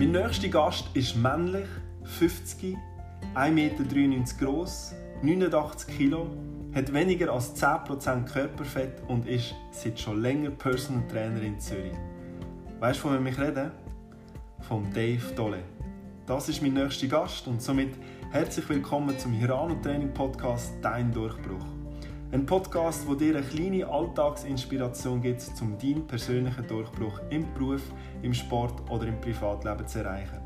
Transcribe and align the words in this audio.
Mein 0.00 0.12
nächster 0.12 0.48
Gast 0.48 0.86
ist 0.94 1.14
männlich, 1.14 1.68
50, 2.04 2.74
1,93 3.34 3.50
Meter 3.50 3.84
groß, 4.38 4.94
89 5.20 5.94
Kilo, 5.94 6.26
hat 6.74 6.90
weniger 6.94 7.30
als 7.30 7.54
10% 7.62 8.24
Körperfett 8.24 9.02
und 9.08 9.28
ist 9.28 9.54
seit 9.72 10.00
schon 10.00 10.22
länger 10.22 10.52
Personal 10.52 11.06
Trainer 11.06 11.42
in 11.42 11.60
Zürich. 11.60 11.92
Weißt 12.78 12.98
du, 12.98 13.08
von 13.08 13.18
wem 13.18 13.26
ich 13.26 13.38
rede? 13.38 13.72
Vom 14.60 14.90
Dave 14.90 15.34
Dolle. 15.36 15.64
Das 16.24 16.48
ist 16.48 16.62
mein 16.62 16.72
nächster 16.72 17.06
Gast 17.06 17.46
und 17.46 17.60
somit 17.60 17.90
herzlich 18.30 18.66
willkommen 18.70 19.18
zum 19.18 19.34
Hirano 19.34 19.74
Training 19.82 20.14
Podcast 20.14 20.72
Dein 20.80 21.12
Durchbruch. 21.12 21.79
Ein 22.32 22.46
Podcast, 22.46 23.08
wo 23.08 23.16
dir 23.16 23.36
eine 23.36 23.44
kleine 23.44 23.88
Alltagsinspiration 23.88 25.20
gibt, 25.20 25.42
um 25.60 25.76
deinen 25.76 26.06
persönlichen 26.06 26.64
Durchbruch 26.68 27.20
im 27.28 27.52
Beruf, 27.54 27.82
im 28.22 28.32
Sport 28.32 28.88
oder 28.88 29.08
im 29.08 29.20
Privatleben 29.20 29.84
zu 29.84 29.98
erreichen. 29.98 30.38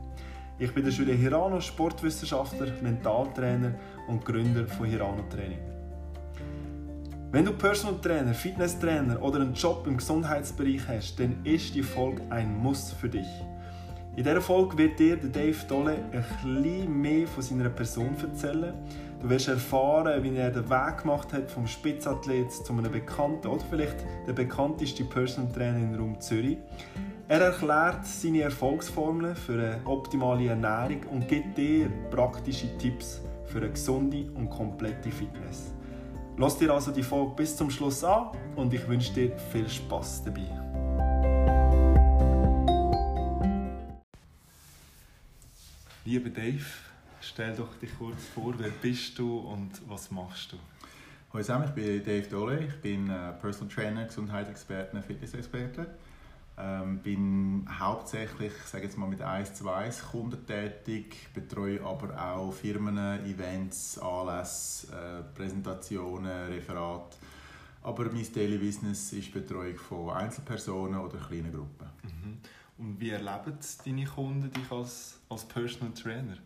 Ich 0.59 0.73
bin 0.73 0.83
der 0.83 0.95
Julia 0.95 1.15
Hirano, 1.15 1.61
Sportwissenschaftler, 1.61 2.69
Mentaltrainer 2.81 3.75
und 4.09 4.25
Gründer 4.25 4.67
von 4.67 4.87
Hirano 4.87 5.25
Training. 5.29 5.59
Wenn 7.31 7.45
du 7.45 7.53
Personal 7.53 8.01
Trainer, 8.01 8.33
Fitness 8.33 8.79
Trainer 8.79 9.21
oder 9.21 9.43
einen 9.43 9.53
Job 9.53 9.87
im 9.87 9.99
Gesundheitsbereich 9.99 10.89
hast, 10.89 11.21
dann 11.21 11.45
ist 11.45 11.75
die 11.75 11.83
Folge 11.83 12.23
ein 12.31 12.57
Muss 12.57 12.93
für 12.93 13.11
dich. 13.11 13.29
In 14.17 14.25
dieser 14.25 14.41
Folge 14.41 14.79
wird 14.79 14.99
dir 14.99 15.17
Dave 15.17 15.67
Dolle 15.69 15.97
ein 16.13 16.25
bisschen 16.43 17.01
mehr 17.03 17.27
von 17.27 17.43
seiner 17.43 17.69
Person 17.69 18.17
erzählen. 18.23 18.73
Du 19.21 19.31
wirst 19.31 19.49
erfahren, 19.49 20.23
wie 20.23 20.37
er 20.37 20.51
den 20.51 20.69
Weg 20.69 20.99
gemacht 20.99 21.33
hat 21.33 21.51
vom 21.51 21.67
Spitzathlet 21.67 22.53
zu 22.53 22.73
einem 22.73 22.93
bekannten 22.93 23.47
oder 23.49 23.65
vielleicht 23.71 23.97
der 24.27 24.35
bekannteste 24.35 25.05
Personal 25.05 25.51
Trainer 25.53 25.79
im 25.79 25.95
Raum 25.95 26.21
Zürich. 26.21 26.59
Er 27.27 27.41
erklärt 27.41 28.05
seine 28.05 28.43
Erfolgsformeln 28.43 29.35
für 29.35 29.55
eine 29.55 29.81
optimale 29.87 30.49
Ernährung 30.49 31.05
und 31.11 31.27
gibt 31.27 31.57
dir 31.57 31.89
praktische 32.11 32.77
Tipps 32.77 33.23
für 33.47 33.59
eine 33.59 33.71
gesunde 33.71 34.31
und 34.35 34.51
komplette 34.51 35.11
Fitness. 35.11 35.73
Lass 36.37 36.59
dir 36.59 36.71
also 36.71 36.91
die 36.91 37.03
Folge 37.03 37.35
bis 37.37 37.57
zum 37.57 37.71
Schluss 37.71 38.05
an 38.05 38.31
und 38.57 38.75
ich 38.75 38.87
wünsche 38.89 39.15
dir 39.15 39.39
viel 39.53 39.69
Spaß 39.69 40.25
dabei. 40.25 40.49
Lieber 46.05 46.29
Dave, 46.29 46.65
stell 47.25 47.55
doch 47.57 47.75
dich 47.77 47.91
kurz 47.99 48.25
vor, 48.35 48.55
wer 48.59 48.71
bist 48.71 49.19
du 49.19 49.39
und 49.39 49.71
was 49.89 50.11
machst 50.11 50.53
du? 50.53 50.57
Hallo 51.33 51.43
zusammen, 51.43 51.65
ich 51.69 51.75
bin 51.75 52.05
Dave 52.05 52.29
Dole, 52.29 52.67
ich 52.67 52.81
bin 52.81 53.11
äh, 53.11 53.33
Personal 53.33 53.75
Trainer, 53.75 54.05
Gesundheitsexperte, 54.05 55.03
Fitnessexperte. 55.03 55.87
Ähm, 56.57 56.99
bin 57.01 57.67
hauptsächlich, 57.69 58.53
sage 58.65 58.85
jetzt 58.85 58.97
mal 58.97 59.09
mit 59.09 59.21
1 59.21 59.55
zu 59.55 59.69
1 59.69 60.11
Kunden 60.11 60.47
tätig, 60.47 61.29
betreue 61.35 61.83
aber 61.85 62.17
auch 62.17 62.53
Firmen, 62.53 62.97
Events, 63.27 63.99
Anlässe, 63.99 64.87
äh, 64.93 65.23
Präsentationen, 65.37 66.47
Referate. 66.47 67.17
Aber 67.83 68.05
mein 68.05 68.33
Daily 68.33 68.59
Business 68.59 69.13
ist 69.13 69.27
die 69.27 69.31
Betreuung 69.33 69.77
von 69.77 70.11
Einzelpersonen 70.11 71.01
oder 71.01 71.19
kleinen 71.19 71.53
Gruppen. 71.53 71.89
Mhm. 72.05 72.39
Und 72.79 73.01
wie 73.01 73.11
erleben 73.11 73.59
deine 73.85 74.05
Kunden 74.05 74.53
dich 74.53 74.71
als, 74.71 75.19
als 75.29 75.45
Personal 75.47 75.93
Trainer? 75.93 76.37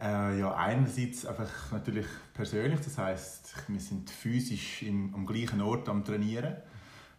Äh, 0.00 0.38
ja, 0.38 0.54
einerseits 0.54 1.26
einfach 1.26 1.72
natürlich 1.72 2.06
persönlich, 2.32 2.80
das 2.80 2.96
heißt, 2.96 3.54
wir 3.68 3.80
sind 3.80 4.08
physisch 4.08 4.82
im, 4.82 5.14
am 5.14 5.26
gleichen 5.26 5.60
Ort 5.60 5.90
am 5.90 6.04
Trainieren. 6.04 6.56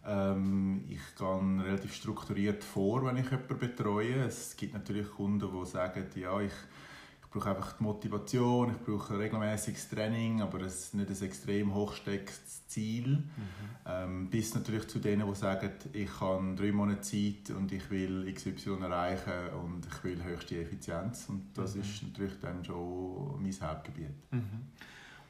Ähm, 0.04 0.84
ich 0.88 0.98
gehe 1.16 1.64
relativ 1.64 1.94
strukturiert 1.94 2.64
vor, 2.64 3.04
wenn 3.04 3.18
ich 3.18 3.30
jemanden 3.30 3.56
betreue. 3.58 4.24
Es 4.24 4.56
gibt 4.56 4.74
natürlich 4.74 5.08
Kunden, 5.10 5.48
die 5.48 5.66
sagen, 5.66 6.06
ja, 6.16 6.40
ich, 6.40 6.52
brauche 7.32 7.50
einfach 7.50 7.72
die 7.72 7.82
Motivation, 7.82 8.70
ich 8.70 8.84
brauche 8.84 9.18
regelmäßiges 9.18 9.88
Training, 9.88 10.42
aber 10.42 10.60
es 10.60 10.84
ist 10.84 10.94
nicht 10.94 11.10
ein 11.10 11.22
extrem 11.22 11.74
hochstecktes 11.74 12.66
Ziel. 12.68 13.08
Mhm. 13.08 13.26
Ähm, 13.86 14.30
bis 14.30 14.54
natürlich 14.54 14.86
zu 14.88 14.98
denen, 14.98 15.26
die 15.26 15.34
sagen, 15.34 15.70
ich 15.92 16.20
habe 16.20 16.54
drei 16.54 16.72
Monate 16.72 17.00
Zeit 17.00 17.56
und 17.56 17.72
ich 17.72 17.90
will 17.90 18.32
XY 18.32 18.82
erreichen 18.82 19.54
und 19.62 19.86
ich 19.86 20.04
will 20.04 20.22
höchste 20.22 20.60
Effizienz. 20.60 21.28
Und 21.28 21.46
das 21.54 21.74
mhm. 21.74 21.80
ist 21.80 22.02
natürlich 22.02 22.34
dann 22.40 22.64
schon 22.64 23.42
mein 23.42 23.54
Hauptgebiet. 23.60 24.10
Mhm. 24.30 24.42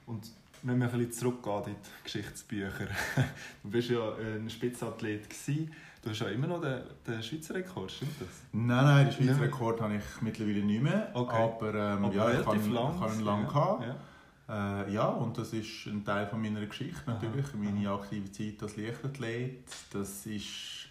Und 0.07 0.31
wenn 0.63 0.79
wir 0.79 0.87
ein 0.87 0.99
bisschen 0.99 1.13
zurückgehen 1.13 1.65
in 1.67 1.75
die 1.75 2.05
Geschichtsbücher. 2.05 2.89
Du 3.63 3.73
warst 3.73 3.91
ja 3.91 4.15
ein 4.15 4.51
Spitzathlet. 4.51 5.29
Gewesen. 5.29 5.73
Du 6.03 6.11
hast 6.11 6.19
ja 6.19 6.29
immer 6.29 6.49
noch 6.49 6.61
den, 6.61 6.83
den 7.07 7.23
Schweizer 7.23 7.55
Rekord, 7.55 7.93
stimmt 7.93 8.21
das? 8.21 8.29
Nein, 8.53 8.85
nein, 8.85 9.07
den 9.07 9.13
Schweizer 9.13 9.39
ja. 9.39 9.45
Rekord 9.45 9.81
habe 9.81 9.97
ich 9.97 10.21
mittlerweile 10.21 10.63
nicht 10.65 10.83
mehr. 10.83 11.11
Okay. 11.15 11.37
Aber, 11.37 11.75
ähm, 11.75 12.05
aber 12.05 12.15
ja, 12.15 12.41
ich 12.41 12.47
habe, 12.47 12.57
lang, 12.57 12.95
ich 12.97 13.01
habe 13.01 13.15
ihn 13.15 13.25
lange 13.25 13.47
gehabt. 13.47 13.85
Ja. 14.49 14.83
Äh, 14.83 14.93
ja, 14.93 15.07
und 15.07 15.39
das 15.39 15.53
ist 15.53 15.87
ein 15.87 16.05
Teil 16.05 16.27
von 16.27 16.43
meiner 16.43 16.67
Geschichte 16.67 17.03
natürlich. 17.07 17.47
Aha. 17.47 17.57
Meine 17.57 17.89
aktive 17.91 18.31
Zeit 18.33 18.61
als 18.63 18.77
Leichtathlet. 18.77 19.65
Das 19.93 20.27
ist 20.27 20.83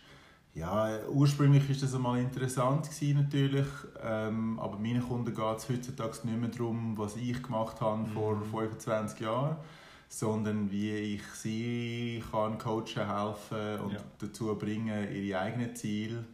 ja, 0.54 1.00
ursprünglich 1.08 1.68
war 1.70 1.76
das 1.80 1.96
einmal 1.96 2.20
interessant 2.20 2.90
gewesen, 2.90 3.22
natürlich, 3.22 3.68
ähm, 4.04 4.60
aber 4.60 4.78
meinen 4.78 5.02
Kunden 5.02 5.34
geht 5.34 5.58
es 5.58 5.70
heutzutage 5.70 6.28
nicht 6.28 6.40
mehr 6.40 6.50
darum, 6.50 6.98
was 6.98 7.16
ich 7.16 7.42
gemacht 7.42 7.80
habe 7.80 8.06
vor 8.08 8.36
mhm. 8.36 8.44
25 8.44 9.22
Jahren, 9.22 9.56
sondern 10.12 10.70
wie 10.70 10.92
ich 10.92 11.24
sie 11.34 12.22
kann 12.32 12.58
coachen, 12.58 13.08
helfen 13.08 13.80
und 13.80 13.94
ja. 13.94 14.00
dazu 14.20 14.54
bringen, 14.56 15.10
ihre 15.10 15.40
eigenen 15.40 15.74
Ziele 15.74 16.26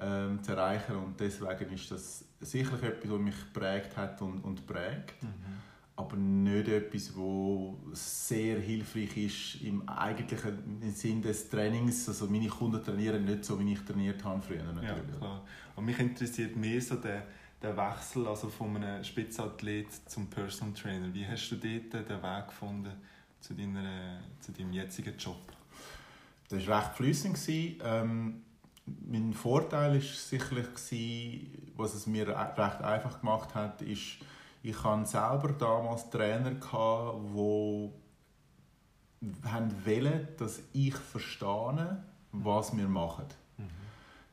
ähm, 0.00 0.40
zu 0.42 0.52
erreichen 0.52 0.94
und 0.94 1.18
deswegen 1.18 1.72
ist 1.74 1.90
das 1.90 2.24
sicherlich 2.40 2.84
etwas, 2.84 3.10
was 3.10 3.18
mich 3.18 3.34
geprägt 3.52 3.96
hat 3.96 4.22
und, 4.22 4.44
und 4.44 4.64
prägt. 4.64 5.22
Mhm 5.22 5.66
aber 5.98 6.16
nicht 6.16 6.68
etwas, 6.68 7.10
das 7.90 8.28
sehr 8.28 8.58
hilfreich 8.60 9.16
ist 9.16 9.62
im 9.62 9.88
eigentlichen 9.88 10.92
Sinn 10.92 11.22
des 11.22 11.48
Trainings. 11.48 12.06
Also 12.06 12.26
meine 12.26 12.48
Kunden 12.48 12.84
trainieren 12.84 13.24
nicht 13.24 13.46
so, 13.46 13.58
wie 13.58 13.72
ich 13.72 13.80
trainiert 13.80 14.22
habe 14.22 14.42
früher 14.42 14.62
natürlich. 14.62 14.90
Ja, 15.12 15.18
klar. 15.18 15.44
Und 15.74 15.86
mich 15.86 15.98
interessiert 15.98 16.54
mehr 16.54 16.82
so 16.82 16.96
der, 16.96 17.26
der 17.62 17.74
Wechsel 17.74 18.26
also 18.28 18.50
von 18.50 18.76
einem 18.76 19.02
Spitzathlet 19.02 19.90
zum 20.06 20.26
Personal 20.26 20.74
Trainer. 20.74 21.14
Wie 21.14 21.26
hast 21.26 21.48
du 21.48 21.56
dort 21.56 22.08
den 22.10 22.22
Weg 22.22 22.46
gefunden 22.48 22.92
zu, 23.40 23.54
deiner, 23.54 24.20
zu 24.40 24.52
deinem 24.52 24.72
jetzigen 24.72 25.16
Job? 25.16 25.40
Das 26.48 26.66
war 26.66 26.82
recht 26.82 26.96
flüssig. 26.96 27.80
Ähm, 27.82 28.42
mein 28.86 29.32
Vorteil 29.34 29.96
war 29.96 30.28
sicherlich, 30.28 30.68
was 31.76 31.94
es 31.94 32.06
mir 32.06 32.28
recht 32.28 32.58
einfach 32.58 33.20
gemacht 33.20 33.54
hat, 33.54 33.82
ist, 33.82 34.18
ich 34.62 34.82
hatte 34.82 35.06
selber 35.06 35.52
damals 35.52 36.08
Trainer, 36.10 36.52
die 36.52 36.60
wollen, 37.32 37.92
dass 40.36 40.62
ich 40.72 40.94
verstehe, 40.94 42.02
was 42.32 42.76
wir 42.76 42.88
machen. 42.88 43.26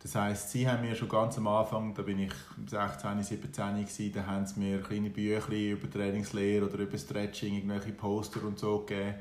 Mhm. 0.03 0.09
Das 0.09 0.15
heisst, 0.15 0.51
sie 0.51 0.67
haben 0.67 0.81
mir 0.81 0.95
schon 0.95 1.09
ganz 1.09 1.37
am 1.37 1.47
Anfang, 1.47 1.93
da 1.93 2.01
bin 2.01 2.19
ich 2.19 2.33
16, 2.67 3.23
17 3.23 3.85
gewesen, 3.85 4.11
da 4.13 4.25
haben 4.25 4.45
sie 4.45 4.59
mir 4.59 4.81
kleine 4.81 5.09
Bücher 5.09 5.51
über 5.51 5.89
Trainingslehre 5.89 6.65
oder 6.65 6.79
über 6.79 6.97
Stretching, 6.97 7.55
irgendwelche 7.55 7.93
Poster 7.93 8.43
und 8.43 8.59
so 8.59 8.79
gegeben, 8.79 9.15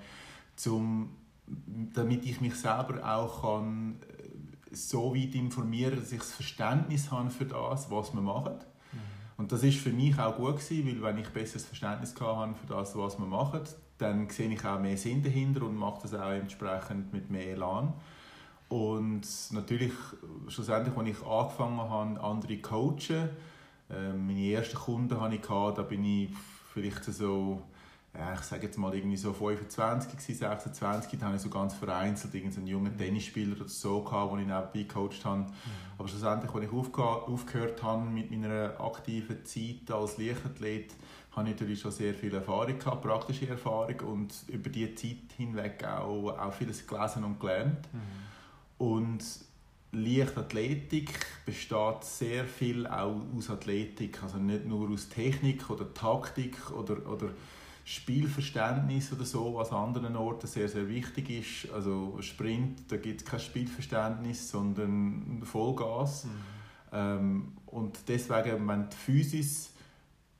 zum, 0.56 1.10
damit 1.46 2.24
ich 2.24 2.40
mich 2.40 2.54
selber 2.54 3.00
auch 3.04 3.42
kann, 3.42 3.96
äh, 4.00 4.74
so 4.74 5.14
weit 5.14 5.34
informieren, 5.34 5.96
dass 5.96 6.12
ich 6.12 6.18
das 6.18 6.32
Verständnis 6.32 7.10
habe 7.10 7.30
für 7.30 7.44
das, 7.44 7.90
was 7.90 8.12
wir 8.12 8.22
machen. 8.22 8.54
Und 9.42 9.50
das 9.50 9.62
ist 9.64 9.78
für 9.78 9.90
mich 9.90 10.18
auch 10.18 10.36
gut 10.36 10.58
gewesen, 10.58 10.86
weil 10.86 11.02
wenn 11.02 11.22
ich 11.22 11.28
besseres 11.30 11.64
Verständnis 11.64 12.14
hatte 12.20 12.54
für 12.54 12.66
das, 12.66 12.96
was 12.96 13.18
wir 13.18 13.26
machen, 13.26 13.62
dann 13.98 14.28
sehe 14.30 14.48
ich 14.48 14.64
auch 14.64 14.78
mehr 14.78 14.96
Sinn 14.96 15.22
dahinter 15.22 15.62
und 15.62 15.76
mache 15.76 16.02
das 16.02 16.14
auch 16.14 16.30
entsprechend 16.30 17.12
mit 17.12 17.30
mehr 17.30 17.48
Elan. 17.48 17.92
Und 18.72 19.26
natürlich, 19.50 19.92
schlussendlich, 20.48 20.96
als 20.96 21.06
ich 21.06 21.26
angefangen 21.26 21.76
habe, 21.78 22.20
andere 22.22 22.56
zu 22.56 22.62
coachen, 22.62 23.28
äh, 23.90 24.12
meine 24.14 24.50
ersten 24.50 24.78
Kunden 24.78 25.20
hatte 25.20 25.34
ich, 25.34 25.42
da 25.42 25.82
bin 25.82 26.02
ich 26.02 26.30
vielleicht 26.72 27.04
so 27.04 27.60
ja, 28.14 28.34
ich 28.34 28.40
sage 28.40 28.66
jetzt 28.66 28.78
mal 28.78 28.94
irgendwie 28.94 29.16
so 29.16 29.32
25, 29.34 30.20
26, 30.20 31.18
da 31.18 31.26
hatte 31.26 31.36
ich 31.36 31.42
so 31.42 31.50
ganz 31.50 31.74
vereinzelt 31.74 32.34
irgendeinen 32.34 32.66
jungen 32.66 32.96
Tennisspieler 32.96 33.56
oder 33.56 33.68
so, 33.68 34.02
gehabt, 34.02 34.32
den 34.32 34.40
ich 34.40 34.46
nebenbei 34.46 34.82
gecoacht 34.82 35.24
habe. 35.24 35.40
Mhm. 35.40 35.48
Aber 35.98 36.08
schlussendlich, 36.08 36.54
als 36.54 36.64
ich 36.64 36.72
aufgehört 36.72 37.82
habe 37.82 38.04
mit 38.04 38.30
meiner 38.30 38.78
aktiven 38.80 39.44
Zeit 39.44 39.90
als 39.90 40.16
Leichtathlet, 40.16 40.94
habe 41.30 41.48
ich 41.48 41.54
natürlich 41.54 41.80
schon 41.80 41.90
sehr 41.90 42.14
viel 42.14 42.34
Erfahrung 42.34 42.78
gehabt, 42.78 43.02
praktische 43.02 43.48
Erfahrung 43.48 44.00
und 44.00 44.34
über 44.48 44.68
diese 44.68 44.94
Zeit 44.94 45.32
hinweg 45.36 45.82
auch, 45.84 46.38
auch 46.38 46.52
vieles 46.52 46.86
gelesen 46.86 47.24
und 47.24 47.38
gelernt. 47.38 47.88
Mhm. 47.92 48.31
Und 48.78 49.22
Leichtathletik 49.92 51.10
besteht 51.44 52.02
sehr 52.02 52.44
viel 52.46 52.86
auch 52.86 53.20
aus 53.36 53.50
Athletik, 53.50 54.22
also 54.22 54.38
nicht 54.38 54.64
nur 54.66 54.90
aus 54.90 55.08
Technik 55.08 55.68
oder 55.68 55.92
Taktik 55.92 56.70
oder, 56.70 57.06
oder 57.06 57.28
Spielverständnis 57.84 59.12
oder 59.12 59.24
so, 59.24 59.54
was 59.54 59.70
an 59.70 59.88
anderen 59.88 60.16
Orten 60.16 60.46
sehr, 60.46 60.68
sehr 60.68 60.88
wichtig 60.88 61.30
ist. 61.30 61.72
Also 61.72 62.16
Sprint, 62.20 62.90
da 62.90 62.96
gibt 62.96 63.20
es 63.20 63.26
kein 63.26 63.40
Spielverständnis, 63.40 64.50
sondern 64.50 65.42
Vollgas. 65.44 66.24
Mhm. 66.24 66.30
Ähm, 66.92 67.52
und 67.66 67.98
deswegen, 68.08 68.66
wenn 68.68 68.88
die 68.88 68.96
Physis 68.96 69.71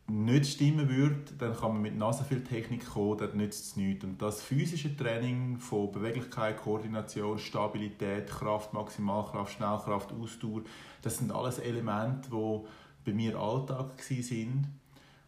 nicht 0.09 0.47
stimmen 0.47 0.89
würde, 0.89 1.33
dann 1.39 1.55
kann 1.57 1.73
man 1.73 1.83
mit 1.83 1.97
Nase 1.97 2.25
viel 2.25 2.43
Technik 2.43 2.87
kommen, 2.87 3.19
dann 3.19 3.37
nützt 3.37 3.67
es 3.67 3.77
nichts. 3.77 4.05
Und 4.05 4.21
das 4.21 4.43
physische 4.43 4.97
Training 4.97 5.59
von 5.59 5.93
Beweglichkeit, 5.93 6.59
Koordination, 6.59 7.39
Stabilität, 7.39 8.29
Kraft, 8.29 8.73
Maximalkraft, 8.73 9.55
Schnellkraft, 9.55 10.13
Ausdauer, 10.13 10.63
das 11.03 11.19
sind 11.19 11.33
alles 11.33 11.59
Elemente, 11.59 12.31
die 12.31 12.61
bei 13.05 13.13
mir 13.13 13.39
Alltag 13.39 13.99
waren. 13.99 14.67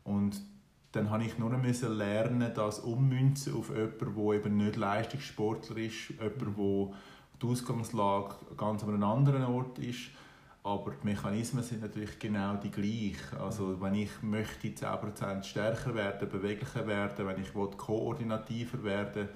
Und 0.03 0.41
dann 0.93 1.11
habe 1.11 1.25
ich 1.25 1.38
nur 1.38 1.50
noch 1.50 1.88
lernen, 1.88 2.53
das 2.55 2.81
ummünzen 2.81 3.55
auf 3.55 3.71
jemanden, 3.71 4.15
der 4.15 4.35
eben 4.35 4.56
nicht 4.56 4.76
Leistungssportler 4.76 5.76
ist, 5.79 6.11
jemanden, 6.11 6.56
wo 6.56 6.94
die 7.41 7.47
Ausgangslage 7.47 8.35
ganz 8.56 8.82
an 8.82 8.91
einem 8.91 9.05
anderen 9.05 9.44
Ort 9.44 9.79
ist 9.79 10.11
aber 10.64 10.93
die 10.93 11.06
Mechanismen 11.06 11.62
sind 11.62 11.82
natürlich 11.82 12.19
genau 12.19 12.56
die 12.56 12.70
gleichen. 12.70 13.38
Also 13.38 13.81
wenn 13.81 13.94
ich 13.94 14.11
möchte 14.22 14.69
10% 14.69 15.44
stärker 15.44 15.94
werden, 15.94 16.28
beweglicher 16.28 16.87
werden, 16.87 17.26
wenn 17.26 17.40
ich 17.40 17.52
koordinativer 17.52 18.82
werden 18.82 19.28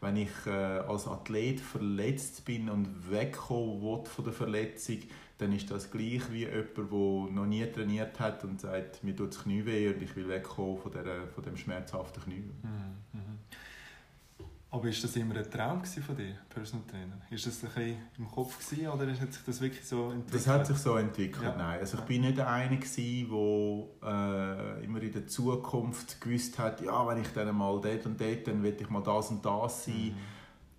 wenn 0.00 0.16
ich 0.16 0.30
äh, 0.46 0.50
als 0.50 1.06
Athlet 1.06 1.60
verletzt 1.60 2.44
bin 2.44 2.70
und 2.70 3.10
wegkommen 3.10 3.82
will 3.82 4.04
von 4.04 4.24
der 4.24 4.32
Verletzung, 4.32 4.98
dann 5.38 5.52
ist 5.52 5.70
das 5.70 5.90
gleich 5.90 6.22
wie 6.30 6.46
jemand, 6.46 6.76
der 6.76 7.34
noch 7.34 7.46
nie 7.46 7.66
trainiert 7.66 8.18
hat 8.18 8.44
und 8.44 8.60
sagt, 8.60 9.04
mir 9.04 9.16
tut 9.16 9.34
das 9.34 9.42
Knie 9.42 9.64
weh 9.64 9.88
und 9.88 10.02
ich 10.02 10.14
will 10.16 10.28
wegkommen 10.28 10.78
von, 10.78 10.92
der, 10.92 11.28
von 11.28 11.44
dem 11.44 11.56
schmerzhaften 11.56 12.22
Knie. 12.22 12.50
Mhm. 12.62 13.29
Aber 14.72 14.88
ist 14.88 15.02
das 15.02 15.16
immer 15.16 15.36
ein 15.36 15.50
Traum 15.50 15.84
von 15.84 16.16
dir, 16.16 16.36
Personal 16.48 16.86
Trainer? 16.86 17.20
Ist 17.28 17.44
das 17.44 17.64
ein 17.64 17.70
bisschen 17.70 17.96
im 18.18 18.30
Kopf 18.30 18.56
gewesen, 18.56 18.88
oder 18.88 19.10
hat 19.10 19.32
sich 19.32 19.42
das 19.44 19.60
wirklich 19.60 19.84
so 19.84 20.10
entwickelt? 20.10 20.34
Das 20.34 20.46
hat 20.46 20.66
sich 20.66 20.76
so 20.76 20.96
entwickelt, 20.96 21.42
ja. 21.42 21.56
nein. 21.56 21.80
Also 21.80 21.98
ich 21.98 22.04
bin 22.04 22.20
nicht 22.20 22.38
der 22.38 22.48
eine 22.48 22.78
der 22.78 24.78
äh, 24.78 24.84
immer 24.84 25.02
in 25.02 25.12
der 25.12 25.26
Zukunft 25.26 26.20
gewusst 26.20 26.56
hat, 26.60 26.80
ja, 26.82 27.04
wenn 27.08 27.20
ich 27.20 27.28
dann 27.32 27.54
mal 27.56 27.80
dort 27.80 28.06
und 28.06 28.20
dort, 28.20 28.46
dann 28.46 28.62
will 28.62 28.76
ich 28.78 28.88
mal 28.88 29.02
das 29.02 29.30
und 29.30 29.44
das 29.44 29.86
sein. 29.86 29.94
Mhm. 29.94 30.14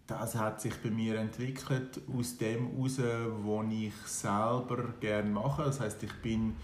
Das 0.07 0.35
hat 0.35 0.61
sich 0.61 0.73
bei 0.81 0.89
mir 0.89 1.19
entwickelt 1.19 2.01
aus 2.17 2.37
dem 2.37 2.71
heraus, 2.71 2.97
was 2.97 3.73
ich 3.73 3.93
selber 4.05 4.93
gerne 5.01 5.29
mache. 5.29 5.63
Das 5.63 5.81
heißt, 5.81 6.01
ich 6.03 6.13
bin 6.21 6.55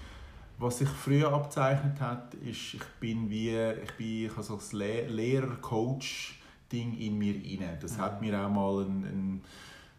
was 0.59 0.79
sich 0.79 0.89
früher 0.89 1.31
abzeichnet 1.33 2.01
hat, 2.01 2.33
ist, 2.33 2.74
ich 2.74 2.83
bin 3.00 3.29
wie, 3.29 3.56
ich 3.56 3.91
bin 3.95 4.25
ich 4.25 4.38
also 4.38 4.56
als 4.56 4.74
Lehrer, 4.74 5.56
Coach, 5.62 6.39
Ding 6.72 6.98
in 6.98 7.18
mir 7.18 7.36
rein. 7.36 7.78
Das 7.81 7.98
mhm. 7.98 8.02
hat 8.02 8.22
mir 8.22 8.40
auch 8.40 8.50
mal 8.50 8.84
ein, 8.84 9.04
ein 9.04 9.42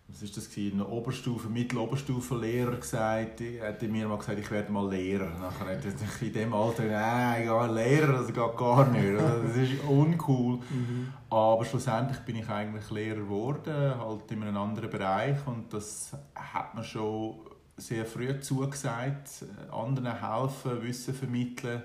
was 0.09 0.23
ist 0.23 0.37
das 0.38 0.49
gewesen? 0.49 0.81
ein 0.81 0.87
Oberstufe, 0.87 1.49
Mitteloberstufe-Lehrer 1.49 2.76
gesagt, 2.76 3.43
er 3.43 3.69
hat 3.69 3.82
mir 3.82 4.09
mal 4.09 4.17
gesagt, 4.17 4.38
ich 4.38 4.50
werde 4.50 4.73
mal 4.73 4.88
Lehrer. 4.88 5.31
Nachher 5.38 5.76
hat 5.76 5.85
er 5.85 6.26
in 6.26 6.32
dem 6.32 6.55
Alter, 6.55 6.85
nein, 6.85 7.43
ich 7.43 7.49
gehe 7.49 7.75
Lehrer, 7.75 8.12
das 8.15 8.26
geht 8.29 8.56
gar 8.56 8.88
nicht. 8.88 9.19
Das 9.19 9.56
ist 9.56 9.85
uncool. 9.87 10.61
Mhm. 10.70 11.12
Aber 11.29 11.62
schlussendlich 11.67 12.20
bin 12.20 12.37
ich 12.37 12.49
eigentlich 12.49 12.91
Lehrer 12.91 13.21
geworden, 13.21 13.99
halt 13.99 14.31
in 14.31 14.43
einem 14.43 14.56
anderen 14.56 14.88
Bereich 14.88 15.47
und 15.47 15.73
das 15.75 16.12
hat 16.35 16.75
mir 16.75 16.85
schon 16.85 17.41
sehr 17.76 18.06
früh 18.06 18.41
zugesagt, 18.41 19.44
anderen 19.71 20.06
helfen, 20.06 20.82
Wissen 20.82 21.14
vermitteln 21.14 21.82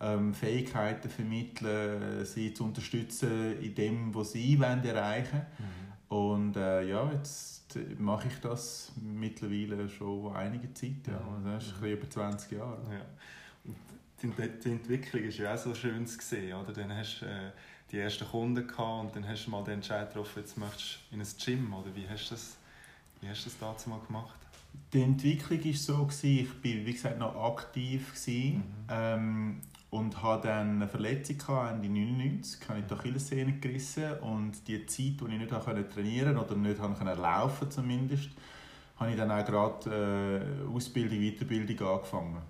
ähm, 0.00 0.34
Fähigkeiten 0.34 1.10
vermitteln, 1.10 2.24
sie 2.24 2.54
zu 2.54 2.64
unterstützen 2.64 3.60
in 3.60 3.74
dem, 3.74 4.14
was 4.14 4.32
sie 4.32 4.58
wollen 4.58 4.84
erreichen 4.84 5.42
mhm. 5.58 5.90
Und 6.10 6.56
äh, 6.56 6.82
ja, 6.88 7.08
jetzt 7.12 7.78
mache 7.98 8.26
ich 8.26 8.40
das 8.40 8.90
mittlerweile 9.00 9.88
schon 9.88 10.34
einige 10.34 10.74
Zeit, 10.74 11.06
ja. 11.06 11.20
Mhm. 11.20 11.36
Also 11.36 11.50
das 11.50 11.66
ist 11.66 11.80
mhm. 11.80 11.86
über 11.86 12.10
20 12.10 12.52
Jahre. 12.52 12.80
Ja. 12.90 13.06
Und 13.64 13.76
die, 14.36 14.48
die 14.64 14.70
Entwicklung 14.72 15.22
ist 15.22 15.38
ja 15.38 15.54
auch 15.54 15.58
so 15.58 15.72
schön 15.72 16.04
zu 16.06 16.18
sehen, 16.20 16.52
oder? 16.54 16.72
Dann 16.72 16.92
hast 16.94 17.20
du 17.20 17.26
äh, 17.26 17.52
die 17.92 17.98
ersten 17.98 18.26
Kunden 18.26 18.66
gehabt 18.66 19.04
und 19.04 19.14
dann 19.14 19.28
hast 19.28 19.46
du 19.46 19.50
mal 19.50 19.62
den 19.62 19.74
Entscheid 19.74 20.08
getroffen, 20.08 20.40
jetzt 20.40 20.58
möchtest 20.58 20.98
du 21.10 21.14
in 21.14 21.20
ein 21.20 21.28
Gym, 21.44 21.74
oder 21.74 21.94
wie 21.94 22.08
hast 22.08 22.26
du 22.28 22.34
das, 22.34 22.56
wie 23.20 23.28
hast 23.28 23.46
du 23.46 23.50
das 23.50 23.58
damals 23.60 23.86
mal 23.86 24.00
gemacht? 24.00 24.34
Die 24.92 25.02
Entwicklung 25.02 25.64
war 25.64 25.72
so, 25.74 26.08
ich 26.22 26.48
war 26.48 26.62
wie 26.62 26.92
gesagt 26.92 27.18
noch 27.20 27.36
aktiv. 27.36 28.12
Mhm. 28.26 28.62
Ähm, 28.88 29.60
und 29.90 30.22
hatte 30.22 30.48
dann 30.48 30.76
eine 30.76 30.88
Verletzung 30.88 31.36
Ende 31.68 31.88
99, 31.88 32.68
habe 32.68 32.78
ich 32.78 32.86
die 32.86 32.94
Achillessehne 32.94 33.52
gerissen 33.54 34.12
und 34.20 34.66
die 34.68 34.86
Zeit, 34.86 35.20
die 35.20 35.32
ich 35.32 35.38
nicht 35.38 35.50
trainieren 35.90 36.36
konnte 36.36 36.54
oder 36.54 36.60
nicht 36.60 36.80
konnte 36.80 37.14
laufen 37.14 37.70
zumindest, 37.70 38.30
habe 38.96 39.10
ich 39.10 39.16
dann 39.16 39.30
auch 39.30 39.44
gerade 39.44 40.64
äh, 40.68 40.74
Ausbildung, 40.74 41.18
Weiterbildung 41.18 41.88
angefangen. 41.88 42.42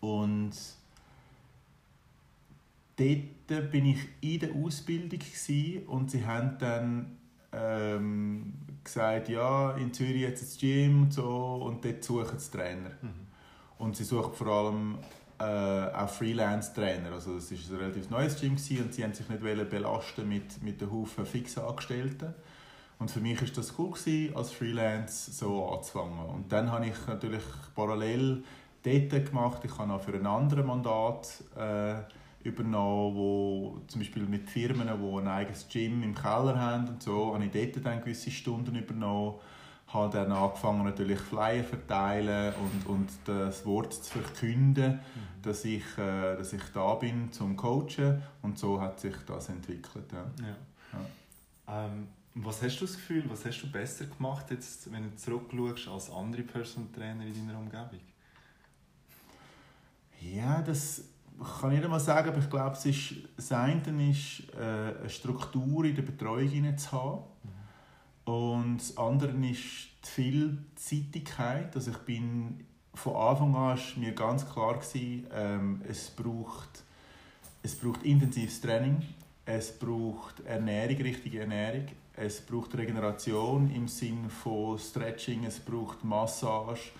Und 0.00 0.52
dort 2.96 3.70
bin 3.70 3.86
ich 3.86 4.08
in 4.20 4.40
der 4.40 4.54
Ausbildung 4.54 5.20
und 5.88 6.10
sie 6.10 6.24
haben 6.24 6.58
dann 6.58 7.18
ähm, 7.52 8.54
gesagt, 8.84 9.28
ja, 9.28 9.72
in 9.72 9.92
Zürich 9.92 10.22
jetzt 10.22 10.42
das 10.42 10.58
Gym 10.58 11.02
und 11.02 11.12
so 11.12 11.62
und 11.66 11.84
dort 11.84 12.02
suchen 12.04 12.38
sie 12.38 12.50
Trainer. 12.50 12.90
Mhm. 13.00 13.26
Und 13.78 13.96
sie 13.96 14.04
suchen 14.04 14.32
vor 14.34 14.46
allem 14.46 14.98
äh, 15.42 15.94
auch 15.94 16.08
Freelance-Trainer. 16.08 17.12
Also 17.12 17.36
es 17.36 17.50
war 17.50 17.76
ein 17.76 17.82
relativ 17.82 18.10
neues 18.10 18.40
Gym 18.40 18.52
und 18.52 18.58
sie 18.60 19.02
haben 19.02 19.12
sich 19.12 19.28
nicht 19.28 19.70
belasten 19.70 20.28
mit, 20.28 20.62
mit 20.62 20.80
den 20.80 20.90
Haufen 20.90 21.26
fixen 21.26 21.64
Angestellten. 21.64 22.34
Und 22.98 23.10
für 23.10 23.20
mich 23.20 23.40
war 23.40 23.48
das 23.48 23.74
cool, 23.78 23.90
gewesen, 23.90 24.36
als 24.36 24.52
Freelance 24.52 25.32
so 25.32 25.68
anzufangen. 25.68 26.26
Und 26.26 26.52
dann 26.52 26.70
habe 26.70 26.86
ich 26.86 27.06
natürlich 27.08 27.42
parallel 27.74 28.44
dort 28.84 29.26
gemacht. 29.26 29.62
Ich 29.64 29.76
habe 29.76 29.92
auch 29.92 30.00
für 30.00 30.14
ein 30.14 30.26
anderes 30.26 30.64
Mandat 30.64 31.28
äh, 31.56 31.94
übernommen, 32.46 33.16
wo 33.16 33.80
zum 33.88 34.00
Beispiel 34.00 34.22
mit 34.24 34.48
Firmen, 34.48 34.86
die 34.86 35.18
ein 35.18 35.28
eigenes 35.28 35.66
Gym 35.68 36.04
im 36.04 36.14
Keller 36.14 36.56
haben 36.56 36.86
und 36.86 37.02
so, 37.02 37.34
habe 37.34 37.44
ich 37.44 37.50
dort 37.50 37.84
dann 37.84 38.00
gewisse 38.00 38.30
Stunden 38.30 38.76
übernommen 38.76 39.40
habe 39.92 40.12
dann 40.12 40.32
angefangen 40.32 40.84
natürlich 40.84 41.18
Flyer 41.18 41.64
verteilen 41.64 42.54
und, 42.54 42.86
und 42.86 43.10
das 43.24 43.66
Wort 43.66 43.92
zu 43.92 44.18
verkünden, 44.18 44.94
mhm. 44.94 45.42
dass, 45.42 45.64
ich, 45.64 45.84
äh, 45.98 46.36
dass 46.36 46.52
ich 46.52 46.62
da 46.72 46.94
bin 46.94 47.30
zum 47.32 47.56
Coachen 47.56 48.22
und 48.42 48.58
so 48.58 48.80
hat 48.80 49.00
sich 49.00 49.14
das 49.26 49.48
entwickelt. 49.48 50.10
Ja. 50.12 50.30
ja. 50.40 50.56
ja. 50.92 51.86
Ähm, 51.86 52.08
was 52.34 52.62
hast 52.62 52.80
du 52.80 52.86
das 52.86 52.94
Gefühl, 52.94 53.24
was 53.28 53.44
hast 53.44 53.60
du 53.60 53.70
besser 53.70 54.06
gemacht, 54.06 54.50
jetzt, 54.50 54.90
wenn 54.90 55.02
du 55.02 55.16
zurückschaust, 55.16 55.88
als 55.88 56.10
andere 56.10 56.42
Personal 56.42 56.88
Trainer 56.90 57.26
in 57.26 57.46
deiner 57.46 57.58
Umgebung? 57.58 58.00
Ja, 60.20 60.62
das 60.62 61.04
kann 61.60 61.72
ich 61.72 61.80
nicht 61.80 61.90
mal 61.90 62.00
sagen, 62.00 62.28
aber 62.28 62.38
ich 62.38 62.48
glaube, 62.48 62.76
es 62.76 62.86
ist, 62.86 63.14
das 63.36 63.52
eine 63.52 64.10
ist, 64.10 64.44
äh, 64.54 64.98
eine 65.00 65.10
Struktur 65.10 65.84
in 65.84 65.94
der 65.94 66.02
Betreuung 66.02 66.78
zu 66.78 66.92
haben. 66.92 67.24
Und 68.24 68.78
das 68.78 68.96
andere 68.96 69.32
ist 69.32 69.88
die 70.04 70.08
Vielseitigkeit. 70.08 71.74
Also 71.74 71.90
ich 71.90 71.98
bin 71.98 72.64
von 72.94 73.16
Anfang 73.16 73.54
an 73.54 73.76
ist 73.76 73.96
mir 73.96 74.12
ganz 74.12 74.48
klar 74.48 74.74
gewesen, 74.74 75.26
ähm, 75.32 75.82
es 75.88 76.10
braucht 76.10 76.84
es 77.62 77.76
braucht 77.76 78.02
intensives 78.02 78.60
Training, 78.60 79.02
es 79.44 79.78
braucht 79.78 80.44
Ernährung, 80.44 80.96
richtige 80.96 81.40
Ernährung, 81.40 81.86
es 82.16 82.40
braucht 82.40 82.76
Regeneration 82.76 83.70
im 83.72 83.86
Sinne 83.86 84.28
von 84.28 84.78
Stretching, 84.78 85.44
es 85.44 85.60
braucht 85.60 86.02
Massage. 86.04 86.90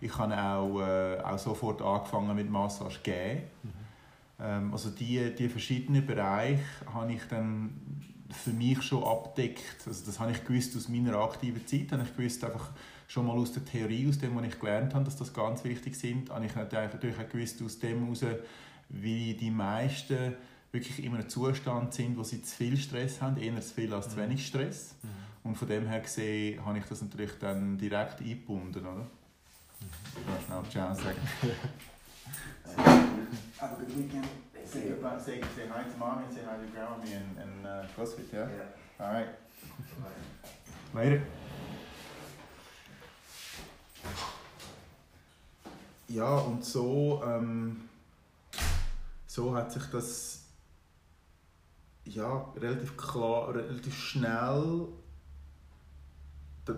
Ich 0.00 0.16
habe 0.16 0.34
auch, 0.42 0.80
äh, 0.80 1.20
auch 1.20 1.38
sofort 1.38 1.82
angefangen 1.82 2.34
mit 2.34 2.50
Massage 2.50 3.00
geben. 3.02 3.42
Mhm. 3.62 3.70
Ähm, 4.40 4.72
also 4.72 4.90
die, 4.90 5.34
die 5.34 5.48
verschiedenen 5.48 6.06
Bereiche 6.06 6.62
habe 6.92 7.12
ich 7.12 7.22
dann 7.28 7.85
für 8.30 8.50
mich 8.50 8.82
schon 8.82 9.04
abdeckt. 9.04 9.86
Also 9.86 10.06
das 10.06 10.18
habe 10.18 10.32
ich 10.32 10.44
gewusst 10.44 10.76
aus 10.76 10.88
meiner 10.88 11.16
aktiven 11.16 11.66
Zeit, 11.66 11.92
habe 11.92 12.02
ich 12.02 12.16
gewusst 12.16 12.44
einfach 12.44 12.70
schon 13.08 13.26
mal 13.26 13.36
aus 13.36 13.52
der 13.52 13.64
Theorie, 13.64 14.08
aus 14.08 14.18
dem, 14.18 14.36
was 14.36 14.46
ich 14.46 14.58
gelernt 14.58 14.94
habe, 14.94 15.04
dass 15.04 15.16
das 15.16 15.32
ganz 15.32 15.62
wichtig 15.64 15.96
sind, 15.96 16.30
habe 16.30 16.44
ich 16.44 16.54
natürlich 16.54 17.16
auch 17.18 17.28
gewusst 17.28 17.62
aus 17.62 17.78
dem 17.78 18.02
heraus, 18.02 18.24
wie 18.88 19.34
die 19.34 19.50
meisten 19.50 20.34
wirklich 20.72 21.04
in 21.04 21.14
einem 21.14 21.28
Zustand 21.28 21.94
sind, 21.94 22.16
wo 22.16 22.22
sie 22.22 22.42
zu 22.42 22.54
viel 22.54 22.76
Stress 22.76 23.22
haben, 23.22 23.36
eher 23.36 23.60
zu 23.60 23.74
viel 23.74 23.92
als 23.94 24.08
zu 24.10 24.16
mhm. 24.16 24.22
wenig 24.22 24.46
Stress. 24.46 24.94
Mhm. 25.02 25.08
Und 25.44 25.56
von 25.56 25.68
dem 25.68 25.86
her 25.86 26.00
gesehen 26.00 26.64
habe 26.64 26.78
ich 26.78 26.84
das 26.86 27.02
natürlich 27.02 27.32
dann 27.40 27.78
direkt 27.78 28.20
eingebunden, 28.20 28.80
oder? 28.80 28.94
Mhm. 28.96 29.06
Ich 30.18 30.26
kann 30.48 30.64
schnell 30.64 30.70
Ciao 30.70 30.94
sagen. 30.94 31.18
Have 33.58 33.72
a 33.72 33.74
good 33.78 33.96
weekend. 33.96 34.26
Say, 34.66 34.90
about, 34.90 35.22
say, 35.22 35.40
say 35.54 35.66
hi 35.68 35.84
to 35.84 35.96
mommy 35.98 36.24
and 36.24 36.34
say 36.34 36.42
hi 36.44 36.56
to 36.56 36.66
grandma 36.72 36.96
and, 37.02 37.38
and 37.38 37.66
uh, 37.66 37.84
CrossFit, 37.96 38.32
yeah? 38.32 38.48
Yeah. 38.48 39.06
All 39.06 39.12
right. 39.12 39.28
Later. 40.94 41.22
Ja, 46.08 46.38
und 46.38 46.64
so, 46.64 47.22
ähm, 47.24 47.88
so 49.26 49.54
hat 49.54 49.72
sich 49.72 49.84
das 49.86 50.44
ja, 52.04 52.52
relativ 52.56 52.96
klar, 52.96 53.54
relativ 53.54 53.96
schnell 53.96 54.88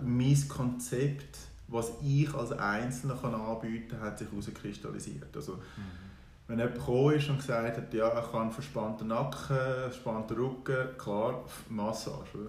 mein 0.03 0.49
Konzept 0.49 1.39
was 1.69 1.93
ich 2.03 2.33
als 2.35 2.53
Einzelner 2.53 3.15
kann 3.15 3.35
anbieten 3.35 3.91
kann, 3.91 4.01
hat 4.01 4.19
sich 4.19 4.29
herauskristallisiert. 4.31 5.37
Also, 5.37 5.57
mhm. 5.57 6.08
Wenn 6.49 6.59
jemand 6.59 6.77
gekommen 6.77 7.15
ist 7.15 7.29
und 7.29 7.37
gesagt 7.37 7.77
hat, 7.77 7.95
ja, 7.95 8.09
ich 8.09 8.33
habe 8.33 8.41
einen 8.41 8.51
verspannten 8.51 9.09
Nacken, 9.09 9.57
verspannten 9.83 10.37
Rücken, 10.37 10.97
klar, 10.97 11.45
Massage. 11.69 12.49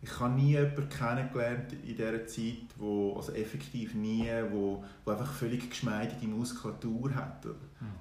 Ich 0.00 0.18
habe 0.18 0.34
nie 0.34 0.52
jemanden 0.52 0.88
kennengelernt 0.88 1.72
in 1.72 1.96
dieser 1.96 2.26
Zeit, 2.26 2.66
wo, 2.76 3.14
also 3.16 3.32
effektiv 3.32 3.94
nie, 3.94 4.28
wo, 4.50 4.82
wo 5.04 5.10
einfach 5.10 5.32
völlig 5.32 5.70
geschmeidige 5.70 6.26
Muskulatur 6.26 7.14
hat. 7.14 7.44
Mhm. 7.44 7.52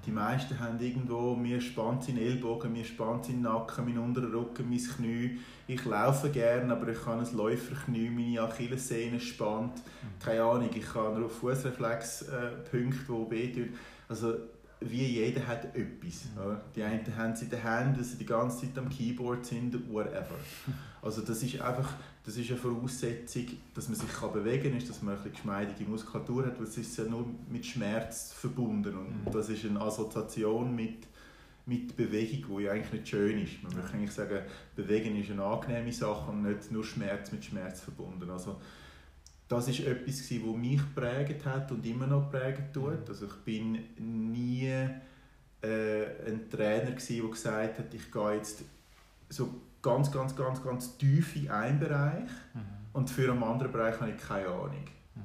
Die 0.05 0.11
meisten 0.11 0.59
haben 0.59 0.79
irgendwo, 0.79 1.35
mir 1.35 1.59
spannt 1.59 2.03
seinen 2.03 2.17
Ellbogen, 2.19 2.73
mir 2.73 2.85
spannt 2.85 3.25
seinen 3.25 3.41
Nacken, 3.41 3.85
mein 3.85 3.97
unterer 3.99 4.33
Rücken, 4.33 4.69
mein 4.69 4.79
Knie. 4.79 5.39
Ich 5.67 5.85
laufe 5.85 6.29
gerne, 6.29 6.71
aber 6.71 6.87
ich 6.87 7.05
habe 7.05 7.21
ein 7.21 7.37
Läuferknie, 7.37 8.09
meine 8.09 8.41
Achillessehne 8.41 9.19
spannt. 9.19 9.77
Mhm. 9.77 10.23
Keine 10.23 10.43
Ahnung, 10.43 10.69
ich 10.73 10.93
habe 10.95 11.19
nur 11.19 11.29
Fußreflexpunkte, 11.29 12.77
äh, 12.77 13.25
die 13.29 13.31
wehtun. 13.31 13.73
Also 14.07 14.35
wie 14.81 15.05
jeder 15.05 15.45
hat 15.47 15.65
etwas. 15.75 16.25
Mhm. 16.35 16.57
Die 16.75 16.83
einen 16.83 17.17
haben 17.17 17.33
es 17.33 17.41
in 17.41 17.49
den 17.49 17.61
Händen, 17.61 17.97
dass 17.97 18.11
sie 18.11 18.17
die 18.17 18.25
ganze 18.25 18.61
Zeit 18.61 18.77
am 18.77 18.89
Keyboard 18.89 19.45
sind, 19.45 19.73
whatever. 19.91 20.35
Also 21.03 21.21
das 21.21 21.41
ist 21.41 21.59
einfach 21.59 21.95
das 22.23 22.37
ist 22.37 22.49
eine 22.51 22.59
Voraussetzung, 22.59 23.45
dass 23.73 23.87
man 23.87 23.97
sich 23.97 24.11
kann 24.11 24.31
bewegen 24.31 24.69
kann, 24.69 24.77
ist, 24.77 24.89
dass 24.89 25.01
man 25.01 25.17
eine 25.17 25.29
geschmeidige 25.29 25.89
Muskulatur 25.89 26.45
hat, 26.45 26.59
weil 26.59 26.67
es 26.67 26.77
ist 26.77 26.95
ja 26.97 27.05
nur 27.05 27.25
mit 27.49 27.65
Schmerz 27.65 28.33
verbunden 28.33 28.95
und 28.95 29.25
mhm. 29.25 29.31
das 29.31 29.49
ist 29.49 29.65
eine 29.65 29.81
Assoziation 29.81 30.75
mit, 30.75 31.07
mit 31.65 31.97
Bewegung, 31.97 32.57
die 32.57 32.63
ja 32.63 32.73
eigentlich 32.73 32.93
nicht 32.93 33.09
schön 33.09 33.41
ist. 33.41 33.63
Man 33.63 33.73
möchte 33.73 33.93
eigentlich 33.93 34.11
sagen, 34.11 34.39
Bewegen 34.75 35.19
ist 35.19 35.31
eine 35.31 35.43
angenehme 35.43 35.91
Sache 35.91 36.29
und 36.29 36.43
nicht 36.43 36.71
nur 36.71 36.83
Schmerz 36.83 37.31
mit 37.31 37.43
Schmerz 37.43 37.81
verbunden. 37.81 38.29
Also 38.29 38.57
das 39.51 39.67
ist 39.67 39.81
etwas, 39.81 40.29
das 40.29 40.31
mich 40.31 40.81
prägt 40.95 41.45
hat 41.45 41.69
und 41.73 41.85
immer 41.85 42.07
noch 42.07 42.31
prägen 42.31 42.71
tut. 42.71 43.09
Also 43.09 43.25
ich 43.25 43.35
bin 43.43 43.79
nie 43.97 44.69
äh, 45.61 46.05
ein 46.25 46.49
Trainer 46.49 46.91
der 46.91 46.95
gesagt 46.95 47.79
hat, 47.79 47.93
ich 47.93 48.09
gehe 48.09 48.35
jetzt 48.35 48.63
so 49.27 49.53
ganz, 49.81 50.09
ganz, 50.09 50.33
ganz, 50.37 50.63
ganz 50.63 50.97
tief 50.97 51.35
in 51.35 51.49
einen 51.49 51.79
Bereich 51.79 52.29
mhm. 52.53 52.61
und 52.93 53.09
für 53.09 53.29
einen 53.29 53.43
anderen 53.43 53.73
Bereich 53.73 53.99
habe 53.99 54.11
ich 54.11 54.21
keine 54.21 54.47
Ahnung. 54.47 54.85
Mhm. 55.15 55.23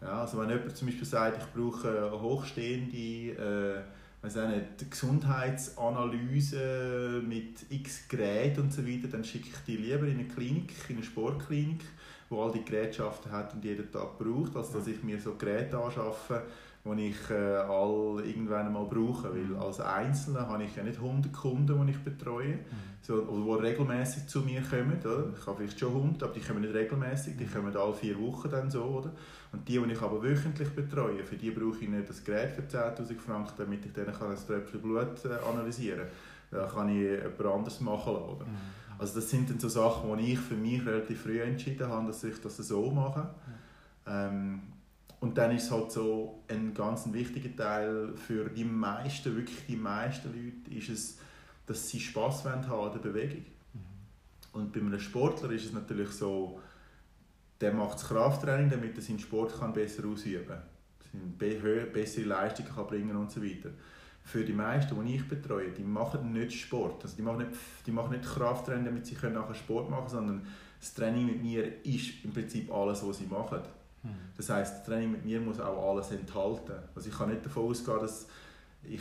Ja, 0.00 0.20
also 0.20 0.38
wenn 0.38 0.48
jemand 0.48 0.76
zum 0.76 0.86
Beispiel 0.86 1.06
sagt, 1.06 1.42
ich 1.42 1.48
brauche 1.52 1.88
eine 1.88 2.22
hochstehende 2.22 2.96
äh, 2.96 3.82
nicht, 4.22 4.88
Gesundheitsanalyse 4.88 7.20
mit 7.26 7.66
x 7.68 8.06
Geräten 8.08 8.60
und 8.60 8.72
so 8.72 8.86
weiter, 8.86 9.08
dann 9.08 9.24
schicke 9.24 9.48
ich 9.48 9.58
die 9.66 9.76
lieber 9.76 10.06
in 10.06 10.20
eine 10.20 10.28
Klinik, 10.28 10.72
in 10.88 10.94
eine 10.96 11.04
Sportklinik 11.04 11.82
wo 12.28 12.42
all 12.42 12.52
die 12.52 12.64
Gerätschaften 12.64 13.30
hat 13.30 13.54
und 13.54 13.64
jeden 13.64 13.90
Tag 13.90 14.18
braucht, 14.18 14.56
als 14.56 14.72
dass 14.72 14.86
ich 14.86 15.02
mir 15.02 15.20
so 15.20 15.34
Geräte 15.34 15.78
anschaffe, 15.78 16.42
die 16.84 17.08
ich 17.08 17.30
äh, 17.30 17.34
all 17.34 18.22
irgendwann 18.24 18.72
mal 18.72 18.84
brauche. 18.84 19.32
Weil 19.32 19.42
mhm. 19.42 19.58
als 19.58 19.80
Einzelner 19.80 20.48
habe 20.48 20.64
ich 20.64 20.76
ja 20.76 20.82
nicht 20.82 20.98
100 20.98 21.32
Kunden, 21.32 21.86
die 21.86 21.92
ich 21.92 21.98
betreue, 21.98 22.54
mhm. 22.54 22.60
so, 23.02 23.20
die 23.20 23.66
regelmäßig 23.66 24.26
zu 24.26 24.40
mir 24.40 24.62
kommen. 24.62 24.98
Oder? 25.00 25.32
Ich 25.38 25.46
habe 25.46 25.58
vielleicht 25.58 25.78
schon 25.78 25.94
100, 25.94 26.22
aber 26.22 26.32
die 26.32 26.40
kommen 26.40 26.60
nicht 26.60 26.74
regelmäßig, 26.74 27.36
die 27.36 27.44
mhm. 27.44 27.52
kommen 27.52 27.76
alle 27.76 27.94
vier 27.94 28.18
Wochen 28.20 28.50
dann 28.50 28.70
so. 28.70 28.82
Oder? 28.82 29.12
Und 29.52 29.68
die, 29.68 29.78
die 29.78 29.92
ich 29.92 30.02
aber 30.02 30.22
wöchentlich 30.22 30.68
betreue, 30.70 31.24
für 31.24 31.36
die 31.36 31.50
brauche 31.50 31.78
ich 31.80 31.88
nicht 31.88 32.08
das 32.08 32.22
Gerät 32.22 32.50
für 32.50 32.62
10'000 32.62 33.18
Franken, 33.18 33.54
damit 33.56 33.86
ich 33.86 33.92
dann 33.92 34.08
ein 34.08 34.36
Tröpfchen 34.46 34.80
Blut 34.80 35.24
äh, 35.24 35.48
analysieren 35.48 36.00
kann. 36.00 36.08
Da 36.50 36.66
kann 36.66 36.88
ich 36.88 37.02
jemand 37.02 37.40
anderes 37.40 37.80
machen 37.80 38.14
lassen. 38.14 38.50
Mhm. 38.50 38.85
Also 38.98 39.20
das 39.20 39.30
sind 39.30 39.50
dann 39.50 39.58
so 39.58 39.68
Sachen, 39.68 40.16
die 40.18 40.32
ich 40.32 40.38
für 40.38 40.54
mich 40.54 40.84
relativ 40.84 41.22
früh 41.22 41.40
entschieden 41.40 41.88
habe, 41.88 42.06
dass 42.06 42.24
ich 42.24 42.40
das 42.40 42.56
so 42.56 42.90
mache. 42.90 43.28
Ähm, 44.06 44.62
und 45.20 45.36
dann 45.38 45.54
ist 45.54 45.64
es 45.64 45.70
halt 45.70 45.90
so 45.90 46.42
ein 46.48 46.74
ganz 46.74 47.10
wichtiger 47.12 47.54
Teil 47.56 48.14
für 48.16 48.48
die 48.50 48.64
meisten, 48.64 49.36
wirklich 49.36 49.66
die 49.66 49.76
meisten 49.76 50.28
Leute, 50.28 50.78
ist 50.78 50.88
es, 50.88 51.18
dass 51.66 51.88
sie 51.88 52.00
Spass 52.00 52.44
haben 52.44 52.64
an 52.64 52.92
der 52.92 52.98
Bewegung. 52.98 53.44
Mhm. 53.72 54.60
Und 54.60 54.72
bei 54.72 54.80
einem 54.80 55.00
Sportler 55.00 55.50
ist 55.50 55.66
es 55.66 55.72
natürlich 55.72 56.10
so, 56.10 56.60
der 57.60 57.72
macht 57.72 57.94
das 57.94 58.08
Krafttraining, 58.08 58.70
damit 58.70 58.96
er 58.96 59.02
seinen 59.02 59.18
Sport 59.18 59.58
kann 59.58 59.72
besser 59.72 60.06
ausüben 60.06 60.46
kann, 60.46 60.62
bessere 61.38 62.26
Leistungen 62.26 62.68
kann 62.68 62.86
bringen 62.86 63.16
und 63.16 63.30
so 63.30 63.42
weiter 63.42 63.70
für 64.26 64.44
die 64.44 64.52
meisten, 64.52 65.06
die 65.06 65.14
ich 65.14 65.28
betreue, 65.28 65.70
die 65.70 65.84
machen 65.84 66.32
nicht 66.32 66.52
Sport. 66.52 67.04
Also 67.04 67.16
die, 67.16 67.22
machen 67.22 67.38
nicht, 67.38 67.50
die 67.86 67.92
machen 67.92 68.10
nicht 68.10 68.24
Krafttraining, 68.24 68.84
damit 68.84 69.06
sie 69.06 69.14
können 69.14 69.34
nachher 69.34 69.54
Sport 69.54 69.88
machen 69.88 70.08
können, 70.08 70.26
sondern 70.26 70.46
das 70.80 70.94
Training 70.94 71.26
mit 71.26 71.42
mir 71.42 71.84
ist 71.84 72.24
im 72.24 72.32
Prinzip 72.32 72.72
alles, 72.72 73.06
was 73.06 73.18
sie 73.18 73.26
machen. 73.26 73.60
Hm. 74.02 74.10
Das 74.36 74.50
heißt, 74.50 74.78
das 74.78 74.84
Training 74.84 75.12
mit 75.12 75.24
mir 75.24 75.40
muss 75.40 75.60
auch 75.60 75.90
alles 75.90 76.10
enthalten. 76.10 76.74
Also 76.96 77.08
ich 77.08 77.16
kann 77.16 77.30
nicht 77.30 77.46
davon 77.46 77.70
ausgehen, 77.70 78.00
dass 78.00 78.26
ich 78.82 79.00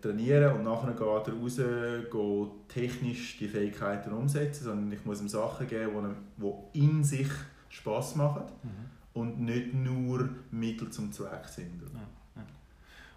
trainiere 0.00 0.54
und 0.54 0.62
nachher 0.62 0.92
gehe 0.92 1.34
raus, 1.34 1.56
gehe 1.56 2.50
technisch 2.68 3.38
die 3.38 3.48
Fähigkeiten 3.48 4.12
umsetzen, 4.12 4.64
sondern 4.64 4.92
ich 4.92 5.04
muss 5.04 5.20
ihm 5.20 5.28
Sachen 5.28 5.66
geben, 5.66 6.14
die 6.36 6.78
in 6.80 7.02
sich 7.02 7.28
Spaß 7.70 8.14
machen 8.14 8.44
mhm. 8.62 9.20
und 9.20 9.40
nicht 9.40 9.74
nur 9.74 10.28
Mittel 10.52 10.90
zum 10.90 11.10
Zweck 11.10 11.46
sind. 11.48 11.82
Ja. 11.92 12.00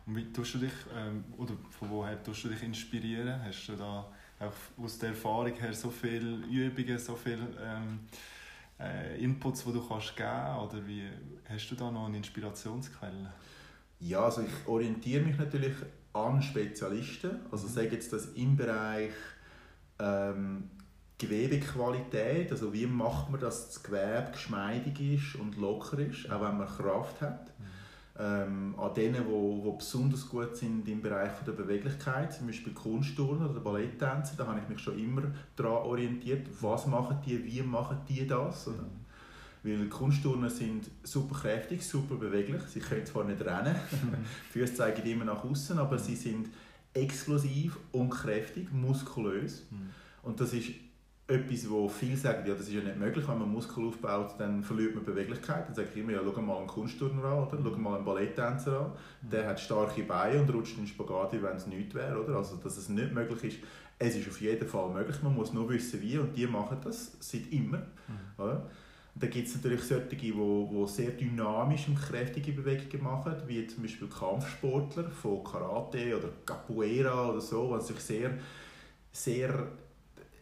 Und 0.08 0.16
wie 0.16 0.32
tust 0.32 0.54
du 0.56 0.60
dich, 0.60 0.72
ähm, 0.96 1.26
oder 1.38 1.54
von 1.70 1.90
woher 1.90 2.24
tust 2.24 2.46
du 2.46 2.48
dich 2.48 2.64
inspirieren? 2.64 3.44
Hast 3.44 3.68
du 3.68 3.76
da 3.76 4.10
auch 4.40 4.84
aus 4.84 4.98
der 5.00 5.10
Erfahrung 5.10 5.54
her 5.54 5.74
so 5.74 5.90
viele 5.90 6.46
Übungen, 6.46 6.98
so 6.98 7.16
viele 7.16 7.46
ähm, 7.62 8.00
äh, 8.80 9.22
Inputs, 9.22 9.66
die 9.66 9.74
du 9.74 9.86
kannst 9.86 10.16
geben 10.16 10.58
Oder 10.64 10.88
wie, 10.88 11.04
hast 11.50 11.70
du 11.70 11.76
da 11.76 11.92
noch 11.92 12.06
eine 12.06 12.18
Inspirationsquelle? 12.18 13.34
Ja, 14.00 14.22
also 14.22 14.44
ich 14.44 14.68
orientiere 14.68 15.24
mich 15.24 15.38
natürlich 15.38 15.74
an 16.14 16.42
Spezialisten. 16.42 17.40
Also 17.52 17.68
mhm. 17.68 17.72
sage 17.72 17.90
jetzt 17.90 18.14
das 18.14 18.28
im 18.28 18.56
Bereich 18.56 19.12
ähm, 20.00 20.70
Gewebequalität, 21.18 22.52
also 22.52 22.72
wie 22.72 22.86
macht 22.86 23.30
man, 23.30 23.42
dass 23.42 23.68
das 23.68 23.84
Gewebe 23.84 24.30
geschmeidig 24.32 25.02
ist 25.02 25.36
und 25.36 25.58
locker 25.58 26.00
ist, 26.00 26.32
auch 26.32 26.42
wenn 26.42 26.60
man 26.60 26.68
Kraft 26.68 27.20
hat. 27.20 27.60
Mhm 27.60 27.77
ähm, 28.20 28.74
an 28.78 28.94
denen, 28.96 29.24
die, 29.26 29.62
die 29.64 29.78
besonders 29.78 30.28
gut 30.28 30.56
sind 30.56 30.88
im 30.88 31.02
Bereich 31.02 31.32
der 31.46 31.52
Beweglichkeit, 31.52 32.34
zum 32.34 32.48
Beispiel 32.48 32.74
Kunstturner 32.74 33.50
oder 33.50 33.60
Balletttänzer, 33.60 34.36
da 34.38 34.48
habe 34.48 34.60
ich 34.60 34.70
mich 34.70 34.80
schon 34.80 34.98
immer 34.98 35.22
daran 35.56 35.86
orientiert, 35.86 36.48
was 36.60 36.88
machen 36.88 37.18
die, 37.26 37.44
wie 37.46 37.62
machen 37.62 38.00
die 38.10 38.26
das. 38.26 38.68
Oder? 38.68 38.78
Mhm. 38.78 39.08
Weil 39.64 39.90
Kunstturner 39.90 40.50
sind 40.50 40.90
super 41.04 41.36
kräftig, 41.36 41.86
super 41.86 42.16
beweglich, 42.16 42.62
sie 42.64 42.80
können 42.80 43.06
zwar 43.06 43.24
nicht 43.24 43.42
rennen, 43.42 43.76
mhm. 43.92 44.26
Füße 44.52 44.74
zeigen 44.74 45.06
immer 45.06 45.26
nach 45.26 45.44
außen, 45.44 45.78
aber 45.78 46.00
sie 46.00 46.16
sind 46.16 46.50
exklusiv 46.94 47.78
und 47.92 48.10
kräftig, 48.10 48.72
muskulös. 48.74 49.66
Mhm. 49.70 49.90
Und 50.24 50.40
das 50.40 50.54
ist 50.54 50.70
etwas, 51.28 51.70
wo 51.70 51.90
viele 51.90 52.16
sagen, 52.16 52.48
ja, 52.48 52.54
das 52.54 52.70
ist 52.70 52.74
ja 52.74 52.82
nicht 52.82 52.98
möglich, 52.98 53.28
wenn 53.28 53.40
man 53.40 53.52
Muskel 53.52 53.86
aufbaut, 53.86 54.36
dann 54.38 54.64
verliert 54.64 54.96
man 54.96 55.04
Beweglichkeit. 55.04 55.68
Dann 55.68 55.76
sage 55.76 55.90
ich 55.94 56.00
immer, 56.00 56.14
ja, 56.14 56.22
schau 56.24 56.42
mal 56.42 56.58
einen 56.58 56.68
Kunstturner 56.68 57.24
an, 57.26 57.48
oder? 57.48 57.58
schau 57.62 57.78
mal 57.78 57.96
einen 57.98 58.06
Balletttänzer 58.06 58.80
an, 58.80 58.92
der 59.22 59.48
hat 59.48 59.60
starke 59.60 60.04
Beine 60.04 60.42
und 60.42 60.54
rutscht 60.54 60.78
in 60.78 60.88
Spagat, 60.88 61.34
wenn 61.34 61.58
es 61.58 61.68
nichts 61.68 61.94
wäre. 61.94 62.24
Oder? 62.24 62.38
Also, 62.38 62.56
dass 62.56 62.78
es 62.78 62.88
nicht 62.88 63.14
möglich 63.14 63.44
ist, 63.44 63.68
es 64.00 64.16
ist 64.16 64.30
auf 64.30 64.40
jeden 64.40 64.68
Fall 64.68 64.90
möglich, 64.90 65.18
man 65.22 65.36
muss 65.36 65.52
nur 65.52 65.70
wissen, 65.70 66.02
wie, 66.02 66.18
und 66.18 66.36
die 66.36 66.48
machen 66.48 66.78
das 66.84 67.18
seit 67.20 67.52
immer. 67.52 67.78
Mhm. 67.78 68.44
Oder? 68.44 68.70
Dann 69.16 69.30
gibt 69.30 69.48
es 69.48 69.56
natürlich 69.56 69.84
solche, 69.84 70.16
die, 70.16 70.32
die 70.32 70.88
sehr 70.88 71.12
dynamisch 71.12 71.88
und 71.88 72.00
kräftige 72.00 72.54
Bewegungen 72.54 73.04
machen, 73.04 73.34
wie 73.48 73.66
zum 73.68 73.82
Beispiel 73.82 74.08
Kampfsportler 74.08 75.10
von 75.10 75.44
Karate 75.44 76.18
oder 76.18 76.30
Capoeira 76.46 77.32
oder 77.32 77.42
so, 77.42 77.72
was 77.72 77.88
sich 77.88 78.00
sehr, 78.00 78.38
sehr 79.12 79.68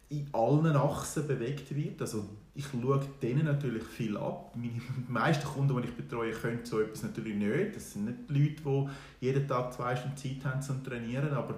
in 0.08 0.28
allen 0.32 0.76
Achsen 0.76 1.26
bewegt 1.26 1.74
wird. 1.74 2.00
Also 2.00 2.24
ich 2.54 2.64
schaue 2.66 3.00
denen 3.20 3.44
natürlich 3.44 3.82
viel 3.82 4.16
ab. 4.16 4.54
Meine 4.54 4.80
meisten 5.08 5.44
Kunden, 5.44 5.80
die 5.82 5.88
ich 5.88 5.94
betreue, 5.94 6.32
können 6.32 6.60
so 6.64 6.80
etwas 6.80 7.02
natürlich 7.02 7.34
nicht. 7.34 7.76
Das 7.76 7.92
sind 7.92 8.04
nicht 8.04 8.30
Leute, 8.30 8.88
die 9.20 9.26
jeden 9.26 9.48
Tag 9.48 9.72
zwei 9.72 9.96
Stunden 9.96 10.16
Zeit 10.16 10.44
haben 10.44 10.62
zum 10.62 10.84
Trainieren, 10.84 11.32
aber 11.32 11.56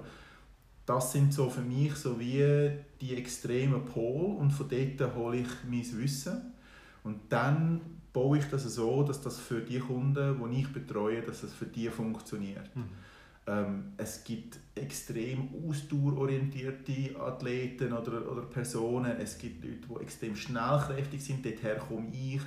das 0.85 1.11
sind 1.11 1.31
so 1.31 1.49
für 1.49 1.61
mich 1.61 1.93
so 1.93 2.19
wie 2.19 2.71
die 2.99 3.15
extremen 3.15 3.85
Pole 3.85 4.35
und 4.39 4.49
von 4.49 4.67
dort 4.67 5.15
hole 5.15 5.37
ich 5.37 5.47
mein 5.69 5.85
Wissen 6.01 6.53
und 7.03 7.19
dann 7.29 7.81
baue 8.11 8.39
ich 8.39 8.45
das 8.45 8.63
so, 8.63 9.03
dass 9.03 9.21
das 9.21 9.37
für 9.37 9.61
die 9.61 9.77
Kunden, 9.77 10.51
die 10.51 10.61
ich 10.61 10.73
betreue, 10.73 11.21
dass 11.21 11.41
das 11.41 11.53
für 11.53 11.67
die 11.67 11.89
funktioniert. 11.89 12.75
Mhm. 12.75 12.85
Ähm, 13.49 13.93
es 13.97 14.23
gibt 14.23 14.59
extrem 14.75 15.49
ausdauerorientierte 15.67 17.19
Athleten 17.19 17.93
oder, 17.93 18.31
oder 18.31 18.43
Personen. 18.43 19.17
Es 19.19 19.37
gibt 19.37 19.63
Leute, 19.63 19.87
die 19.89 20.03
extrem 20.03 20.35
schnellkräftig 20.35 21.23
sind. 21.23 21.43
Dorthin 21.43 21.79
komme 21.79 22.11
ich. 22.13 22.41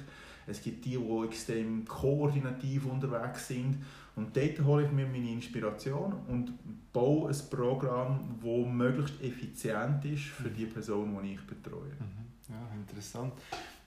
Es 0.47 0.63
gibt 0.63 0.85
die, 0.85 0.97
die 0.97 1.25
extrem 1.25 1.85
koordinativ 1.85 2.87
unterwegs 2.87 3.49
sind. 3.49 3.79
Und 4.15 4.37
dort 4.37 4.61
hole 4.65 4.85
ich 4.85 4.93
mir 4.93 5.07
meine 5.07 5.31
Inspiration 5.31 6.13
und 6.29 6.53
baue 6.93 7.31
ein 7.31 7.37
Programm, 7.51 8.39
das 8.43 8.73
möglichst 8.73 9.23
effizient 9.23 10.05
ist 10.05 10.25
für 10.25 10.51
die 10.51 10.67
Person, 10.67 11.19
die 11.23 11.33
ich 11.33 11.47
betreue. 11.47 11.93
Mhm. 11.99 12.51
Ja, 12.51 12.69
interessant. 12.77 13.33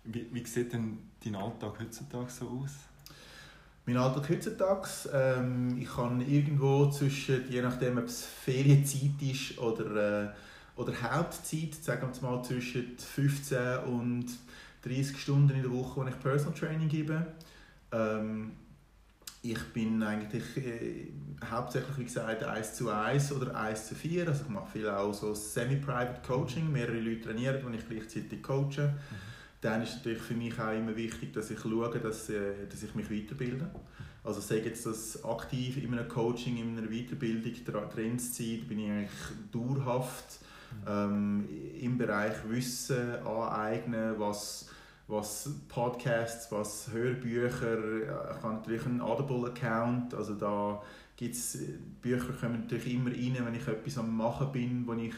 Wie, 0.04 0.28
wie 0.32 0.46
sieht 0.46 0.74
denn 0.74 0.98
dein 1.24 1.36
Alltag 1.36 1.80
heutzutage 1.80 2.30
so 2.30 2.62
aus? 2.64 2.72
Mein 3.88 3.98
Alltag 3.98 4.30
heutzutage, 4.30 4.88
ähm, 5.14 5.78
ich 5.80 5.88
kann 5.88 6.20
irgendwo 6.20 6.90
zwischen, 6.90 7.48
je 7.52 7.62
nachdem 7.62 8.00
ob 8.00 8.06
es 8.06 8.26
Ferienzeit 8.26 9.22
ist 9.22 9.60
oder, 9.60 10.24
äh, 10.24 10.30
oder 10.76 10.94
Hauptzeit, 11.04 11.76
sagen 11.76 12.10
wir 12.12 12.30
mal 12.30 12.44
zwischen 12.44 12.98
15 12.98 13.78
und 13.86 14.26
30 14.82 15.20
Stunden 15.20 15.56
in 15.56 15.62
der 15.62 15.72
Woche, 15.72 16.02
wo 16.02 16.08
ich 16.08 16.20
Personal 16.20 16.58
Training 16.58 16.90
gebe. 16.90 17.28
Ähm, 17.92 18.54
ich 19.44 19.64
bin 19.72 20.02
eigentlich 20.02 20.58
äh, 20.58 21.12
hauptsächlich, 21.52 21.98
wie 22.00 22.04
gesagt, 22.06 22.44
1 22.44 22.74
zu 22.74 22.90
1 22.90 23.34
oder 23.34 23.56
1 23.56 23.90
zu 23.90 23.94
4. 23.94 24.28
Also 24.28 24.46
ich 24.46 24.50
mache 24.50 24.72
viel 24.72 24.90
auch 24.90 25.14
so 25.14 25.36
Semi-Private 25.36 26.22
Coaching, 26.26 26.72
mehrere 26.72 27.00
Leute 27.00 27.26
trainieren, 27.26 27.72
die 27.72 27.78
ich 27.78 27.88
gleichzeitig 27.88 28.42
coache. 28.42 28.88
Mhm 28.88 29.35
dann 29.66 29.82
ist 29.82 29.90
es 29.90 29.96
natürlich 29.98 30.22
für 30.22 30.36
mich 30.36 30.60
auch 30.60 30.72
immer 30.72 30.96
wichtig, 30.96 31.34
dass 31.34 31.50
ich 31.50 31.60
schaue, 31.60 31.90
dass, 32.00 32.30
äh, 32.30 32.68
dass 32.70 32.84
ich 32.84 32.94
mich 32.94 33.10
weiterbilde. 33.10 33.70
Also 34.24 34.40
sage 34.40 34.62
jetzt, 34.62 34.86
dass 34.86 35.24
aktiv 35.24 35.78
in 35.78 35.94
einem 35.94 36.08
Coaching, 36.08 36.58
in 36.58 36.78
einer 36.78 36.88
Weiterbildung 36.88 37.54
sein, 38.20 38.66
bin 38.68 38.80
ich 38.80 38.92
eigentlich 38.92 39.12
dauerhaft 39.52 40.40
ähm, 40.88 41.48
im 41.80 41.98
Bereich 41.98 42.34
Wissen 42.48 43.16
aneignen, 43.26 44.16
was, 44.18 44.70
was 45.08 45.50
Podcasts, 45.68 46.52
was 46.52 46.90
Hörbücher, 46.92 47.78
ich 48.04 48.44
habe 48.44 48.56
natürlich 48.56 48.86
einen 48.86 49.02
Audible-Account, 49.02 50.14
also 50.14 50.34
da 50.36 50.82
gibt's, 51.16 51.58
Bücher 52.02 52.34
kommen 52.34 52.62
natürlich 52.62 52.94
immer 52.94 53.12
rein, 53.12 53.38
wenn 53.46 53.56
ich 53.56 53.68
etwas 53.68 53.98
am 53.98 54.16
machen 54.16 54.52
bin, 54.52 54.88
wo 54.88 54.94
ich 54.94 55.14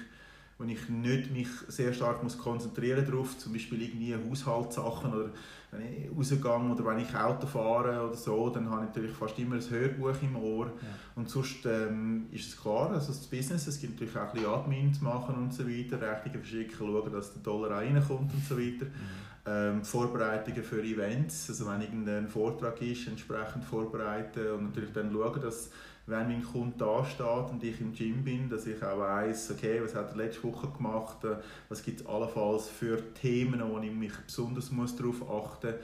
wo 0.57 0.63
ich 0.63 0.89
nicht 0.89 1.31
mich 1.31 1.47
sehr 1.67 1.93
stark 1.93 2.23
muss 2.23 2.37
konzentrieren 2.37 3.05
darauf, 3.05 3.37
zum 3.37 3.53
Beispiel 3.53 3.81
irgendwie 3.83 4.15
Haushaltssachen 4.15 5.13
oder 5.13 5.29
wenn 5.71 5.81
ich 5.81 6.09
rausgehe 6.17 6.71
oder 6.71 6.85
wenn 6.85 6.99
ich 6.99 7.13
Auto 7.13 7.45
fahre 7.45 8.07
oder 8.07 8.15
so, 8.15 8.49
dann 8.49 8.69
habe 8.69 8.85
ich 8.85 8.95
natürlich 8.95 9.15
fast 9.15 9.37
immer 9.37 9.55
ein 9.55 9.69
Hörbuch 9.69 10.15
im 10.21 10.35
Ohr. 10.37 10.67
Ja. 10.67 10.87
Und 11.15 11.29
sonst 11.29 11.65
ähm, 11.65 12.27
ist 12.31 12.47
es 12.47 12.61
klar, 12.61 12.91
also 12.91 13.07
das 13.07 13.27
Business, 13.27 13.67
es 13.67 13.79
gibt 13.79 13.99
natürlich 13.99 14.15
auch 14.15 14.27
ein 14.27 14.33
bisschen 14.33 14.49
Admin 14.49 14.93
zu 14.93 15.03
machen 15.03 15.35
und 15.35 15.53
so 15.53 15.67
weiter, 15.67 16.01
Rechnungen 16.01 16.41
verschicken, 16.41 16.75
schauen, 16.77 17.11
dass 17.11 17.33
der 17.33 17.41
Dollar 17.43 17.71
reinkommt 17.71 18.33
und 18.33 18.45
so 18.47 18.57
weiter. 18.57 18.85
Mhm. 18.85 19.27
Ähm, 19.45 19.83
Vorbereitungen 19.83 20.63
für 20.63 20.81
Events, 20.81 21.49
also 21.49 21.67
wenn 21.67 21.81
irgendein 21.81 22.27
Vortrag 22.27 22.81
ist, 22.81 23.07
entsprechend 23.07 23.63
vorbereiten 23.63 24.51
und 24.51 24.63
natürlich 24.65 24.91
dann 24.93 25.11
schauen, 25.11 25.41
dass 25.41 25.69
wenn 26.07 26.27
mein 26.27 26.43
Kunde 26.43 26.77
da 26.77 27.03
steht 27.03 27.51
und 27.51 27.61
ich 27.63 27.81
im 27.81 27.91
Gym 27.91 28.23
bin, 28.23 28.49
dass 28.49 28.65
ich 28.65 28.81
auch 28.81 28.97
weiss, 28.97 29.51
okay, 29.51 29.81
was 29.83 29.93
hat 29.93 30.11
er 30.11 30.15
letzte 30.15 30.43
Woche 30.43 30.69
gemacht, 30.69 31.23
äh, 31.25 31.35
was 31.67 31.83
gibt 31.83 31.99
es 31.99 32.05
allenfalls 32.07 32.69
für 32.69 33.13
Themen, 33.13 33.61
wo 33.69 33.77
ich 33.79 33.91
mich 33.91 34.13
besonders 34.25 34.71
muss 34.71 34.95
darauf 34.95 35.21
achten 35.29 35.73
muss. 35.73 35.75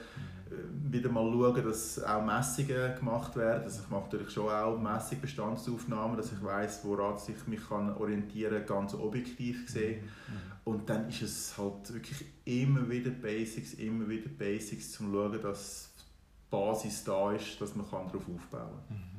Mhm. 0.50 0.92
Wieder 0.92 1.10
mal 1.10 1.30
schauen, 1.30 1.64
dass 1.64 2.02
auch 2.02 2.24
Messungen 2.24 2.96
gemacht 2.96 3.36
werden. 3.36 3.64
Also 3.64 3.82
ich 3.82 3.90
mache 3.90 4.04
natürlich 4.04 4.30
schon 4.30 4.48
auch 4.48 4.78
Messungsbestandsaufnahmen, 4.78 6.16
dass 6.16 6.32
ich 6.32 6.42
weiss, 6.42 6.80
woran 6.84 7.16
ich 7.28 7.46
mich 7.46 7.68
kann 7.68 7.94
orientieren 7.94 8.64
kann, 8.64 8.78
ganz 8.78 8.94
objektiv 8.94 9.66
gesehen. 9.66 10.04
Mhm. 10.04 10.72
Und 10.72 10.88
dann 10.88 11.06
ist 11.10 11.20
es 11.20 11.58
halt 11.58 11.92
wirklich 11.92 12.24
immer 12.46 12.88
wieder 12.88 13.10
Basics, 13.10 13.74
immer 13.74 14.08
wieder 14.08 14.30
Basics, 14.30 14.98
um 15.00 15.12
zu 15.12 15.12
schauen, 15.12 15.42
dass 15.42 15.90
die 15.98 16.50
Basis 16.50 17.04
da 17.04 17.32
ist, 17.32 17.60
dass 17.60 17.74
man 17.74 17.84
darauf 17.90 18.14
aufbauen 18.14 18.80
kann. 18.88 19.13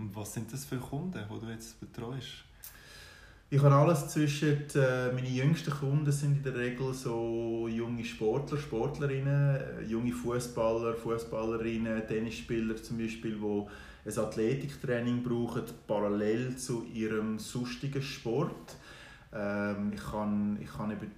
Und 0.00 0.16
was 0.16 0.32
sind 0.32 0.50
das 0.50 0.64
für 0.64 0.78
Kunden, 0.78 1.20
die 1.30 1.40
du 1.40 1.52
jetzt 1.52 1.78
betreust? 1.78 2.44
Ich 3.50 3.62
habe 3.62 3.74
alles 3.74 4.08
zwischen, 4.08 4.64
äh, 4.74 5.12
meine 5.12 5.28
jüngsten 5.28 5.72
Kunden 5.72 6.10
sind 6.10 6.38
in 6.38 6.42
der 6.42 6.54
Regel 6.54 6.94
so 6.94 7.68
junge 7.68 8.04
Sportler, 8.04 8.56
Sportlerinnen, 8.56 9.56
äh, 9.56 9.82
junge 9.82 10.12
Fußballer, 10.12 10.94
Fußballerinnen, 10.94 12.06
Tennisspieler 12.06 12.76
zum 12.76 12.96
Beispiel, 12.96 13.36
die 13.36 14.08
ein 14.08 14.18
Athletiktraining 14.18 15.22
brauchen, 15.22 15.64
parallel 15.86 16.56
zu 16.56 16.86
ihrem 16.94 17.38
sonstigen 17.38 18.00
Sport. 18.00 18.76
Ähm, 19.34 19.92
ich 19.94 20.02
kann, 20.02 20.58
ich 20.62 20.72
kann 20.72 20.92
eben, 20.92 21.10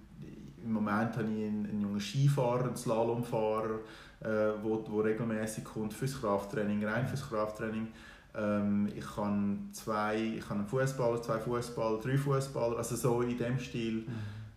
Im 0.64 0.72
Moment 0.72 1.16
habe 1.16 1.28
ich 1.30 1.46
einen, 1.46 1.66
einen 1.66 1.82
jungen 1.82 2.00
Skifahrer, 2.00 2.64
einen 2.64 2.76
Slalomfahrer, 2.76 3.78
äh, 4.20 4.52
wo, 4.62 4.84
wo 4.88 5.00
regelmäßig 5.02 5.62
kommt 5.64 5.94
fürs 5.94 6.20
Krafttraining, 6.20 6.84
rein 6.84 7.06
fürs 7.06 7.28
Krafttraining. 7.28 7.88
Ähm, 8.34 8.88
ich 8.96 9.16
habe 9.16 9.58
zwei, 9.72 10.16
ich 10.38 10.44
habe 10.44 10.60
einen 10.60 10.66
Fußballer, 10.66 11.20
zwei 11.22 11.38
Fußballer, 11.38 12.00
drei 12.00 12.16
Fußballer, 12.16 12.78
also 12.78 12.96
so 12.96 13.20
in 13.22 13.36
dem 13.36 13.58
Stil. 13.58 14.06
Mhm. 14.06 14.06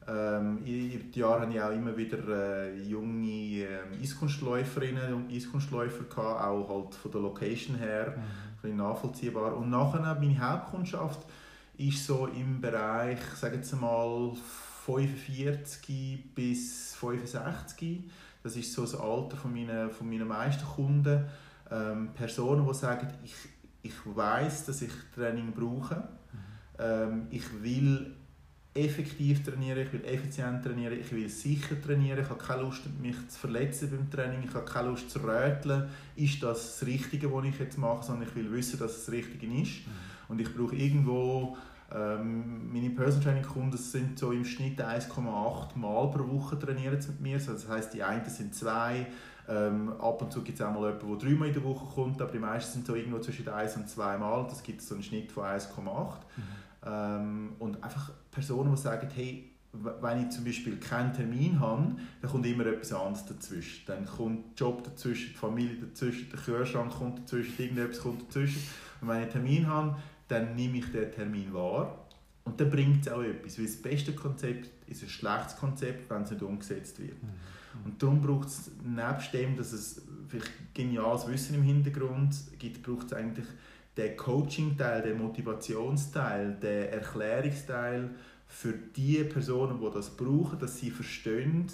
Ähm, 0.08 0.60
in 0.66 0.92
den 0.92 1.12
Jahren 1.14 1.42
hatte 1.42 1.54
ich 1.54 1.62
auch 1.62 1.72
immer 1.72 1.98
wieder 1.98 2.18
äh, 2.28 2.78
junge 2.84 3.64
äh, 3.64 3.80
Eiskunstläuferinnen 4.02 5.14
und 5.14 5.32
Eiskunstläufer, 5.32 6.04
gehabt, 6.04 6.44
auch 6.44 6.70
halt 6.70 6.96
von 6.96 7.12
der 7.12 7.22
Location 7.22 7.76
her, 7.76 8.16
mhm. 8.16 8.70
ein 8.70 8.78
nachvollziehbar. 8.78 9.58
Und 9.58 9.72
nachher, 9.72 10.00
meine 10.00 10.40
Hauptkundschaft 10.40 11.22
ist 11.78 12.06
so 12.06 12.28
im 12.28 12.62
Bereich, 12.62 13.20
sagen 13.36 13.62
wir 13.62 13.78
mal, 13.78 14.32
45 14.86 16.34
bis 16.36 16.96
65. 16.96 18.04
Das 18.44 18.56
ist 18.56 18.72
so 18.74 18.84
das 18.84 18.96
Alter 18.96 19.36
von 19.36 19.52
meinen, 19.52 19.90
von 19.90 20.08
meinen 20.08 20.28
meisten 20.28 20.64
Kunden. 20.64 21.26
Ähm, 21.72 22.10
Personen, 22.14 22.66
die 22.68 22.74
sagen, 22.76 23.08
ich, 23.24 23.34
ich 23.86 24.16
weiß, 24.16 24.66
dass 24.66 24.82
ich 24.82 24.92
Training 25.14 25.52
brauche. 25.52 26.08
Ähm, 26.80 27.28
ich 27.30 27.46
will 27.62 28.16
effektiv 28.74 29.42
trainieren, 29.44 29.80
ich 29.80 29.94
will 29.94 30.04
effizient 30.04 30.62
trainieren, 30.64 31.00
ich 31.00 31.10
will 31.14 31.30
sicher 31.30 31.82
trainieren, 31.82 32.20
ich 32.20 32.30
habe 32.30 32.44
keine 32.44 32.64
Lust, 32.64 32.82
mich 33.02 33.16
zu 33.30 33.40
verletzen 33.40 33.90
beim 33.90 34.10
Training, 34.10 34.44
ich 34.44 34.54
habe 34.54 34.66
keine 34.66 34.90
Lust 34.90 35.10
zu 35.10 35.20
röteln, 35.20 35.88
ist 36.18 36.44
das 36.44 36.80
das 36.80 36.88
Richtige, 36.88 37.34
was 37.34 37.46
ich 37.46 37.58
jetzt 37.58 37.78
mache, 37.78 38.04
sondern 38.04 38.28
ich 38.28 38.36
will 38.36 38.52
wissen, 38.52 38.78
dass 38.78 38.92
es 38.92 39.06
das 39.06 39.14
Richtige 39.14 39.46
ist. 39.46 39.88
Mhm. 39.88 39.92
Und 40.28 40.42
ich 40.42 40.54
brauche 40.54 40.76
irgendwo, 40.76 41.56
ähm, 41.94 42.74
meine 42.74 42.90
Personal 42.90 43.24
Training 43.24 43.44
Kunden 43.44 43.78
sind 43.78 44.20
so 44.20 44.34
im 44.34 44.44
Schnitt 44.44 44.82
1,8 44.82 45.78
Mal 45.78 46.12
pro 46.12 46.28
Woche 46.28 46.60
trainieren 46.60 46.98
mit 46.98 47.22
mir, 47.22 47.36
also 47.36 47.54
das 47.54 47.70
heißt 47.70 47.94
die 47.94 48.04
einen 48.04 48.30
sind 48.30 48.54
zwei, 48.54 49.08
ähm, 49.48 49.94
ab 50.00 50.22
und 50.22 50.32
zu 50.32 50.42
gibt 50.42 50.60
es 50.60 50.66
auch 50.66 50.72
mal 50.72 50.92
jemanden, 50.92 51.08
der 51.08 51.30
dreimal 51.30 51.48
in 51.48 51.54
der 51.54 51.64
Woche 51.64 51.86
kommt, 51.94 52.22
aber 52.22 52.32
die 52.32 52.40
meisten 52.40 52.74
sind 52.74 52.88
so 52.88 52.96
irgendwo 52.96 53.20
zwischen 53.20 53.48
1 53.48 53.78
und 53.78 53.90
2 53.90 54.18
Mal. 54.18 54.48
Das 54.50 54.64
gibt 54.64 54.82
so 54.82 54.96
einen 54.96 55.04
Schnitt 55.04 55.32
von 55.32 55.44
1,8. 55.44 55.82
Mhm. 55.86 56.44
Ähm, 56.86 57.54
und 57.60 57.84
einfach 57.84 58.12
Personen, 58.32 58.74
die 58.76 58.82
sagen, 58.82 59.08
hey, 59.14 59.52
wenn 59.74 60.24
ich 60.24 60.30
zum 60.30 60.46
Beispiel 60.46 60.78
keinen 60.78 61.14
Termin 61.14 61.60
habe, 61.60 61.96
dann 62.22 62.32
kommt 62.32 62.46
immer 62.46 62.66
etwas 62.66 62.94
anderes 62.94 63.26
dazwischen. 63.26 63.86
Dann 63.88 64.06
kommt 64.06 64.60
der 64.60 64.68
Job 64.68 64.84
dazwischen, 64.84 65.34
die 65.34 65.38
Familie 65.38 65.76
dazwischen, 65.76 66.30
der 66.30 66.40
Kühlschrank 66.40 66.92
kommt 66.92 67.20
dazwischen, 67.20 67.62
irgendetwas 67.62 68.00
kommt 68.00 68.24
dazwischen. 68.24 68.62
Und 69.02 69.10
wenn 69.10 69.18
ich 69.18 69.24
einen 69.24 69.32
Termin 69.32 69.68
habe, 69.68 69.98
dann 70.28 70.56
nehme 70.56 70.78
ich 70.78 70.92
den 70.92 71.12
Termin 71.12 71.54
wahr. 71.54 72.06
Und 72.46 72.60
dann 72.60 72.70
bringt 72.70 73.06
es 73.06 73.12
auch 73.12 73.22
etwas. 73.22 73.58
Weil 73.58 73.66
das 73.66 73.82
beste 73.82 74.14
Konzept 74.14 74.70
ist 74.88 75.04
ein 75.04 75.10
schlechtes 75.10 75.58
Konzept, 75.58 76.10
wenn 76.10 76.22
es 76.22 76.32
nicht 76.32 76.44
umgesetzt 76.44 77.00
wird. 77.00 77.22
Mhm. 77.22 77.30
Und 77.84 78.02
darum 78.02 78.22
braucht 78.22 78.48
es, 78.48 78.72
nebst 78.84 79.34
dem, 79.34 79.58
dass 79.58 79.74
es 79.74 80.02
vielleicht 80.28 80.74
geniales 80.74 81.28
Wissen 81.28 81.56
im 81.56 81.64
Hintergrund 81.64 82.36
gibt, 82.58 82.84
braucht 82.84 83.08
es 83.08 83.14
eigentlich 83.14 83.48
den 83.98 84.18
Coaching-Teil, 84.18 85.02
den 85.02 85.18
Motivationsteil, 85.18 86.56
den 86.62 86.90
Erklärungsteil 86.90 88.10
für 88.48 88.74
die 88.74 89.24
Personen, 89.24 89.80
die 89.80 89.94
das 89.94 90.10
brauchen, 90.10 90.60
dass 90.60 90.80
sie 90.80 90.92
verstehen, 90.92 91.68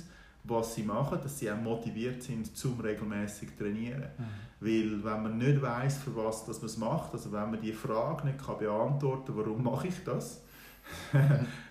was 0.43 0.75
sie 0.75 0.83
machen, 0.83 1.19
dass 1.21 1.39
sie 1.39 1.51
auch 1.51 1.61
motiviert 1.61 2.23
sind, 2.23 2.55
zum 2.55 2.79
regelmäßig 2.79 3.49
trainieren. 3.57 4.05
Mhm. 4.17 4.23
Weil 4.59 5.03
wenn 5.03 5.23
man 5.23 5.37
nicht 5.37 5.61
weiß, 5.61 5.99
für 5.99 6.15
was 6.15 6.45
das 6.45 6.57
man 6.57 6.65
es 6.65 6.77
macht, 6.77 7.13
also 7.13 7.31
wenn 7.31 7.51
man 7.51 7.61
die 7.61 7.73
Frage 7.73 8.27
nicht 8.27 8.43
kann 8.43 8.57
beantworten 8.57 9.27
kann, 9.27 9.37
warum 9.37 9.63
mache 9.63 9.87
ich 9.87 10.03
das, 10.03 10.41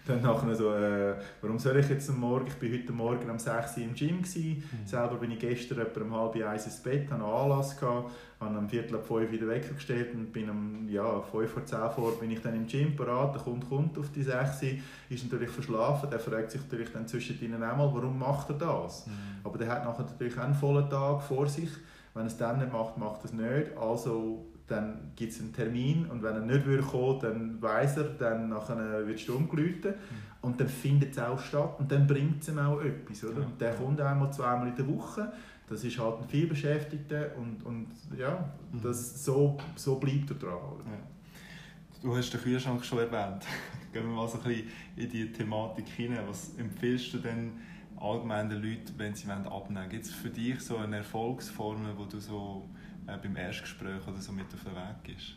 dann 0.06 0.22
nachher 0.22 0.54
so, 0.54 0.74
äh, 0.74 1.14
warum 1.40 1.58
soll 1.58 1.76
ich 1.78 1.88
jetzt 1.88 2.08
am 2.10 2.20
Morgen, 2.20 2.46
ich 2.46 2.54
bin 2.54 2.72
heute 2.72 2.92
Morgen 2.92 3.30
um 3.30 3.38
6 3.38 3.76
Uhr 3.76 3.82
im 3.84 3.94
Gym 3.94 4.22
gewesen, 4.22 4.64
mhm. 4.70 4.86
selber 4.86 5.16
bin 5.16 5.30
ich 5.32 5.38
gestern 5.38 5.80
etwa 5.80 6.00
um 6.00 6.14
halb 6.14 6.36
eins 6.36 6.66
ins 6.66 6.82
Bett, 6.82 7.10
hatte 7.10 7.14
einen 7.14 7.32
Anlass 7.32 7.78
gehabt, 7.78 8.10
habe 8.40 8.56
am 8.56 8.68
Viertel 8.68 8.96
ab 8.96 9.06
5 9.06 9.30
wieder 9.30 9.48
weggestellt 9.48 10.14
und 10.14 10.32
bin 10.32 10.50
um 10.50 10.88
ja, 10.88 11.20
5 11.20 11.50
vor 11.50 11.64
10 11.64 11.78
vor 11.94 12.12
bin 12.18 12.30
ich 12.30 12.40
dann 12.40 12.54
im 12.54 12.66
Gym 12.66 12.96
parat, 12.96 13.34
der 13.34 13.42
Kunde 13.42 13.66
kommt 13.66 13.98
auf 13.98 14.10
die 14.10 14.22
6 14.22 14.62
Uhr, 14.62 14.68
ist 15.08 15.30
natürlich 15.30 15.50
verschlafen, 15.50 16.10
der 16.10 16.20
fragt 16.20 16.50
sich 16.50 16.60
natürlich 16.62 16.92
dann 16.92 17.06
zwischendrin 17.06 17.54
einmal, 17.54 17.92
warum 17.92 18.18
macht 18.18 18.50
er 18.50 18.56
das? 18.56 19.06
Mhm. 19.06 19.12
Aber 19.44 19.58
der 19.58 19.68
hat 19.68 19.84
nachher 19.84 20.04
natürlich 20.04 20.38
auch 20.38 20.44
einen 20.44 20.54
vollen 20.54 20.88
Tag 20.88 21.22
vor 21.22 21.46
sich, 21.46 21.70
wenn 22.14 22.22
er 22.22 22.26
es 22.26 22.36
dann 22.36 22.58
nicht 22.58 22.72
macht, 22.72 22.98
macht 22.98 23.20
er 23.20 23.24
es 23.26 23.32
nicht, 23.32 23.76
also 23.76 24.49
dann 24.70 25.12
gibt 25.16 25.32
es 25.32 25.40
einen 25.40 25.52
Termin 25.52 26.06
und 26.06 26.22
wenn 26.22 26.34
er 26.34 26.40
nicht 26.40 26.64
würde 26.64 26.82
kommen 26.82 27.18
dann 27.20 27.60
weiß 27.60 27.96
er, 27.96 28.04
dann 28.04 28.48
nachher 28.50 29.06
wird 29.06 29.18
Sturm 29.18 29.48
geläutet 29.48 29.96
mhm. 29.96 30.48
und 30.48 30.60
dann 30.60 30.68
findet 30.68 31.12
es 31.12 31.18
auch 31.18 31.40
statt 31.40 31.76
und 31.78 31.90
dann 31.90 32.06
bringt 32.06 32.42
es 32.42 32.48
ihm 32.48 32.58
auch 32.58 32.80
etwas. 32.80 33.24
Oder? 33.24 33.44
Und 33.44 33.60
der 33.60 33.74
kommt 33.74 34.00
einmal, 34.00 34.32
zweimal 34.32 34.68
in 34.68 34.76
der 34.76 34.86
Woche, 34.88 35.32
das 35.68 35.84
ist 35.84 35.98
halt 35.98 36.22
ein 36.22 36.28
vielbeschäftigter 36.28 37.36
und, 37.36 37.64
und 37.66 37.88
ja, 38.16 38.48
mhm. 38.72 38.80
das, 38.82 39.24
so, 39.24 39.58
so 39.74 39.96
bleibt 39.96 40.30
er 40.30 40.36
dran. 40.36 40.52
Ja. 40.86 42.00
Du 42.02 42.16
hast 42.16 42.32
den 42.32 42.40
Kühlschrank 42.40 42.84
schon 42.84 43.00
erwähnt. 43.00 43.44
Gehen 43.92 44.04
wir 44.04 44.14
mal 44.14 44.28
so 44.28 44.38
ein 44.38 44.44
bisschen 44.44 44.68
in 44.96 45.10
die 45.10 45.32
Thematik 45.32 45.88
hinein. 45.88 46.22
Was 46.28 46.54
empfiehlst 46.56 47.12
du 47.14 47.18
denn 47.18 47.52
allgemein 47.96 48.48
den 48.48 48.62
Leuten, 48.62 48.94
wenn 48.96 49.14
sie 49.14 49.28
abnehmen 49.28 49.50
wollen? 49.50 49.88
Gibt 49.90 50.04
es 50.04 50.12
für 50.12 50.30
dich 50.30 50.60
so 50.60 50.76
eine 50.76 50.98
Erfolgsformel, 50.98 51.92
wo 51.96 52.04
du 52.04 52.20
so 52.20 52.68
äh, 53.14 53.18
beim 53.22 53.36
Erstgespräch 53.36 54.06
oder 54.06 54.20
so 54.20 54.32
mit 54.32 54.46
auf 54.52 54.62
den 54.62 54.74
Weg 54.74 55.04
gibst? 55.04 55.34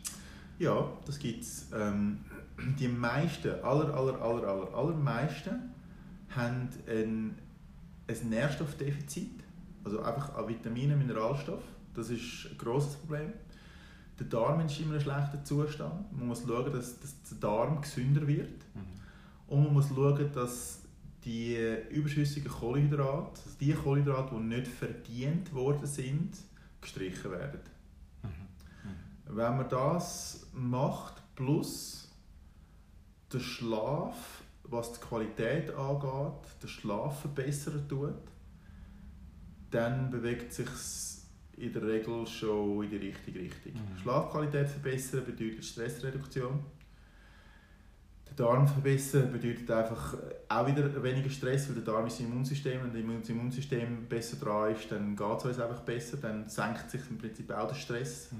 Ja, 0.58 0.92
das 1.04 1.18
gibt 1.18 1.42
es. 1.42 1.68
Ähm, 1.74 2.20
die 2.78 2.88
meisten, 2.88 3.48
aller, 3.62 3.92
aller, 3.92 4.20
aller, 4.20 4.48
aller, 4.48 4.74
allermeisten 4.74 5.74
haben 6.30 6.68
ein, 6.86 7.36
ein 8.06 8.28
Nährstoffdefizit, 8.28 9.42
also 9.84 10.02
einfach 10.02 10.34
an 10.34 10.48
Vitaminen, 10.48 10.98
Mineralstoff. 10.98 11.62
Das 11.94 12.10
ist 12.10 12.48
ein 12.50 12.58
grosses 12.58 12.96
Problem. 12.96 13.32
Der 14.18 14.26
Darm 14.26 14.64
ist 14.64 14.78
immer 14.78 14.94
in 14.94 15.00
einem 15.00 15.00
schlechten 15.00 15.44
Zustand. 15.44 16.12
Man 16.12 16.28
muss 16.28 16.44
schauen, 16.46 16.72
dass, 16.72 17.00
dass 17.00 17.22
der 17.24 17.38
Darm 17.38 17.80
gesünder 17.80 18.26
wird. 18.26 18.64
Mhm. 18.74 18.80
Und 19.48 19.64
man 19.64 19.72
muss 19.74 19.88
schauen, 19.88 20.30
dass 20.32 20.82
die 21.24 21.56
überschüssigen 21.90 22.50
Kohlenhydrate, 22.50 23.40
also 23.44 23.58
die 23.60 23.72
Kohlenhydrate, 23.72 24.34
die 24.34 24.42
nicht 24.42 24.68
verdient 24.68 25.52
worden 25.52 25.86
sind, 25.86 26.36
gestrichen 26.84 27.30
werden. 27.30 27.60
Mhm. 28.22 28.28
Mhm. 28.28 29.36
Wenn 29.36 29.56
man 29.56 29.68
das 29.68 30.46
macht, 30.52 31.22
plus 31.34 32.08
der 33.32 33.40
Schlaf, 33.40 34.42
was 34.62 34.92
die 34.92 35.00
Qualität 35.00 35.74
angeht, 35.74 36.62
den 36.62 36.68
Schlaf 36.68 37.20
verbessern 37.20 37.86
tut, 37.88 38.14
dann 39.70 40.10
bewegt 40.10 40.52
sich 40.52 40.68
in 41.56 41.72
der 41.72 41.82
Regel 41.82 42.26
schon 42.26 42.84
in 42.84 42.90
die 42.90 42.96
richtige 42.96 43.40
Richtung. 43.40 43.72
Mhm. 43.72 43.98
Schlafqualität 43.98 44.68
verbessern 44.68 45.24
bedeutet 45.24 45.64
Stressreduktion. 45.64 46.64
Der 48.36 48.46
Darm 48.46 48.66
verbessern 48.66 49.30
bedeutet 49.30 49.70
einfach 49.70 50.16
auch 50.48 50.66
wieder 50.66 51.02
weniger 51.02 51.30
Stress, 51.30 51.68
weil 51.68 51.76
der 51.76 51.84
Darm 51.84 52.06
ist 52.06 52.18
das 52.18 52.26
Immunsystem 52.26 52.82
und 52.82 52.94
wenn 52.94 53.20
das 53.20 53.28
Immunsystem 53.28 54.06
besser 54.08 54.36
dran 54.36 54.74
ist, 54.74 54.90
dann 54.90 55.14
geht 55.14 55.38
es 55.38 55.44
uns 55.44 55.58
einfach 55.60 55.80
besser, 55.80 56.16
dann 56.16 56.48
senkt 56.48 56.90
sich 56.90 57.02
im 57.10 57.18
Prinzip 57.18 57.50
auch 57.52 57.68
der 57.68 57.74
Stress. 57.74 58.32
Mhm. 58.32 58.38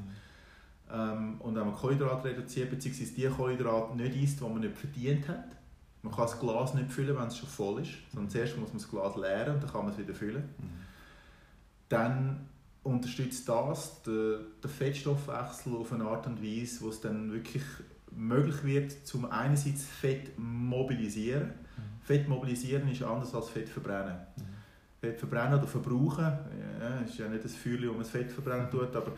Ähm, 0.93 1.41
und 1.41 1.55
wenn 1.55 1.67
man 1.67 1.75
Kohlenhydrate 1.75 2.29
reduziert, 2.29 2.71
beziehungsweise 2.71 3.15
die 3.15 3.27
Kohlenhydrate 3.27 3.97
nicht 3.97 4.17
isst, 4.17 4.41
die 4.41 4.45
man 4.45 4.61
nicht 4.61 4.77
verdient 4.77 5.29
hat, 5.29 5.57
man 6.03 6.13
kann 6.13 6.25
das 6.25 6.39
Glas 6.39 6.75
nicht 6.75 6.91
füllen, 6.91 7.17
wenn 7.17 7.29
es 7.29 7.39
schon 7.39 7.49
voll 7.49 7.81
ist, 7.83 7.93
sondern 8.13 8.31
zuerst 8.31 8.59
muss 8.59 8.69
man 8.69 8.79
das 8.79 8.91
Glas 8.91 9.17
leeren 9.17 9.55
und 9.55 9.63
dann 9.63 9.71
kann 9.71 9.85
man 9.85 9.93
es 9.93 9.99
wieder 9.99 10.15
füllen. 10.15 10.43
Mhm. 10.59 10.71
Dann 11.89 12.49
unterstützt 12.83 13.49
das 13.49 14.03
den, 14.03 14.39
den 14.63 14.71
Fettstoffwechsel 14.71 15.75
auf 15.75 15.93
eine 15.93 16.05
Art 16.05 16.27
und 16.27 16.43
Weise, 16.43 16.83
wo 16.83 16.91
es 16.91 17.01
dann 17.01 17.33
wirklich 17.33 17.63
möglich 18.17 18.65
wird, 18.65 19.07
zum 19.07 19.31
einerseits 19.31 19.85
Fett 19.85 20.39
mobilisieren. 20.39 21.47
Mhm. 21.47 22.03
Fett 22.03 22.29
mobilisieren 22.29 22.89
ist 22.91 23.03
anders 23.03 23.35
als 23.35 23.51
Fett 23.51 23.69
verbrennen. 23.69 24.17
Mhm. 24.37 24.43
Fett 25.01 25.19
verbrennen 25.19 25.59
oder 25.59 25.67
verbrauchen, 25.67 26.33
ja, 26.81 27.01
ist 27.05 27.19
ja 27.19 27.29
nicht 27.29 27.45
das 27.45 27.55
Feuer, 27.55 27.91
man 27.91 27.99
das 27.99 28.11
Fett 28.11 28.33
verbrennen 28.33 28.71
tut, 28.71 28.95
aber 28.97 29.13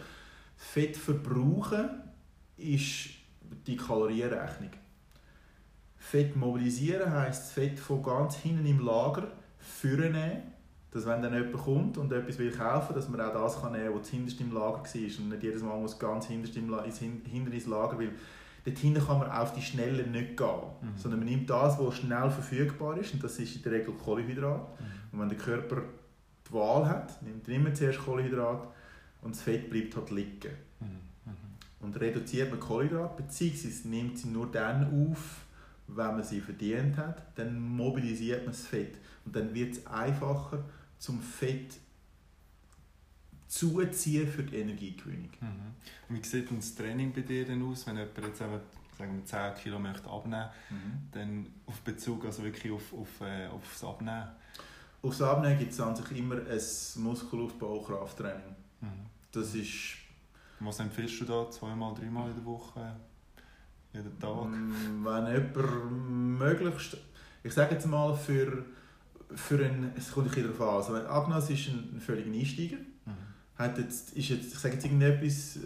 Fett 0.57 0.97
verbrauchen 0.97 1.89
ist 2.57 3.11
die 3.67 3.77
Kalorienrechnung. 3.77 4.71
Fett 5.97 6.37
mobilisieren 6.37 7.13
heisst, 7.13 7.53
Fett 7.53 7.79
von 7.79 8.03
ganz 8.03 8.37
hinten 8.37 8.67
im 8.67 8.81
Lager 8.81 9.29
vornehmen 9.59 10.43
dass 10.97 11.05
wenn 11.05 11.21
dann 11.21 11.35
jemand 11.35 11.53
kommt 11.63 11.99
und 11.99 12.11
etwas 12.11 12.39
will 12.39 12.51
kaufen, 12.51 12.95
dass 12.95 13.09
man 13.09 13.21
auch 13.21 13.33
das 13.33 13.61
kann 13.61 13.73
nehmen 13.73 13.93
kann, 13.93 14.01
was 14.01 14.09
hinterst 14.09 14.41
im 14.41 14.53
Lager 14.53 14.79
war 14.79 15.19
und 15.19 15.29
nicht 15.29 15.43
jedes 15.43 15.63
Mal 15.63 15.79
muss 15.79 15.99
ganz 15.99 16.27
hinterst 16.27 16.57
im 16.57 16.71
La 16.71 16.85
ins, 16.85 17.01
hinter 17.01 17.53
ins 17.53 17.67
Lager, 17.67 17.99
weil 17.99 18.13
dort 18.67 18.79
hinten 18.79 19.07
kann 19.07 19.21
man 19.21 19.31
auf 19.31 19.53
die 19.53 19.63
Schnelle 19.63 20.05
nicht 20.07 20.37
gehen, 20.37 20.49
mhm. 20.83 20.97
sondern 20.97 21.21
man 21.21 21.29
nimmt 21.29 21.49
das, 21.49 21.79
was 21.79 21.97
schnell 21.97 22.29
verfügbar 22.31 22.99
ist 22.99 23.15
und 23.15 23.23
das 23.23 23.39
ist 23.39 23.55
in 23.55 23.63
der 23.63 23.73
Regel 23.73 23.95
Kohlenhydrat. 23.95 24.81
Mhm. 24.81 24.87
Und 25.13 25.21
wenn 25.21 25.29
der 25.29 25.39
Körper 25.39 25.83
die 26.49 26.53
Wahl 26.53 26.89
hat, 26.89 27.23
nimmt 27.23 27.49
er 27.49 27.55
immer 27.55 27.73
zuerst 27.73 28.01
Kohlenhydrat 28.01 28.67
und 29.23 29.35
das 29.35 29.43
Fett 29.43 29.71
bleibt 29.71 29.95
halt 29.97 30.11
liegen. 30.11 30.51
Mhm. 30.81 30.87
mhm. 31.27 31.33
Und 31.81 32.01
reduziert 32.01 32.51
man 32.51 32.59
Kohlenhydrat, 32.59 33.17
beziehungsweise 33.17 33.89
nimmt 33.89 34.19
sie 34.19 34.29
nur 34.29 34.51
dann 34.51 35.13
auf, 35.13 35.45
wenn 35.87 36.07
man 36.07 36.25
sie 36.25 36.41
verdient 36.41 36.97
hat, 36.97 37.23
dann 37.39 37.61
mobilisiert 37.61 38.41
man 38.41 38.53
das 38.53 38.67
Fett. 38.67 38.97
Und 39.25 39.37
dann 39.37 39.55
wird 39.55 39.75
es 39.75 39.87
einfacher, 39.87 40.65
zum 40.99 41.21
Fett 41.21 41.79
zuziehen 43.49 44.29
für 44.29 44.43
die 44.43 44.57
Energiegewinnung. 44.57 45.31
Mhm. 45.41 46.17
Wie 46.17 46.25
sieht 46.25 46.51
das 46.51 46.75
Training 46.75 47.13
bei 47.13 47.23
dir 47.23 47.45
denn 47.45 47.63
aus, 47.63 47.87
wenn 47.87 47.97
jemand 47.97 48.19
jetzt 48.19 48.41
eben, 48.41 48.61
sagen 48.99 49.17
wir, 49.17 49.25
10 49.25 49.55
Kilo 49.63 49.79
möchte 49.79 50.09
abnehmen 50.09 50.49
mhm. 50.71 51.09
dann 51.13 51.47
auf 51.67 51.81
Bezug 51.81 52.25
also 52.25 52.43
wirklich 52.43 52.73
auf, 52.73 52.93
auf, 52.93 53.21
äh, 53.21 53.47
aufs 53.49 53.85
Abnehmen? 53.85 54.29
Aufs 55.03 55.23
Abnehmen 55.23 55.59
gibt 55.59 55.73
es 55.73 55.81
an 55.81 55.95
sich 55.95 56.19
immer 56.19 56.37
ein 56.37 57.03
Muskelaufbau-Krafttraining. 57.03 58.57
Mhm. 58.81 59.07
Das 59.33 59.55
ist... 59.55 59.97
Was 60.59 60.81
empfiehlst 60.81 61.21
du 61.21 61.25
da? 61.27 61.51
Zweimal, 61.51 61.95
dreimal 61.95 62.31
in 62.31 62.37
der 62.37 62.45
Woche? 62.45 62.97
Jeden 63.93 64.19
Tag? 64.19 64.47
Mm, 64.47 65.05
wenn 65.05 65.27
jemand 65.27 66.39
möglichst... 66.39 66.97
Ich 67.43 67.53
sage 67.53 67.75
jetzt 67.75 67.87
mal, 67.87 68.17
für 68.17 68.65
für 69.35 69.65
einen, 69.65 69.93
es 69.97 70.11
kommt 70.11 70.27
ein 70.27 70.31
bisschen 70.31 70.53
darauf 70.53 70.89
an, 70.89 70.97
also 70.97 71.09
Agnes 71.09 71.51
ist 71.51 71.69
ein, 71.69 71.97
ein 71.97 72.01
völliger 72.01 72.31
Einsteiger. 72.31 72.77
Hat 73.59 73.79
jetzt, 73.79 74.17
ist 74.17 74.29
jetzt, 74.29 74.53
ich 74.53 74.59
sage 74.59 74.75
jetzt 74.75 74.85
irgendetwas, 74.85 75.59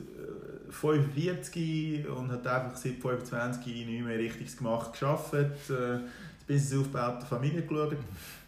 45 0.71 1.57
äh, 1.57 2.07
und 2.09 2.31
hat 2.31 2.47
einfach 2.47 2.77
seit 2.77 2.95
25 2.95 3.87
nicht 3.87 4.05
mehr 4.05 4.19
richtig 4.19 4.57
gemacht, 4.57 4.93
geschafft, 4.93 5.35
äh, 5.35 5.41
das 5.69 6.47
Business 6.47 6.81
aufgebaut, 6.81 7.23
die 7.23 7.27
Familie 7.27 7.63
geschaut. 7.63 7.97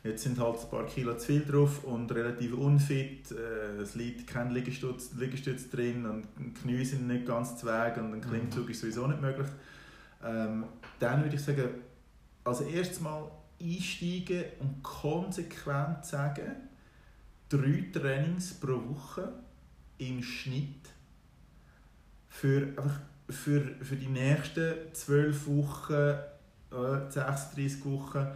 Jetzt 0.05 0.25
sind 0.25 0.39
halt 0.41 0.59
ein 0.61 0.69
paar 0.69 0.87
Kilo 0.87 1.17
zu 1.17 1.27
viel 1.27 1.45
drauf 1.45 1.85
und 1.85 2.11
relativ 2.13 2.55
unfit. 2.55 3.31
Äh, 3.31 3.81
es 3.81 3.95
liegt 3.95 4.27
kein 4.27 4.51
Liegestütz, 4.51 5.11
Liegestütz 5.19 5.71
drin 5.71 6.07
und 6.07 6.27
die 6.39 6.53
Knie 6.55 6.85
sind 6.85 7.07
nicht 7.07 7.27
ganz 7.27 7.57
zu 7.57 7.67
Weg 7.67 7.97
und 7.97 8.15
ein 8.15 8.21
Klimmzug 8.21 8.71
ist 8.71 8.81
sowieso 8.81 9.07
nicht 9.07 9.21
möglich. 9.21 9.49
Ähm, 10.25 10.65
dann 10.99 11.23
würde 11.23 11.37
ich 11.37 11.43
sagen, 11.43 11.69
als 12.45 12.61
erstes 12.61 13.01
Mal 13.01 13.31
einsteigen 13.61 14.45
und 14.61 14.83
konsequent 14.83 16.05
sagen, 16.05 16.57
drei 17.53 17.85
Trainings 17.93 18.55
pro 18.55 18.81
Woche 18.89 19.33
im 19.99 20.23
Schnitt 20.23 20.89
für, 22.29 22.69
einfach 22.77 23.01
für, 23.29 23.61
für 23.83 23.97
die 23.97 24.09
nächsten 24.09 24.75
zwölf 24.95 25.47
Wochen, 25.47 25.93
äh, 25.93 27.11
36 27.11 27.85
Wochen, 27.85 28.27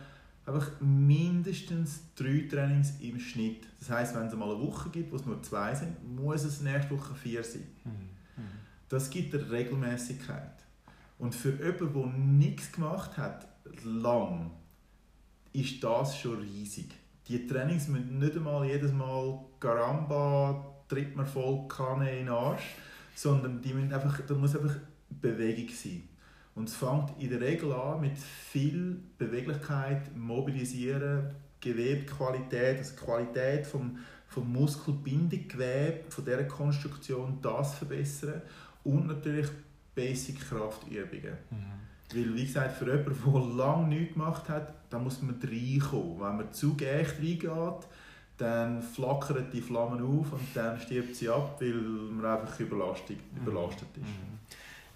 einfach 0.44 0.70
mindestens 0.80 2.02
drei 2.14 2.46
Trainings 2.48 2.92
im 3.00 3.18
Schnitt. 3.18 3.66
Das 3.80 3.90
heißt, 3.90 4.14
wenn 4.14 4.26
es 4.26 4.34
mal 4.34 4.50
eine 4.50 4.60
Woche 4.60 4.90
gibt, 4.90 5.10
wo 5.12 5.16
es 5.16 5.24
nur 5.24 5.42
zwei 5.42 5.74
sind, 5.74 5.96
muss 6.14 6.44
es 6.44 6.60
nächste 6.60 6.90
Woche 6.90 7.14
vier 7.14 7.42
sein. 7.42 7.66
Mhm. 7.84 7.90
mhm. 8.36 8.48
Das 8.88 9.10
gibt 9.10 9.34
eine 9.34 9.50
Regelmäßigkeit. 9.50 10.52
Und 11.18 11.34
für 11.34 11.52
jemanden, 11.52 11.94
der 11.94 12.06
nichts 12.06 12.70
gemacht 12.70 13.16
hat, 13.16 13.48
lang, 13.82 14.50
ist 15.52 15.82
das 15.82 16.18
schon 16.18 16.38
riesig. 16.40 16.94
Die 17.28 17.46
Trainings 17.46 17.88
müssen 17.88 18.18
nicht 18.18 18.36
einmal 18.36 18.66
jedes 18.66 18.92
Mal 18.92 19.38
Garamba, 19.58 20.74
tritt 20.88 21.16
man 21.16 21.26
voll 21.26 21.66
Kanne 21.68 22.10
in 22.10 22.26
den 22.26 22.28
Arsch, 22.28 22.76
sondern 23.14 23.60
die 23.60 23.74
müssen 23.74 23.92
einfach, 23.92 24.20
da 24.26 24.34
muss 24.34 24.54
einfach 24.54 24.76
Bewegung 25.10 25.68
sein. 25.74 26.08
Und 26.54 26.68
es 26.68 26.76
fängt 26.76 27.12
in 27.18 27.30
der 27.30 27.40
Regel 27.40 27.72
an 27.72 28.00
mit 28.00 28.16
viel 28.16 29.00
Beweglichkeit, 29.18 30.16
Mobilisieren, 30.16 31.34
Gewebequalität, 31.60 32.78
also 32.78 32.94
Qualität 32.94 33.66
vom, 33.66 33.98
vom 34.28 34.52
Muskelbindegewebe, 34.52 36.04
von 36.08 36.24
dieser 36.24 36.44
Konstruktion, 36.44 37.38
das 37.42 37.74
verbessern 37.74 38.40
und 38.84 39.06
natürlich 39.06 39.48
Basic-Kraftübungen. 39.94 41.36
Mhm. 41.50 41.95
Weil, 42.14 42.34
wie 42.34 42.46
gesagt, 42.46 42.76
für 42.76 42.86
jemanden, 42.86 43.32
der 43.32 43.66
lange 43.66 43.88
nichts 43.88 44.14
gemacht 44.14 44.48
hat, 44.48 44.74
da 44.90 44.98
muss 44.98 45.22
man 45.22 45.40
reinkommen. 45.42 46.20
Wenn 46.20 46.36
man 46.36 46.52
zu 46.52 46.76
echt 46.78 47.18
reingeht, 47.18 47.86
dann 48.38 48.82
flackern 48.82 49.46
die 49.52 49.60
Flammen 49.60 50.02
auf 50.02 50.32
und 50.32 50.48
dann 50.54 50.78
stirbt 50.78 51.16
sie 51.16 51.28
ab, 51.28 51.56
weil 51.60 51.72
man 51.72 52.24
einfach 52.24 52.60
überlastet, 52.60 53.18
mhm. 53.32 53.42
überlastet 53.42 53.88
ist. 53.96 54.04
Mhm. 54.04 54.36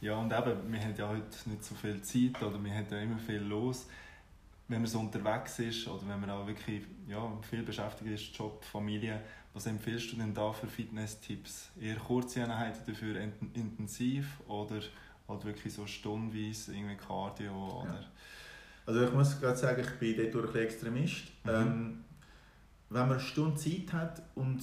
Ja, 0.03 0.17
und 0.17 0.33
eben, 0.33 0.73
wir 0.73 0.81
haben 0.81 0.95
ja 0.97 1.09
heute 1.09 1.51
nicht 1.51 1.65
so 1.65 1.75
viel 1.75 2.01
Zeit 2.03 2.43
oder 2.43 2.63
wir 2.63 2.73
haben 2.73 2.87
ja 2.91 2.99
immer 3.01 3.19
viel 3.19 3.41
los. 3.41 3.87
Wenn 4.69 4.83
man 4.83 4.87
so 4.87 5.01
unterwegs 5.01 5.59
ist 5.59 5.89
oder 5.89 6.03
wenn 6.07 6.21
man 6.21 6.31
auch 6.31 6.47
wirklich 6.47 6.83
ja, 7.09 7.31
viel 7.49 7.63
beschäftigt 7.63 8.11
ist, 8.11 8.37
Job, 8.37 8.65
Familie, 8.65 9.21
was 9.53 9.67
empfiehlst 9.67 10.13
du 10.13 10.17
denn 10.17 10.33
da 10.33 10.53
für 10.53 10.69
Fitness-Tipps? 10.69 11.71
Eher 11.81 11.97
kurze 11.97 12.45
Einheiten 12.45 12.79
dafür 12.87 13.21
intensiv 13.55 14.41
oder 14.47 14.81
halt 15.31 15.45
wirklich 15.45 15.73
so 15.73 15.87
stundenweise 15.87 16.75
irgendwie 16.75 16.97
Cardio 16.97 17.83
oder... 17.83 17.95
Ja. 17.95 18.05
Also 18.87 19.05
ich 19.05 19.13
muss 19.13 19.41
gerade 19.41 19.57
sagen, 19.57 19.81
ich 19.83 19.99
bin 19.99 20.17
dort 20.33 20.47
ein 20.47 20.53
bisschen 20.53 20.67
Extremist. 20.67 21.25
Mhm. 21.45 21.51
Ähm, 21.51 22.05
wenn 22.89 23.03
man 23.03 23.13
eine 23.13 23.21
Stunde 23.21 23.57
Zeit 23.57 23.93
hat 23.93 24.23
und 24.35 24.61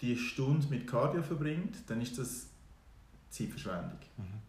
die 0.00 0.16
Stunde 0.16 0.66
mit 0.68 0.86
Cardio 0.86 1.22
verbringt, 1.22 1.78
dann 1.88 2.00
ist 2.00 2.18
das 2.18 2.48
Zeitverschwendung. 3.30 3.98
Mhm. 4.16 4.40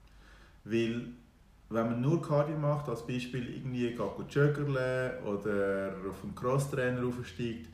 Weil 0.64 1.08
wenn 1.70 1.86
man 1.86 2.02
nur 2.02 2.22
Cardio 2.22 2.58
macht, 2.58 2.88
als 2.90 3.06
Beispiel 3.06 3.56
irgendwie 3.56 3.90
geht 3.90 4.00
joggerle 4.00 5.20
oder 5.26 5.96
auf 6.10 6.24
einen 6.24 6.36
Crosstrainer 6.36 7.06
aufsteigt, 7.06 7.68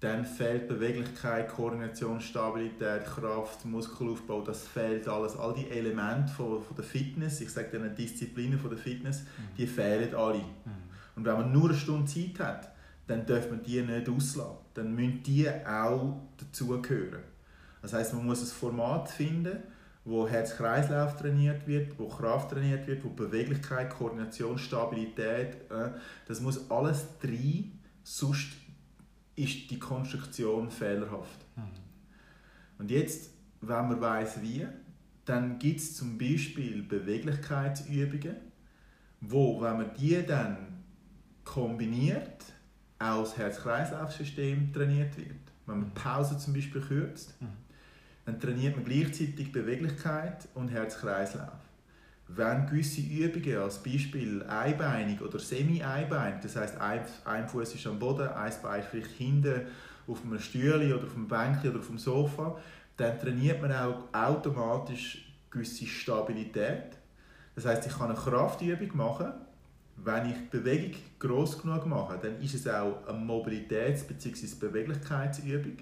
dann 0.00 0.24
fehlt 0.24 0.68
Beweglichkeit, 0.68 1.48
Koordination, 1.48 2.20
Stabilität, 2.20 3.04
Kraft, 3.04 3.64
Muskelaufbau, 3.64 4.42
das 4.42 4.66
fehlt 4.66 5.08
alles. 5.08 5.36
All 5.36 5.54
die 5.54 5.68
Elemente 5.68 6.32
von, 6.32 6.62
von 6.62 6.76
der 6.76 6.84
Fitness, 6.84 7.40
ich 7.40 7.50
sage 7.50 7.78
den 7.78 7.94
Disziplinen 7.96 8.60
von 8.60 8.70
der 8.70 8.78
Fitness, 8.78 9.22
mhm. 9.22 9.56
die 9.56 9.66
fehlen 9.66 10.14
alle. 10.14 10.38
Mhm. 10.38 10.88
Und 11.16 11.24
wenn 11.24 11.34
man 11.34 11.52
nur 11.52 11.70
eine 11.70 11.78
Stunde 11.78 12.06
Zeit 12.06 12.38
hat, 12.38 12.72
dann 13.08 13.26
darf 13.26 13.50
man 13.50 13.62
die 13.62 13.80
nicht 13.80 14.08
auslassen. 14.08 14.58
Dann 14.74 14.94
müssen 14.94 15.22
die 15.24 15.48
auch 15.48 16.20
dazugehören. 16.36 17.24
Das 17.82 17.92
heißt, 17.92 18.14
man 18.14 18.26
muss 18.26 18.40
ein 18.40 18.46
Format 18.46 19.10
finden, 19.10 19.58
wo 20.04 20.28
Herz-Kreislauf 20.28 21.16
trainiert 21.16 21.66
wird, 21.66 21.98
wo 21.98 22.08
Kraft 22.08 22.50
trainiert 22.50 22.86
wird, 22.86 23.04
wo 23.04 23.08
Beweglichkeit, 23.08 23.90
Koordination, 23.90 24.58
Stabilität, 24.58 25.56
äh, 25.70 25.90
das 26.26 26.40
muss 26.40 26.70
alles 26.70 27.06
drin, 27.20 27.78
sonst 28.04 28.48
ist 29.38 29.70
die 29.70 29.78
Konstruktion 29.78 30.70
fehlerhaft. 30.70 31.44
Mhm. 31.56 31.62
Und 32.78 32.90
jetzt, 32.90 33.30
wenn 33.60 33.88
man 33.88 34.00
weiß 34.00 34.42
wie, 34.42 34.66
dann 35.24 35.58
gibt 35.58 35.80
es 35.80 35.96
zum 35.96 36.16
Beispiel 36.18 36.82
Beweglichkeitsübungen, 36.82 38.36
wo, 39.20 39.60
wenn 39.60 39.76
man 39.76 39.90
die 39.94 40.24
dann 40.26 40.82
kombiniert, 41.44 42.44
auch 42.98 43.22
das 43.22 43.36
Herz-Kreislauf-System 43.36 44.72
trainiert 44.72 45.16
wird. 45.16 45.36
Wenn 45.66 45.80
man 45.80 45.94
Pause 45.94 46.38
zum 46.38 46.54
Beispiel 46.54 46.80
kürzt, 46.80 47.40
mhm. 47.40 47.48
dann 48.24 48.40
trainiert 48.40 48.76
man 48.76 48.84
gleichzeitig 48.84 49.52
Beweglichkeit 49.52 50.48
und 50.54 50.68
Herz-Kreislauf 50.68 51.67
wenn 52.28 52.66
gewisse 52.66 53.00
Übungen, 53.00 53.58
als 53.58 53.82
Beispiel 53.82 54.42
einbeinig 54.44 55.20
oder 55.22 55.38
semi-einbeinig, 55.38 56.40
das 56.42 56.56
heißt 56.56 56.78
ein, 56.78 57.00
ein 57.24 57.48
Fuß 57.48 57.74
ist 57.74 57.86
am 57.86 57.98
Boden, 57.98 58.28
ein 58.28 58.52
Bein 58.62 58.82
vielleicht 58.82 59.12
hinten 59.12 59.62
auf 60.06 60.22
einem 60.22 60.38
Stühle 60.38 60.94
oder 60.94 61.06
auf 61.06 61.16
einem 61.16 61.26
Bänkchen 61.26 61.70
oder 61.70 61.80
auf 61.80 61.86
dem 61.86 61.98
Sofa, 61.98 62.58
dann 62.96 63.18
trainiert 63.18 63.62
man 63.62 63.72
auch 63.72 64.04
automatisch 64.12 65.32
gewisse 65.50 65.86
Stabilität. 65.86 66.98
Das 67.54 67.64
heißt, 67.64 67.86
ich 67.86 67.92
kann 67.96 68.10
eine 68.10 68.18
Kraftübung 68.18 68.96
machen, 68.96 69.32
wenn 69.96 70.30
ich 70.30 70.36
die 70.36 70.58
Bewegung 70.58 71.00
groß 71.18 71.62
genug 71.62 71.86
mache, 71.86 72.18
dann 72.22 72.40
ist 72.40 72.54
es 72.54 72.68
auch 72.68 73.06
eine 73.06 73.18
Mobilitäts- 73.18 74.04
bzw. 74.06 74.46
Beweglichkeitsübung. 74.60 75.78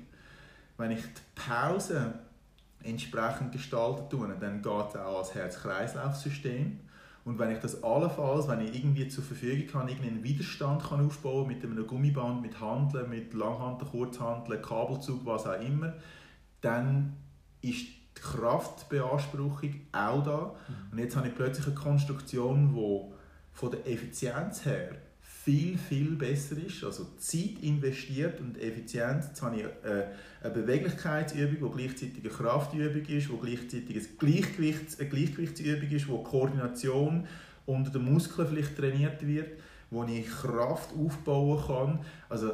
Wenn 0.79 0.91
ich 0.93 1.03
die 1.03 1.21
Pause 1.35 2.15
entsprechend 2.87 3.53
gestaltet 3.53 4.11
tun, 4.11 4.33
dann 4.41 4.63
geht 4.63 4.89
es 4.89 4.97
auch 4.97 5.19
als 5.19 5.35
Herz-Kreislauf-System. 5.35 6.81
Und 7.25 7.41
wenn 7.41 7.51
ich 7.51 7.59
das 7.59 7.83
allenfalls, 7.83 8.47
wenn 8.47 8.61
ich 8.61 8.75
irgendwie 8.75 9.09
zur 9.09 9.25
Verfügung 9.25 9.75
habe, 9.75 9.91
irgendeinen 9.91 10.23
Widerstand 10.23 10.85
kann 10.85 11.05
aufbauen 11.05 11.49
mit 11.49 11.65
einem 11.65 11.85
Gummiband, 11.85 12.41
mit 12.41 12.61
Handeln, 12.61 13.11
mit 13.11 13.35
Langhanteln, 13.35 13.91
Kurzhandeln, 13.91 14.63
Kabelzug, 14.63 15.27
was 15.27 15.45
auch 15.47 15.61
immer, 15.61 15.95
dann 16.61 17.17
ist 17.63 17.87
die 17.87 18.21
Kraftbeanspruchung 18.21 19.75
auch 19.91 20.23
da. 20.23 20.55
Mhm. 20.69 20.93
Und 20.93 20.99
jetzt 20.99 21.17
habe 21.17 21.29
ich 21.29 21.35
plötzlich 21.35 21.67
eine 21.67 21.75
Konstruktion, 21.75 22.73
die 22.75 23.15
von 23.53 23.71
der 23.73 23.87
Effizienz 23.89 24.65
her 24.65 24.91
viel, 25.47 25.79
viel 25.79 26.17
besser 26.17 26.57
ist. 26.59 26.83
Also 26.83 27.07
Zeit 27.19 27.63
investiert 27.63 28.41
und 28.41 28.61
Effizienz. 28.61 29.27
Jetzt 29.29 29.43
habe 29.43 29.57
ich 29.57 29.63
äh, 29.63 30.07
eine 30.43 30.53
Beweglichkeitsübung, 30.53 31.71
die 31.71 31.79
gleichzeitig 31.79 32.19
eine 32.19 32.31
Kraftübung 32.31 33.03
ist, 33.03 33.29
die 33.29 33.39
gleichzeitig 33.41 33.97
eine, 33.97 34.07
Gleichgewichts-, 34.19 34.99
eine 34.99 35.09
Gleichgewichtsübung 35.09 35.89
ist, 35.89 36.09
wo 36.09 36.19
Koordination 36.19 37.29
unter 37.65 37.91
den 37.93 38.13
Muskeln 38.13 38.49
vielleicht 38.49 38.77
trainiert 38.77 39.25
wird, 39.25 39.61
wo 39.91 40.03
ich 40.03 40.27
Kraft 40.27 40.91
aufbauen 40.99 41.65
kann. 41.65 42.01
Also 42.29 42.51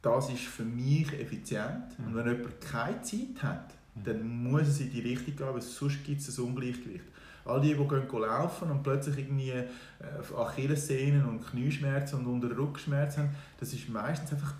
das 0.00 0.30
ist 0.30 0.44
für 0.44 0.64
mich 0.64 1.12
effizient. 1.20 1.98
Und 1.98 2.14
wenn 2.14 2.26
jemand 2.26 2.58
keine 2.62 3.02
Zeit 3.02 3.42
hat, 3.42 3.74
dann 4.02 4.26
muss 4.44 4.62
es 4.62 4.80
in 4.80 4.90
die 4.90 5.02
Richtung 5.02 5.36
gehen, 5.36 5.46
weil 5.52 5.60
sonst 5.60 6.02
gibt 6.04 6.22
es 6.22 6.38
ein 6.38 6.44
Ungleichgewicht. 6.44 7.04
All 7.44 7.60
die, 7.60 7.74
die 7.74 7.88
gehen 7.88 8.20
laufen 8.20 8.70
und 8.70 8.82
plötzlich 8.82 9.18
irgendwie 9.18 9.50
äh, 9.50 9.66
Achillessehnen 10.36 11.24
und 11.26 11.46
Knieschmerzen 11.46 12.20
und 12.20 12.26
unter 12.26 12.56
Rückenschmerzen 12.56 13.24
haben, 13.24 13.34
das 13.60 13.72
ist 13.72 13.88
meistens 13.88 14.32
einfach, 14.32 14.54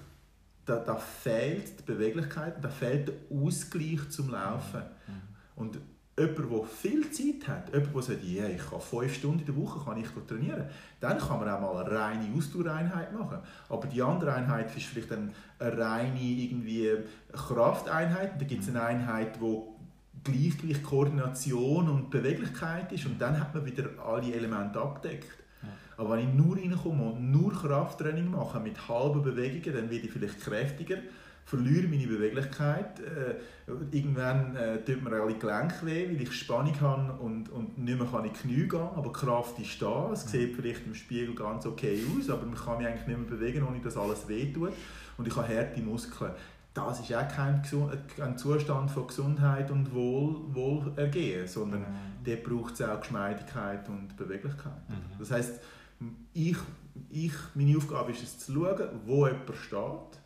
da, 0.66 0.76
da 0.76 0.96
fehlt 0.96 1.78
die 1.78 1.82
Beweglichkeit, 1.82 2.62
da 2.62 2.68
fehlt 2.68 3.08
der 3.08 3.14
Ausgleich 3.30 4.08
zum 4.10 4.30
Laufen. 4.30 4.82
Mhm. 5.06 5.22
Und 5.56 5.78
jemand, 6.18 6.38
der 6.38 6.64
viel 6.64 7.10
Zeit 7.10 7.48
hat, 7.48 7.72
jemand, 7.72 7.94
der 7.94 8.02
sagt, 8.02 8.24
yeah, 8.24 8.48
ich 8.48 8.70
kann 8.70 8.80
fünf 8.80 9.14
Stunden 9.14 9.40
in 9.40 9.46
der 9.46 9.56
Woche 9.56 9.84
kann 9.84 9.98
ich 9.98 10.08
trainieren, 10.26 10.64
dann 11.00 11.18
kann 11.18 11.40
man 11.40 11.48
auch 11.48 11.60
mal 11.60 11.84
eine 11.84 11.98
reine 11.98 12.36
Ausdauereinheit 12.36 13.12
machen. 13.12 13.38
Aber 13.68 13.86
die 13.86 14.02
andere 14.02 14.32
Einheit 14.34 14.74
ist 14.76 14.86
vielleicht 14.86 15.12
eine 15.12 15.32
reine 15.58 16.20
irgendwie 16.20 16.90
Krafteinheit. 17.32 18.40
Da 18.40 18.44
gibt 18.44 18.62
es 18.62 18.68
eine 18.68 18.82
Einheit, 18.82 19.36
die 19.36 19.62
Gleichgewicht, 20.24 20.82
Koordination 20.82 21.88
und 21.88 22.10
Beweglichkeit 22.10 22.90
ist. 22.92 23.06
Und 23.06 23.20
dann 23.20 23.38
hat 23.38 23.54
man 23.54 23.64
wieder 23.64 23.84
alle 24.04 24.32
Elemente 24.32 24.80
abdeckt. 24.80 25.30
Ja. 25.62 25.68
Aber 25.96 26.16
wenn 26.16 26.28
ich 26.28 26.34
nur 26.34 26.56
reinkomme 26.56 27.12
und 27.12 27.30
nur 27.30 27.52
Krafttraining 27.52 28.30
mache 28.30 28.58
mit 28.60 28.88
halben 28.88 29.22
Bewegungen, 29.22 29.76
dann 29.76 29.90
werde 29.90 30.06
ich 30.06 30.12
vielleicht 30.12 30.40
kräftiger, 30.40 30.98
verliere 31.44 31.86
meine 31.88 32.06
Beweglichkeit, 32.06 33.00
äh, 33.00 33.34
irgendwann 33.94 34.56
äh, 34.56 34.82
tut 34.82 35.02
mir 35.02 35.12
alle 35.12 35.34
Gelenke 35.34 35.84
weh, 35.84 36.08
weil 36.08 36.22
ich 36.22 36.32
Spannung 36.32 36.80
habe 36.80 37.12
und, 37.20 37.50
und 37.50 37.78
nicht 37.78 37.98
mehr 37.98 38.08
kann 38.08 38.24
in 38.24 38.32
die 38.32 38.38
Knie 38.38 38.68
gehen, 38.68 38.80
aber 38.80 39.12
Kraft 39.12 39.58
ist 39.58 39.80
da, 39.80 40.10
es 40.12 40.24
sieht 40.30 40.56
vielleicht 40.56 40.86
im 40.86 40.94
Spiegel 40.94 41.34
ganz 41.34 41.66
okay 41.66 42.02
aus, 42.16 42.30
aber 42.30 42.46
man 42.46 42.54
kann 42.54 42.78
mich 42.78 42.86
eigentlich 42.86 43.06
nicht 43.06 43.18
mehr 43.18 43.28
bewegen, 43.28 43.66
ohne 43.68 43.78
dass 43.80 43.96
alles 43.96 44.26
wehtut 44.26 44.72
und 45.18 45.28
ich 45.28 45.36
habe 45.36 45.48
harte 45.48 45.82
Muskeln 45.82 46.32
das 46.74 47.00
ist 47.00 47.14
auch 47.14 47.28
kein, 47.28 47.62
ein 48.20 48.36
Zustand 48.36 48.90
von 48.90 49.06
Gesundheit 49.06 49.70
und 49.70 49.94
Wohl, 49.94 50.52
Wohlergehen, 50.52 51.46
sondern 51.46 51.82
mhm. 51.82 52.24
dort 52.24 52.42
braucht 52.42 52.74
es 52.74 52.82
auch 52.82 53.00
Geschmeidigkeit 53.00 53.88
und 53.88 54.16
Beweglichkeit. 54.16 54.88
Mhm. 54.88 55.18
Das 55.18 55.30
heißt, 55.30 55.60
ich, 56.32 56.56
ich, 57.10 57.32
meine 57.54 57.76
Aufgabe 57.76 58.10
ist 58.10 58.24
es 58.24 58.38
zu 58.40 58.52
schauen, 58.52 58.88
wo 59.06 59.26
jemand 59.28 59.54
steht, 59.56 60.20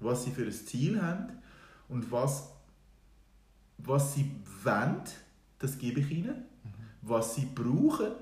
was 0.00 0.24
sie 0.24 0.30
für 0.30 0.44
ein 0.44 0.52
Ziel 0.52 1.00
haben 1.00 1.38
und 1.88 2.12
was, 2.12 2.50
was 3.78 4.14
sie 4.14 4.30
wollen, 4.62 5.00
das 5.58 5.78
gebe 5.78 6.00
ich 6.00 6.10
ihnen. 6.10 6.36
Mhm. 6.36 6.70
Was 7.00 7.34
sie 7.34 7.46
brauchen, 7.46 8.12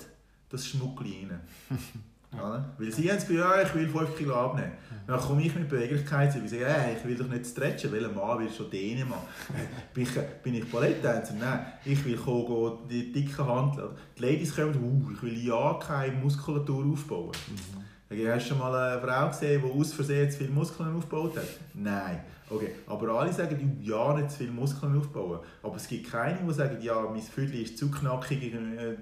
das 0.49 0.69
schmuggel 0.69 1.09
ich 1.09 1.23
ihnen. 1.23 1.41
Ja. 2.35 2.65
Weil 2.79 2.93
sie 2.93 3.09
haben 3.09 3.17
das 3.17 3.27
Gefühl, 3.27 3.41
ja, 3.41 3.63
ich 3.63 3.75
will 3.75 3.89
5 3.89 4.17
Kilo 4.17 4.35
abnehmen. 4.35 4.73
Dann 5.07 5.21
komme 5.21 5.43
ich 5.43 5.55
mit 5.55 5.69
Beweglichkeit 5.69 6.35
und 6.37 6.49
sage, 6.49 6.67
hey, 6.67 6.97
ich 6.97 7.05
will 7.05 7.17
doch 7.17 7.29
nicht 7.29 7.47
stretchen, 7.47 7.93
welcher 7.93 8.11
Mann 8.11 8.39
will 8.39 8.51
schon 8.51 8.71
dehnen 8.71 9.09
machen? 9.09 9.27
bin, 9.95 10.05
ich, 10.05 10.13
bin 10.43 10.55
ich 10.55 10.71
Balletttänzer? 10.71 11.35
Nein, 11.35 11.61
ich 11.85 12.05
will 12.05 12.17
kommen, 12.17 12.89
die 12.89 13.13
dicken 13.13 13.47
Handeln. 13.47 13.91
Die 14.17 14.23
Ladies 14.23 14.55
kommen, 14.55 14.77
uh, 14.77 15.13
ich 15.13 15.23
will 15.23 15.47
ja 15.47 15.75
keine 15.75 16.17
Muskulatur 16.17 16.93
aufbauen. 16.93 17.33
Mhm. 17.49 17.83
Hast 18.29 18.45
du 18.45 18.49
schon 18.51 18.59
mal 18.59 18.75
eine 18.75 19.01
Frau 19.01 19.29
gesehen, 19.29 19.63
die 19.65 19.81
aus 19.81 19.93
Versehen 19.93 20.31
zu 20.31 20.39
viele 20.39 20.51
Muskeln 20.51 20.95
aufgebaut 20.95 21.37
hat? 21.37 21.49
Nein. 21.75 22.21
Okay, 22.51 22.73
aber 22.87 23.09
alle 23.09 23.33
sagen, 23.33 23.79
ja, 23.83 24.15
nicht 24.15 24.31
zu 24.31 24.39
viele 24.39 24.53
Muskeln 24.53 24.99
aufbauen. 24.99 25.41
Aber 25.63 25.77
es 25.77 25.89
gibt 25.89 26.11
keine, 26.11 26.39
die 26.47 26.53
sagen, 26.53 26.77
ja, 26.83 27.01
mein 27.11 27.23
Viertel 27.23 27.63
ist 27.63 27.79
zu 27.79 27.91
knackig, 27.91 28.53
äh, 28.53 28.93
äh, 28.93 28.97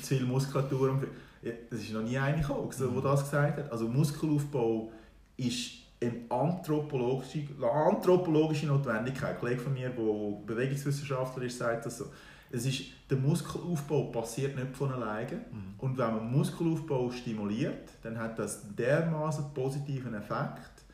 zu 0.00 0.14
viel 0.14 0.24
Muskulatur. 0.24 1.02
Das 1.70 1.80
ist 1.80 1.92
noch 1.92 2.02
nie 2.02 2.18
einer 2.18 2.38
gekommen, 2.38 2.70
der 2.78 2.88
mhm. 2.88 3.02
das 3.02 3.24
gesagt 3.24 3.58
hat. 3.58 3.70
Also 3.70 3.88
Muskelaufbau 3.88 4.90
ist 5.36 5.72
eine 6.00 6.20
anthropologische, 6.30 7.46
anthropologische 7.62 8.66
Notwendigkeit. 8.66 9.34
Ein 9.34 9.40
Kollege 9.40 9.60
von 9.60 9.72
mir, 9.72 9.90
der 9.90 10.46
Bewegungswissenschaftler 10.46 11.44
ist, 11.44 11.58
sagt 11.58 11.86
das 11.86 11.98
so. 11.98 12.06
Es 12.50 12.66
ist, 12.66 12.84
der 13.10 13.18
Muskelaufbau 13.18 14.04
passiert 14.04 14.54
nicht 14.54 14.76
von 14.76 14.92
alleine. 14.92 15.32
Mhm. 15.50 15.74
Und 15.78 15.98
wenn 15.98 16.16
man 16.16 16.30
Muskelaufbau 16.30 17.10
stimuliert, 17.10 17.90
dann 18.02 18.18
hat 18.18 18.38
das 18.38 18.74
dermaßen 18.74 19.52
positiven 19.52 20.14
Effekt 20.14 20.84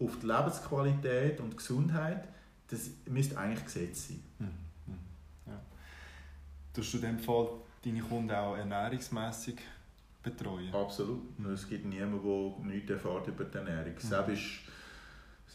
auf 0.00 0.18
die 0.20 0.26
Lebensqualität 0.26 1.40
und 1.40 1.52
die 1.52 1.56
Gesundheit, 1.56 2.28
das 2.68 2.90
müsste 3.06 3.38
eigentlich 3.38 3.64
Gesetz 3.64 4.08
sein. 4.08 4.22
Mhm. 4.38 4.46
mhm. 4.86 4.98
Ja. 5.46 5.60
Tust 6.72 6.94
du 6.94 6.98
in 6.98 7.02
dem 7.02 7.18
Fall 7.18 7.48
deine 7.84 8.00
Kunden 8.00 8.30
auch 8.30 8.56
ernährungsmäßig 8.56 9.56
betreuen. 10.22 10.72
Absolut. 10.72 11.38
Mhm. 11.38 11.52
Es 11.52 11.68
gibt 11.68 11.84
niemanden, 11.84 12.22
der 12.22 12.66
nichts 12.66 12.90
erfährt 12.90 13.28
über 13.28 13.44
die 13.44 13.58
Ernährung. 13.58 13.94
Mhm. 13.94 14.10
Das 14.10 14.28
ist, 14.28 14.44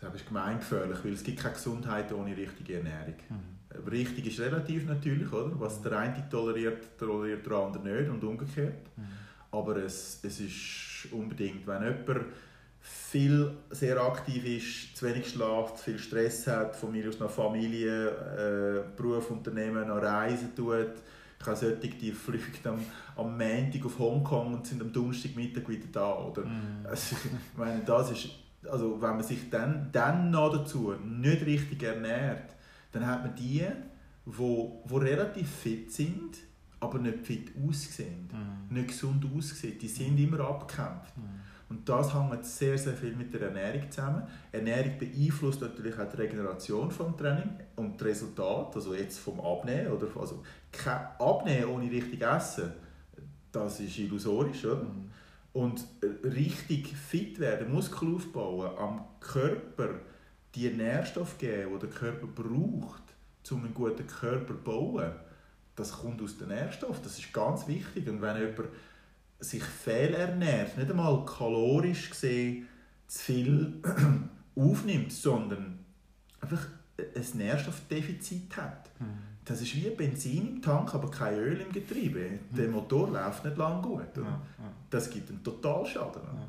das 0.01 0.15
ist 0.15 0.27
gemeingefährlich, 0.27 0.97
weil 1.03 1.13
es 1.13 1.23
gibt 1.23 1.39
keine 1.39 1.53
Gesundheit 1.53 2.11
ohne 2.11 2.35
richtige 2.35 2.77
Ernährung. 2.77 3.15
Mhm. 3.29 3.87
Richtig 3.89 4.27
ist 4.27 4.39
relativ 4.39 4.85
natürlich, 4.85 5.31
oder? 5.31 5.59
Was 5.59 5.81
der 5.81 5.97
eine 5.97 6.27
toleriert, 6.29 6.97
toleriert 6.97 7.45
der 7.45 7.53
andere 7.53 7.83
nicht 7.83 8.09
und 8.09 8.23
umgekehrt. 8.23 8.97
Mhm. 8.97 9.03
Aber 9.51 9.77
es, 9.77 10.19
es 10.23 10.39
ist 10.39 11.11
unbedingt, 11.11 11.65
wenn 11.67 11.83
jemand 11.83 12.25
viel 12.79 13.51
sehr 13.69 14.01
aktiv 14.01 14.45
ist, 14.45 14.97
zu 14.97 15.05
wenig 15.05 15.29
schlaft, 15.29 15.79
viel 15.79 15.99
Stress 15.99 16.47
hat, 16.47 16.75
von 16.75 16.91
mir 16.91 17.07
aus 17.09 17.19
noch 17.19 17.29
Familie, 17.29 18.07
äh, 18.09 18.95
Beruf, 18.95 19.29
Unternehmen, 19.31 19.87
noch 19.87 20.01
Reisen 20.01 20.55
tut, 20.55 20.93
ich 21.39 21.45
habe 21.45 21.55
solche, 21.55 21.87
die 21.87 22.11
fliegen 22.11 22.45
am, 22.65 22.79
am 23.15 23.37
Montag 23.37 23.85
auf 23.85 23.99
Hongkong 23.99 24.55
und 24.55 24.65
sind 24.65 24.81
am 24.81 24.91
Donnerstagmittag 24.91 25.67
wieder 25.69 25.87
da. 25.91 26.15
Oder? 26.15 26.43
Mm. 26.45 26.85
Also, 26.85 27.15
ich 27.15 27.57
meine, 27.57 27.81
das 27.83 28.11
ist 28.11 28.29
also 28.69 29.01
wenn 29.01 29.11
man 29.11 29.23
sich 29.23 29.49
dann, 29.49 29.89
dann 29.91 30.31
noch 30.31 30.51
dazu 30.51 30.93
nicht 30.93 31.45
richtig 31.45 31.83
ernährt, 31.83 32.55
dann 32.91 33.05
hat 33.05 33.23
man 33.23 33.35
die, 33.35 33.65
wo, 34.25 34.83
wo 34.85 34.97
relativ 34.97 35.49
fit 35.49 35.91
sind, 35.91 36.37
aber 36.79 36.99
nicht 36.99 37.25
fit 37.25 37.51
aussehen, 37.67 38.29
mhm. 38.31 38.75
nicht 38.75 38.89
gesund 38.89 39.25
aussehen. 39.35 39.77
Die 39.79 39.87
sind 39.87 40.17
immer 40.19 40.41
abgekämpft. 40.41 41.17
Mhm. 41.17 41.23
Und 41.69 41.87
das 41.89 42.13
hängt 42.13 42.45
sehr, 42.45 42.77
sehr 42.77 42.93
viel 42.93 43.15
mit 43.15 43.33
der 43.33 43.41
Ernährung 43.41 43.91
zusammen. 43.91 44.23
Ernährung 44.51 44.97
beeinflusst 44.97 45.61
natürlich 45.61 45.99
auch 45.99 46.09
die 46.09 46.17
Regeneration 46.17 46.89
vom 46.89 47.17
Training 47.17 47.59
und 47.75 47.99
das 47.99 48.07
Resultat, 48.07 48.75
also 48.75 48.93
jetzt 48.95 49.19
vom 49.19 49.39
Abnehmen. 49.41 49.91
Oder, 49.91 50.07
also 50.17 50.43
kein 50.71 51.07
Abnehmen 51.19 51.65
ohne 51.65 51.91
richtig 51.91 52.21
Essen, 52.21 52.71
das 53.51 53.79
ist 53.81 53.97
illusorisch. 53.97 54.65
Oder? 54.65 54.83
Mhm. 54.83 55.09
Und 55.51 55.85
richtig 56.23 56.95
fit 56.95 57.39
werden, 57.39 57.73
Muskel 57.73 58.15
aufbauen, 58.15 58.77
am 58.77 59.05
Körper 59.19 59.89
die 60.55 60.69
Nährstoffe 60.69 61.37
geben, 61.37 61.73
die 61.73 61.79
der 61.79 61.89
Körper 61.89 62.27
braucht, 62.27 63.03
um 63.51 63.63
einen 63.63 63.73
guten 63.73 64.07
Körper 64.07 64.53
zu 64.53 64.63
bauen, 64.63 65.11
das 65.77 65.91
kommt 65.91 66.21
aus 66.21 66.37
den 66.37 66.47
Nährstoffen. 66.47 67.03
Das 67.03 67.19
ist 67.19 67.31
ganz 67.31 67.67
wichtig. 67.67 68.09
Und 68.09 68.21
wenn 68.21 68.37
jemand 68.37 68.69
sich 69.39 69.63
fehlernährt, 69.63 70.77
nicht 70.77 70.89
einmal 70.89 71.23
kalorisch 71.25 72.09
gesehen 72.09 72.67
zu 73.07 73.19
viel 73.19 73.73
aufnimmt, 74.55 75.11
sondern 75.11 75.79
einfach 76.41 76.67
ein 76.97 77.37
Nährstoffdefizit 77.37 78.57
hat. 78.57 78.89
Mhm. 78.99 79.05
Das 79.45 79.61
ist 79.61 79.75
wie 79.75 79.89
Benzin 79.91 80.55
im 80.55 80.61
Tank, 80.61 80.93
aber 80.93 81.09
kein 81.09 81.35
Öl 81.35 81.61
im 81.61 81.71
Getriebe. 81.71 82.19
Mhm. 82.19 82.55
Der 82.55 82.67
Motor 82.67 83.09
läuft 83.09 83.45
nicht 83.45 83.57
lang 83.57 83.81
gut. 83.81 84.17
Ja, 84.17 84.23
ja. 84.23 84.41
Das 84.89 85.09
gibt 85.09 85.29
einen 85.29 85.43
Totalschaden. 85.43 86.21
Ja. 86.21 86.47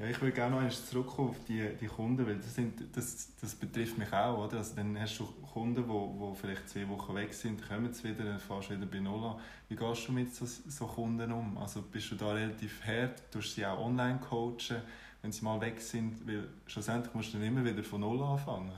Ja, 0.00 0.06
ich 0.06 0.20
will 0.22 0.30
gerne 0.30 0.52
noch 0.52 0.62
einmal 0.62 0.72
zurückkommen 0.72 1.28
auf 1.28 1.44
die, 1.46 1.76
die 1.78 1.86
Kunden, 1.86 2.26
weil 2.26 2.36
das, 2.36 2.54
sind, 2.54 2.96
das, 2.96 3.28
das 3.38 3.54
betrifft 3.54 3.98
mich 3.98 4.10
auch. 4.10 4.46
Oder? 4.46 4.58
Also 4.58 4.74
dann 4.74 4.98
hast 4.98 5.18
du 5.18 5.26
Kunden, 5.52 5.74
die 5.74 5.86
wo, 5.86 6.14
wo 6.16 6.32
vielleicht 6.32 6.70
zwei 6.70 6.88
Wochen 6.88 7.14
weg 7.14 7.34
sind, 7.34 7.68
kommen 7.68 7.92
sie 7.92 8.04
wieder, 8.04 8.24
dann 8.24 8.38
fährst 8.38 8.70
du 8.70 8.76
wieder 8.76 8.86
bei 8.86 8.98
Null 8.98 9.22
an. 9.22 9.36
Wie 9.68 9.76
gehst 9.76 10.08
du 10.08 10.12
mit 10.12 10.34
so, 10.34 10.46
so 10.46 10.86
Kunden 10.86 11.30
um? 11.30 11.58
Also 11.58 11.82
bist 11.82 12.10
du 12.10 12.14
da 12.14 12.32
relativ 12.32 12.80
hart? 12.82 13.30
Tust 13.30 13.48
du 13.48 13.54
sie 13.56 13.66
auch 13.66 13.78
online 13.78 14.18
coachen, 14.20 14.78
wenn 15.20 15.32
sie 15.32 15.44
mal 15.44 15.60
weg 15.60 15.78
sind? 15.82 16.26
Weil 16.26 16.48
schlussendlich 16.66 17.12
musst 17.14 17.34
du 17.34 17.38
dann 17.38 17.46
immer 17.48 17.62
wieder 17.62 17.84
von 17.84 18.00
Null 18.00 18.22
anfangen. 18.22 18.72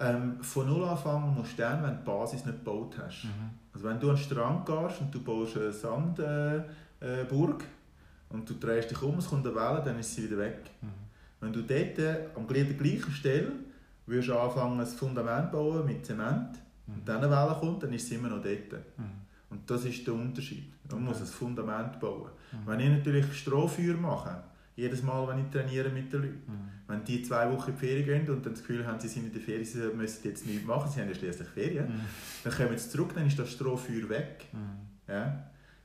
Ähm, 0.00 0.42
von 0.42 0.66
Null 0.66 0.84
anfangen 0.84 1.34
musst 1.34 1.52
du 1.58 1.62
dann, 1.62 1.82
wenn 1.82 1.90
du 1.90 1.98
die 1.98 2.04
Basis 2.04 2.46
nicht 2.46 2.64
gebaut 2.64 2.96
hast. 2.98 3.24
Mhm. 3.24 3.50
Also 3.74 3.86
wenn 3.86 4.00
du 4.00 4.08
an 4.08 4.16
den 4.16 4.22
Strand 4.24 4.64
gehst 4.64 5.00
und 5.02 5.14
du 5.14 5.22
baust 5.22 5.58
eine 5.58 5.70
Sandburg, 5.70 6.64
äh, 7.02 7.20
äh, 7.20 7.24
und 8.34 8.50
du 8.50 8.54
drehst 8.54 8.90
dich 8.90 9.00
um, 9.00 9.16
es 9.18 9.28
kommt 9.28 9.46
eine 9.46 9.54
Welle, 9.54 9.82
dann 9.84 9.98
ist 9.98 10.14
sie 10.14 10.24
wieder 10.24 10.38
weg. 10.38 10.58
Mhm. 10.82 10.88
Wenn 11.40 11.52
du 11.52 11.62
dort 11.62 11.98
äh, 11.98 12.26
an 12.34 12.46
der 12.48 12.64
gleichen 12.64 13.12
Stelle 13.12 13.52
würdest 14.06 14.30
anfangen, 14.30 14.80
ein 14.80 14.86
Fundament 14.86 15.52
bauen 15.52 15.86
mit 15.86 16.04
Zement 16.04 16.58
mhm. 16.86 16.94
und 16.94 17.08
dann 17.08 17.22
eine 17.22 17.30
Welle 17.30 17.56
kommt, 17.60 17.82
dann 17.84 17.92
ist 17.92 18.08
sie 18.08 18.16
immer 18.16 18.28
noch 18.28 18.42
dort. 18.42 18.72
Mhm. 18.98 19.04
Und 19.50 19.70
das 19.70 19.84
ist 19.84 20.04
der 20.04 20.14
Unterschied. 20.14 20.72
Man 20.90 20.98
okay. 20.98 21.04
muss 21.04 21.20
ein 21.20 21.26
Fundament 21.26 22.00
bauen. 22.00 22.30
Mhm. 22.50 22.56
Wenn 22.66 22.80
ich 22.80 22.88
natürlich 22.90 23.32
Strohfeuer 23.38 23.94
mache, 23.94 24.42
jedes 24.74 25.04
Mal, 25.04 25.28
wenn 25.28 25.44
ich 25.44 25.50
trainiere 25.50 25.90
mit 25.90 26.12
den 26.12 26.22
Leuten, 26.22 26.42
mhm. 26.52 26.68
wenn 26.88 27.04
die 27.04 27.22
zwei 27.22 27.48
Wochen 27.52 27.70
in 27.70 27.76
die 27.76 27.86
Ferien 27.86 28.04
gehen 28.04 28.34
und 28.34 28.44
dann 28.44 28.52
das 28.52 28.62
Gefühl 28.62 28.84
haben, 28.84 28.98
sie 28.98 29.06
sind 29.06 29.26
in 29.26 29.32
der 29.32 29.42
Ferien, 29.42 29.64
sie 29.64 29.78
müssen 29.94 30.26
jetzt 30.26 30.44
nichts 30.44 30.66
machen, 30.66 30.90
sie 30.90 31.00
haben 31.00 31.08
ja 31.08 31.14
schließlich 31.14 31.48
Ferien, 31.48 31.86
mhm. 31.86 32.00
dann 32.42 32.52
kommen 32.52 32.76
sie 32.76 32.90
zurück, 32.90 33.12
dann 33.14 33.28
ist 33.28 33.38
das 33.38 33.52
Strohfeuer 33.52 34.08
weg. 34.08 34.46
Ja? 35.06 35.44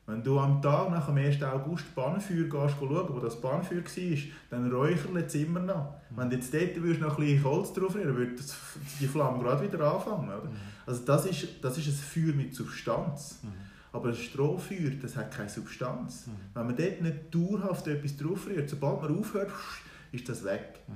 Wenn 0.09 0.23
du 0.23 0.39
am 0.39 0.59
Tag 0.59 0.89
nach 0.89 1.05
dem 1.05 1.17
1. 1.17 1.43
August 1.43 1.93
Bahnfeuer 1.93 2.45
gehst, 2.45 2.75
schauen, 2.79 3.09
wo 3.09 3.19
das 3.19 3.39
Bahnfeuer 3.39 3.83
war, 3.83 4.17
dann 4.49 4.71
räuchert 4.71 5.27
es 5.27 5.35
immer 5.35 5.59
noch. 5.59 5.93
Wenn 6.09 6.31
du 6.31 6.35
jetzt 6.35 6.51
dort 6.51 6.75
würdest 6.77 7.01
noch 7.01 7.19
ein 7.19 7.25
bisschen 7.25 7.43
Holz 7.43 7.73
drauf 7.73 7.93
rühren, 7.93 8.15
würde 8.17 8.33
die 8.99 9.07
Flamme 9.07 9.43
gerade 9.43 9.71
wieder 9.71 9.93
anfangen. 9.93 10.29
Oder? 10.29 10.49
Mhm. 10.49 10.55
Also 10.87 11.05
das 11.05 11.27
ist, 11.27 11.63
das 11.63 11.77
ist 11.77 11.89
ein 11.89 11.93
Feuer 11.93 12.33
mit 12.33 12.55
Substanz. 12.55 13.37
Mhm. 13.43 13.49
Aber 13.91 14.09
ein 14.09 14.15
Strohfeuer, 14.15 14.89
das 14.99 15.15
hat 15.15 15.31
keine 15.31 15.49
Substanz. 15.49 16.25
Mhm. 16.25 16.31
Wenn 16.55 16.65
man 16.65 16.75
dort 16.75 17.01
nicht 17.01 17.35
dauerhaft 17.35 17.85
etwas 17.85 18.17
drauf 18.17 18.47
rührt, 18.47 18.67
sobald 18.67 19.03
man 19.03 19.19
aufhört, 19.19 19.51
ist 20.11 20.27
das 20.27 20.43
weg. 20.43 20.79
Mhm. 20.87 20.93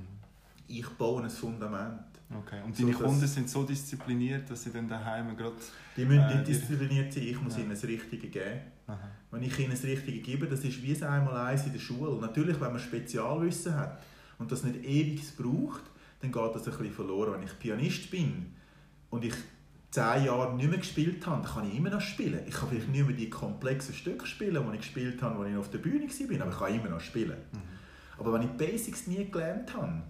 Ich 0.68 0.90
baue 0.90 1.22
ein 1.22 1.30
Fundament. 1.30 2.02
Okay. 2.36 2.62
Und 2.66 2.80
deine 2.80 2.94
so, 2.94 3.00
Kunden 3.00 3.28
sind 3.28 3.48
so 3.48 3.62
diszipliniert, 3.62 4.50
dass 4.50 4.64
sie 4.64 4.72
dann 4.72 4.88
daheim 4.88 5.38
gerade... 5.38 5.54
Die 5.96 6.04
müssen 6.04 6.26
nicht 6.26 6.40
äh, 6.40 6.44
diszipliniert 6.44 7.14
sein, 7.14 7.24
ich 7.24 7.40
muss 7.40 7.56
ja. 7.58 7.62
ihnen 7.62 7.70
das 7.70 7.84
Richtige 7.84 8.28
geben. 8.28 8.73
Aha. 8.88 9.00
Wenn 9.32 9.44
ich 9.44 9.58
ihnen 9.60 9.72
das 9.72 9.84
Richtige 9.84 10.20
gebe, 10.20 10.48
das 10.48 10.64
ist 10.64 10.82
wie 10.84 11.04
einmal 11.04 11.36
eins 11.48 11.66
in 11.66 11.74
der 11.74 11.80
Schule. 11.80 12.20
Natürlich, 12.20 12.60
wenn 12.60 12.72
man 12.72 12.80
Spezialwissen 12.80 13.76
hat 13.76 14.02
und 14.40 14.52
das 14.52 14.64
nicht 14.64 14.84
ewig 14.84 15.22
braucht, 15.38 15.84
dann 16.22 16.32
geht 16.32 16.56
das 16.56 16.68
ein 16.68 16.78
bisschen 16.78 16.94
verloren. 16.94 17.34
Wenn 17.34 17.44
ich 17.44 17.60
Pianist 17.60 18.12
bin 18.12 18.54
und 19.10 19.24
ich 19.24 19.34
zehn 19.92 20.26
Jahre 20.26 20.56
nicht 20.56 20.70
mehr 20.70 20.80
gespielt 20.80 21.26
habe, 21.28 21.44
dann 21.44 21.54
kann 21.54 21.70
ich 21.70 21.78
immer 21.78 21.92
noch 21.92 22.02
spielen. 22.02 22.40
Ich 22.48 22.54
kann 22.56 22.70
vielleicht 22.70 22.90
nicht 22.90 23.06
mehr 23.06 23.16
die 23.16 23.30
komplexen 23.30 23.94
Stücke 23.94 24.26
spielen, 24.26 24.64
die 24.68 24.76
ich 24.76 24.82
gespielt 24.82 25.22
habe, 25.22 25.40
als 25.40 25.52
ich 25.52 25.58
auf 25.58 25.70
der 25.70 25.78
Bühne 25.78 26.08
war, 26.08 26.42
aber 26.42 26.52
ich 26.52 26.58
kann 26.58 26.74
immer 26.74 26.90
noch 26.90 27.00
spielen. 27.00 27.38
Mhm. 27.52 27.62
Aber 28.18 28.34
wenn 28.34 28.42
ich 28.44 28.50
Basics 28.50 29.08
nie 29.08 29.30
gelernt 29.30 29.74
habe, 29.74 30.02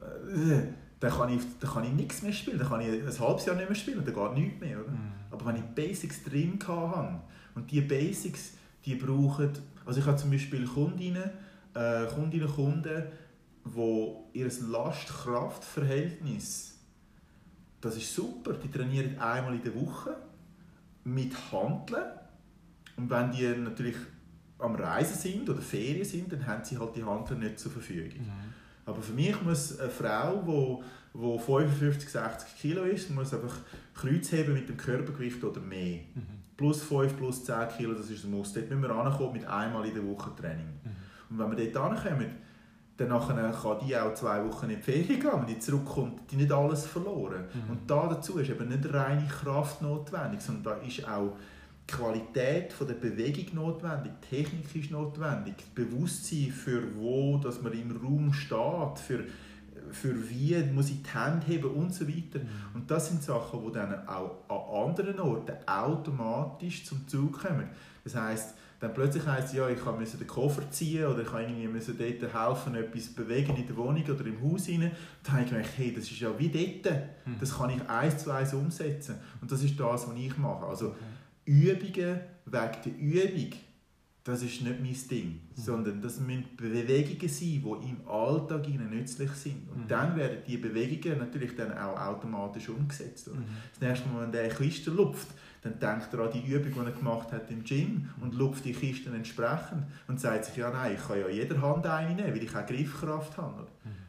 äh, 0.00 0.62
dann 0.98 1.10
kann 1.10 1.30
ich, 1.30 1.42
dann 1.58 1.70
kann 1.70 1.84
ich 1.84 1.92
nichts 1.92 2.22
mehr 2.22 2.32
spielen. 2.32 2.58
Dann 2.58 2.68
kann 2.68 2.80
ich 2.80 2.88
ein 2.88 3.18
halbes 3.20 3.46
Jahr 3.46 3.56
nicht 3.56 3.68
mehr 3.68 3.76
spielen, 3.76 4.04
dann 4.04 4.14
geht 4.14 4.34
nichts 4.34 4.60
mehr. 4.60 4.80
Oder? 4.80 4.90
Mhm. 4.90 5.12
Aber 5.30 5.46
wenn 5.46 5.56
ich 5.56 5.62
Basics 5.62 6.24
drin 6.24 6.58
hatte, 6.66 7.20
und 7.54 7.70
diese 7.70 7.82
Basics, 7.82 8.54
die 8.84 8.94
brauchen, 8.94 9.50
also 9.84 10.00
ich 10.00 10.06
habe 10.06 10.16
zum 10.16 10.30
Beispiel 10.30 10.66
Kundinnen, 10.66 11.28
äh, 11.74 12.06
Kundinnen 12.06 12.46
und 12.46 12.54
Kunden, 12.54 13.02
wo 13.64 14.30
ihr 14.32 14.50
Last-Kraft-Verhältnis, 14.68 16.78
das 17.80 17.96
ist 17.96 18.14
super, 18.14 18.52
die 18.54 18.70
trainieren 18.70 19.18
einmal 19.18 19.54
in 19.54 19.62
der 19.62 19.74
Woche 19.74 20.16
mit 21.04 21.34
Handeln 21.50 22.04
und 22.96 23.10
wenn 23.10 23.32
die 23.32 23.46
natürlich 23.46 23.96
am 24.58 24.74
Reisen 24.74 25.16
sind 25.16 25.48
oder 25.48 25.62
Ferien 25.62 26.04
sind, 26.04 26.30
dann 26.32 26.46
haben 26.46 26.62
sie 26.64 26.76
halt 26.78 26.94
die 26.94 27.02
Handeln 27.02 27.40
nicht 27.40 27.58
zur 27.58 27.72
Verfügung. 27.72 28.20
Mhm. 28.20 28.52
Aber 28.90 29.02
für 29.02 29.12
mich 29.12 29.40
muss 29.42 29.78
eine 29.78 29.88
Frau, 29.88 30.82
die, 31.14 31.18
die 31.18 31.38
55, 31.38 32.08
60 32.08 32.56
Kilo 32.56 32.82
ist, 32.82 33.10
muss 33.10 33.32
einfach 33.32 33.56
Kreuz 33.94 34.32
heben 34.32 34.54
mit 34.54 34.68
dem 34.68 34.76
Körpergewicht 34.76 35.42
oder 35.44 35.60
mehr. 35.60 36.00
Mhm. 36.14 36.40
Plus 36.56 36.82
5, 36.82 37.16
plus 37.16 37.44
10 37.44 37.68
Kilo, 37.76 37.94
das 37.94 38.10
ist 38.10 38.24
ein 38.24 38.30
Muss. 38.30 38.52
Dort 38.52 38.68
müssen 38.68 38.82
wir 38.82 38.90
ankommen 38.90 39.32
mit 39.32 39.46
einmal 39.46 39.86
in 39.86 39.94
der 39.94 40.06
Woche 40.06 40.30
Training. 40.36 40.66
Mhm. 40.84 40.90
Und 41.30 41.38
wenn 41.38 41.56
wir 41.56 41.70
dort 41.70 41.92
ankommen, 41.92 42.30
dann 42.96 43.08
kann 43.08 43.78
die 43.86 43.96
auch 43.96 44.12
zwei 44.12 44.44
Wochen 44.46 44.68
in 44.68 44.76
die 44.76 44.82
Ferien 44.82 45.20
gehen. 45.20 45.30
Wenn 45.32 45.46
die 45.46 45.58
zurückkommt, 45.58 46.30
die 46.30 46.36
nicht 46.36 46.52
alles 46.52 46.86
verloren. 46.86 47.44
Mhm. 47.52 47.70
Und 47.70 47.90
da 47.90 48.08
dazu 48.08 48.38
ist 48.38 48.50
eben 48.50 48.68
nicht 48.68 48.92
reine 48.92 49.26
Kraft 49.26 49.80
notwendig, 49.80 50.40
sondern 50.40 50.64
da 50.64 50.86
ist 50.86 51.08
auch 51.08 51.36
die 51.90 51.96
Qualität 51.96 52.72
von 52.72 52.86
der 52.86 52.94
Bewegung 52.94 53.54
notwendig, 53.54 54.12
die 54.22 54.36
Technik 54.36 54.74
ist 54.74 54.90
notwendig, 54.90 55.54
das 55.56 55.66
Bewusstsein 55.66 56.50
für 56.50 56.82
wo, 56.96 57.38
dass 57.38 57.62
man 57.62 57.72
im 57.72 57.96
Raum 57.96 58.32
steht, 58.32 58.98
für, 58.98 59.24
für 59.90 60.30
wie 60.30 60.56
muss 60.72 60.90
ich 60.90 61.02
die 61.02 61.18
Hände 61.18 61.46
heben 61.46 61.70
und 61.70 61.92
so 61.94 62.06
weiter. 62.06 62.38
Mhm. 62.38 62.48
Und 62.74 62.90
das 62.90 63.08
sind 63.08 63.22
Sachen, 63.22 63.64
die 63.66 63.72
dann 63.72 64.06
auch 64.06 64.48
an 64.48 64.88
anderen 64.88 65.20
Orten 65.20 65.56
automatisch 65.66 66.84
zum 66.84 67.06
Zug 67.08 67.42
kommen. 67.42 67.68
Das 68.04 68.14
heißt, 68.14 68.54
dann 68.78 68.94
plötzlich 68.94 69.26
heisst 69.26 69.48
es, 69.48 69.54
ja, 69.54 69.68
ich 69.68 69.84
musste 69.84 70.16
den 70.16 70.26
Koffer 70.26 70.62
ziehen 70.70 71.04
oder 71.04 71.20
ich 71.20 71.68
musste 71.68 71.92
dort 71.92 72.34
helfen, 72.34 72.74
etwas 72.74 73.08
bewegen 73.08 73.54
in 73.56 73.66
der 73.66 73.76
Wohnung 73.76 74.02
oder 74.04 74.24
im 74.24 74.40
Haus 74.42 74.68
rein. 74.68 74.90
Dann 75.22 75.32
habe 75.34 75.44
ich 75.44 75.50
gedacht, 75.50 75.70
hey, 75.76 75.92
das 75.92 76.04
ist 76.04 76.18
ja 76.18 76.30
wie 76.38 76.48
dort. 76.48 76.94
Mhm. 77.26 77.36
Das 77.38 77.58
kann 77.58 77.68
ich 77.68 77.88
eins 77.90 78.24
zu 78.24 78.30
eins 78.30 78.54
umsetzen. 78.54 79.16
Und 79.42 79.52
das 79.52 79.62
ist 79.62 79.78
das, 79.78 80.08
was 80.08 80.16
ich 80.16 80.38
mache. 80.38 80.64
Also, 80.64 80.86
okay 80.88 80.96
Übungen 81.50 82.20
wegen 82.46 82.82
der 82.84 82.98
Übung, 82.98 83.58
das 84.22 84.42
ist 84.42 84.62
nicht 84.62 84.80
mein 84.80 85.08
Ding. 85.10 85.26
Mhm. 85.26 85.40
Sondern 85.60 86.00
das 86.00 86.20
müssen 86.20 86.44
Bewegungen 86.56 87.28
sein, 87.28 87.62
die 87.82 87.88
im 87.88 88.08
Alltag 88.08 88.68
ihnen 88.68 88.90
nützlich 88.90 89.32
sind. 89.32 89.68
Und 89.68 89.84
mhm. 89.84 89.88
dann 89.88 90.16
werden 90.16 90.38
diese 90.46 90.58
Bewegungen 90.58 91.18
natürlich 91.18 91.56
dann 91.56 91.76
auch 91.76 91.98
automatisch 91.98 92.68
umgesetzt. 92.68 93.28
Mhm. 93.28 93.44
Das 93.72 93.80
nächste 93.80 94.08
Mal, 94.10 94.22
wenn 94.22 94.32
der 94.32 94.48
Kiste 94.48 94.92
lupft, 94.92 95.28
dann 95.62 95.78
denkt 95.78 96.14
er 96.14 96.20
an 96.20 96.30
die 96.32 96.46
Übung, 96.46 96.72
die 96.72 96.90
er 96.90 96.96
gemacht 96.96 97.32
hat 97.32 97.50
im 97.50 97.64
Gym 97.64 98.08
und 98.20 98.34
lupft 98.34 98.64
die 98.64 98.72
Kisten 98.72 99.12
entsprechend 99.12 99.84
und 100.06 100.20
sagt 100.20 100.44
sich, 100.44 100.56
ja 100.56 100.70
nein, 100.70 100.94
ich 100.94 101.06
kann 101.06 101.18
ja 101.18 101.28
jeder 101.28 101.60
Hand 101.60 101.84
eine 101.84 102.14
nehmen, 102.14 102.32
weil 102.32 102.42
ich 102.42 102.54
auch 102.54 102.64
Griffkraft 102.64 103.36
habe. 103.36 103.66
Mhm. 103.84 103.99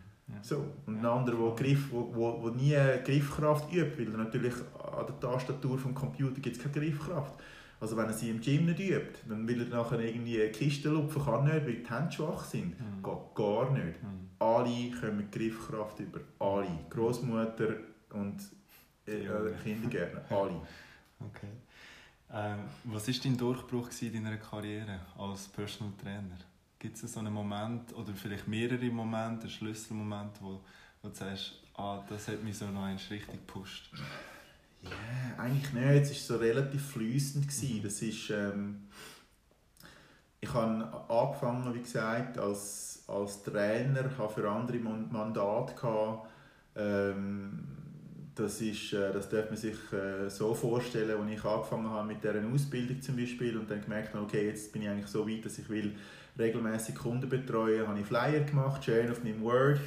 So. 0.42 0.66
Und 0.86 1.00
ein 1.00 1.06
anderer, 1.06 1.56
der 1.56 1.66
Griff, 1.66 1.92
wo, 1.92 2.10
wo, 2.14 2.42
wo 2.42 2.50
nie 2.50 2.76
Griffkraft 3.04 3.72
übt, 3.74 3.98
weil 3.98 4.18
natürlich 4.18 4.54
an 4.54 5.06
der 5.08 5.20
Tastatur 5.20 5.78
des 5.78 5.94
Computers 5.94 6.42
gibt 6.42 6.58
es 6.58 6.62
keine 6.62 6.74
Griffkraft. 6.74 7.34
Also 7.80 7.98
wenn 7.98 8.06
er 8.06 8.14
sie 8.14 8.30
im 8.30 8.40
Gym 8.40 8.66
nicht 8.66 8.80
übt, 8.80 9.20
dann 9.28 9.48
will 9.48 9.62
er 9.62 9.68
nachher 9.76 10.00
irgendwie 10.00 10.38
Kisten 10.50 10.94
lupfen, 10.94 11.24
kann 11.24 11.46
nicht, 11.46 11.66
weil 11.66 11.76
die 11.78 11.90
Hände 11.90 12.12
schwach 12.12 12.44
sind. 12.44 12.80
Mhm. 12.80 13.02
Geht 13.04 13.36
gar 13.36 13.72
nicht. 13.72 14.04
Mhm. 14.04 14.30
Alle 14.40 14.92
kommen 14.92 15.32
Griffkraft 15.32 16.00
über. 16.00 16.20
Alle. 16.40 16.68
Großmutter 16.90 17.76
und 18.14 18.40
äh, 19.08 19.26
Kindergärtner. 19.64 20.24
Alle. 20.30 20.62
Okay. 21.24 21.50
Ähm, 22.34 22.62
was 22.86 23.08
war 23.08 23.14
dein 23.24 23.38
Durchbruch 23.38 23.90
in 24.02 24.24
deiner 24.24 24.38
Karriere 24.38 25.02
als 25.20 25.48
Personal 25.50 25.94
Trainer? 26.02 26.40
Gibt 26.82 26.96
es 26.96 27.14
so 27.14 27.20
einen 27.20 27.32
Moment 27.32 27.96
oder 27.96 28.12
vielleicht 28.12 28.48
mehrere 28.48 28.90
Momente, 28.90 29.44
einen 29.44 29.52
Schlüsselmoment, 29.52 30.42
wo, 30.42 30.62
wo 31.04 31.10
du 31.10 31.14
sagst, 31.14 31.62
ah, 31.76 32.04
das 32.10 32.28
hat 32.28 32.42
mich 32.42 32.58
so 32.58 32.66
noch 32.72 32.88
richtig 32.88 33.28
gepusht? 33.28 33.92
Ja, 34.82 34.90
yeah, 34.90 35.44
eigentlich 35.44 35.74
nicht. 35.74 36.12
Es 36.12 36.28
war 36.28 36.38
so 36.38 36.44
relativ 36.44 36.84
fließend. 36.84 37.46
Das 37.86 38.02
ist, 38.02 38.32
ähm, 38.32 38.88
ich 40.40 40.52
habe 40.52 40.92
angefangen, 41.08 41.72
wie 41.76 41.84
gesagt, 41.84 42.40
als, 42.40 43.04
als 43.06 43.44
Trainer, 43.44 44.18
habe 44.18 44.34
für 44.34 44.50
andere 44.50 44.80
Mandate 44.80 45.76
gehabt. 45.76 46.30
Ähm, 46.76 47.60
das, 48.34 48.60
ist, 48.60 48.94
äh, 48.94 49.14
das 49.14 49.30
darf 49.30 49.52
man 49.52 49.58
sich 49.58 49.78
äh, 49.94 50.28
so 50.32 50.56
vorstellen, 50.56 51.22
als 51.22 51.32
ich 51.32 51.46
angefangen 51.46 51.92
habe 51.92 52.08
mit 52.08 52.24
dieser 52.24 52.44
Ausbildung 52.52 53.00
zum 53.04 53.18
Beispiel 53.18 53.56
und 53.56 53.70
dann 53.70 53.84
gemerkt 53.84 54.16
habe, 54.16 54.24
okay, 54.24 54.48
jetzt 54.48 54.74
bin 54.74 54.82
ich 54.82 54.90
eigentlich 54.90 55.12
so 55.12 55.30
weit, 55.30 55.46
dass 55.46 55.60
ich 55.60 55.70
will 55.70 55.96
regelmäßig 56.38 56.96
Kunden 56.96 57.30
betreuen, 57.30 57.88
habe 57.88 58.00
ich 58.00 58.06
Flyer 58.06 58.42
gemacht, 58.42 58.84
schön 58.84 59.12
auf 59.12 59.24
meinem 59.24 59.42
Word. 59.42 59.80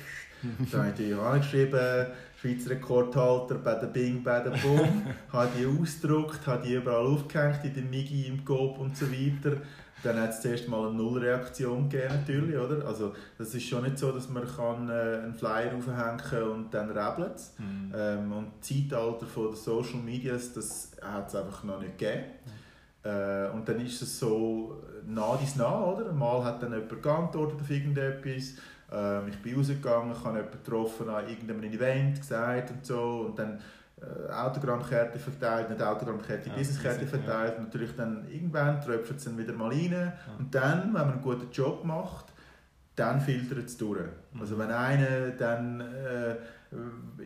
da 0.71 0.85
habe 0.85 1.03
ich 1.03 1.17
angeschrieben, 1.17 2.07
Schweizer 2.41 2.71
Rekordhalter 2.71 3.55
bei 3.57 3.75
der 3.77 3.87
Bing, 3.87 4.23
bei 4.23 4.41
der 4.41 4.51
Boom, 4.51 5.07
habe 5.33 5.51
die 5.59 5.67
ausgedruckt, 5.67 6.47
habe 6.47 6.67
die 6.67 6.75
überall 6.75 7.07
aufgehängt, 7.07 7.65
in 7.65 7.75
der 7.75 7.85
Migi, 7.85 8.27
im 8.27 8.45
Coop 8.45 8.79
und 8.79 8.97
so 8.97 9.11
weiter. 9.11 9.57
Dann 10.03 10.21
hat 10.21 10.31
es 10.31 10.43
zuerst 10.43 10.69
mal 10.69 10.89
eine 10.89 10.97
Nullreaktion 10.99 11.89
gegeben, 11.89 12.15
natürlich, 12.15 12.59
oder? 12.59 12.87
Also, 12.87 13.15
das 13.39 13.55
ist 13.55 13.67
schon 13.67 13.85
nicht 13.85 13.97
so, 13.97 14.13
dass 14.13 14.29
man 14.29 14.47
kann, 14.47 14.91
äh, 14.91 15.23
einen 15.23 15.33
Flyer 15.33 15.75
aufhängen 15.75 16.19
kann 16.19 16.43
und 16.43 16.75
dann 16.75 16.91
rebelt 16.91 17.41
mhm. 17.57 17.93
ähm, 17.97 18.33
Und 18.33 18.49
das 18.61 18.69
Zeitalter 18.69 19.25
der 19.35 19.57
Social 19.57 20.01
Medias, 20.05 20.53
das 20.53 20.91
hat 21.01 21.29
es 21.29 21.35
einfach 21.35 21.65
noch 21.65 21.81
nicht 21.81 21.97
gegeben. 21.97 22.25
Mhm. 22.45 23.11
Äh, 23.11 23.49
und 23.55 23.67
dann 23.67 23.81
ist 23.81 24.03
es 24.03 24.19
so 24.19 24.83
nah 25.07 25.39
dies 25.41 25.57
nah, 25.57 25.85
oder? 25.85 26.13
Mal 26.13 26.45
hat 26.45 26.63
dann 26.63 26.73
jemand 26.73 27.03
geantwortet 27.03 27.61
auf 27.61 27.71
irgendetwas. 27.71 28.55
Ähm, 28.93 29.29
ich 29.29 29.39
bin 29.39 29.57
rausgegangen, 29.57 30.13
ich 30.13 30.25
habe 30.25 30.39
jemanden 30.39 30.59
getroffen 30.63 31.09
an 31.09 31.29
irgendeinem 31.29 31.63
Event 31.65 32.21
gesagt 32.21 32.71
und 32.71 32.87
so. 32.87 33.27
Und 33.29 33.39
dann 33.39 33.59
äh, 34.01 34.33
Autogrammkarte 34.33 35.19
verteilt, 35.19 35.71
nicht 35.71 35.83
Autogrammkarte, 35.83 36.49
ja, 36.49 36.57
Businesskarte 36.57 37.07
verteilt. 37.07 37.55
Ja. 37.57 37.63
Natürlich 37.63 37.97
dann 37.97 38.25
irgendwann 38.31 38.81
tröpfelt 38.81 39.19
es 39.19 39.25
dann 39.25 39.39
wieder 39.39 39.53
mal 39.53 39.71
rein. 39.71 39.93
Ja. 39.93 40.13
Und 40.39 40.55
dann, 40.55 40.85
wenn 40.85 40.93
man 40.93 41.13
einen 41.13 41.23
guten 41.23 41.51
Job 41.51 41.85
macht, 41.85 42.27
dann 42.97 43.21
filtert 43.21 43.67
es 43.67 43.77
durch. 43.77 44.01
Mhm. 44.33 44.41
Also 44.41 44.59
wenn 44.59 44.71
einer 44.71 45.31
dann 45.31 45.81
äh, 45.81 46.37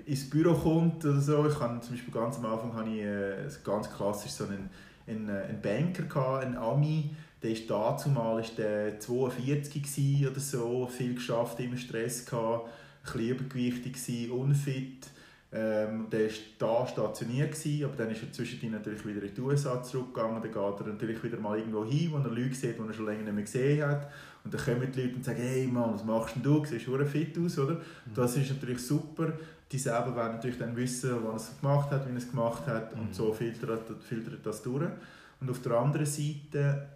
ins 0.04 0.28
Büro 0.28 0.54
kommt 0.54 1.04
oder 1.04 1.20
so, 1.20 1.46
ich 1.46 1.60
habe 1.60 1.80
zum 1.80 1.94
Beispiel 1.94 2.12
ganz 2.12 2.38
am 2.38 2.46
Anfang 2.46 2.74
habe 2.74 2.88
ich 2.90 3.02
äh, 3.02 3.48
ganz 3.64 3.90
klassisch 3.90 4.32
so 4.32 4.44
einen, 4.44 4.70
einen, 5.06 5.28
äh, 5.28 5.42
einen 5.48 5.60
Banker 5.60 6.02
gehabt, 6.04 6.44
einen 6.44 6.56
Ami, 6.56 7.14
der 7.42 7.50
ist 7.50 7.70
dazumal 7.70 8.40
ist 8.40 8.58
der 8.58 8.98
42 8.98 10.26
oder 10.28 10.40
so, 10.40 10.86
viel 10.86 11.14
geschafft, 11.14 11.60
immer 11.60 11.76
Stress 11.76 12.26
gehabt, 12.26 12.68
ein 12.68 13.12
bisschen 13.12 13.28
übergewichtig 13.28 14.30
unfit 14.30 15.08
ähm, 15.50 16.08
der 16.10 16.28
war 16.28 16.30
da 16.58 16.86
stationiert, 16.86 17.52
gewesen, 17.52 17.84
aber 17.86 17.96
dann 17.96 18.10
ist 18.10 18.22
er 18.22 18.30
zwischendurch 18.30 18.70
natürlich 18.70 19.06
wieder 19.06 19.22
in 19.22 19.34
die 19.34 19.40
USA 19.40 19.82
zurückgegangen. 19.82 20.42
Dann 20.42 20.52
geht 20.52 20.80
er 20.80 20.86
natürlich 20.86 21.24
wieder 21.24 21.38
mal 21.38 21.58
irgendwo 21.58 21.86
hin, 21.86 22.12
wo 22.12 22.18
er 22.18 22.28
Leute 22.28 22.54
sieht, 22.54 22.78
die 22.78 22.86
er 22.86 22.92
schon 22.92 23.06
länger 23.06 23.22
nicht 23.22 23.32
mehr 23.34 23.44
gesehen 23.44 23.88
hat. 23.88 24.10
Und 24.44 24.52
dann 24.52 24.60
kommen 24.62 24.92
die 24.92 25.00
Leute 25.00 25.16
und 25.16 25.24
sagen, 25.24 25.40
hey 25.40 25.66
Mann, 25.66 25.94
was 25.94 26.04
machst 26.04 26.36
denn 26.36 26.42
du? 26.42 26.60
Du 26.60 26.66
siehst 26.66 26.84
schon 26.84 27.06
fit 27.06 27.38
aus, 27.38 27.58
oder? 27.58 27.74
Mhm. 27.74 28.14
Das 28.14 28.36
ist 28.36 28.50
natürlich 28.50 28.80
super. 28.80 29.32
Die 29.72 29.78
selber 29.78 30.14
werden 30.14 30.34
natürlich 30.34 30.58
dann 30.58 30.76
wissen, 30.76 31.16
was 31.24 31.48
er 31.48 31.60
gemacht 31.60 31.90
hat, 31.92 32.06
wie 32.06 32.12
er 32.12 32.16
es 32.18 32.30
gemacht 32.30 32.66
hat 32.66 32.94
mhm. 32.94 33.02
und 33.02 33.14
so 33.14 33.32
filtert, 33.32 33.90
filtert 34.02 34.44
das 34.44 34.62
durch. 34.62 34.90
Und 35.40 35.50
auf 35.50 35.62
der 35.62 35.72
anderen 35.72 36.06
Seite 36.06 36.88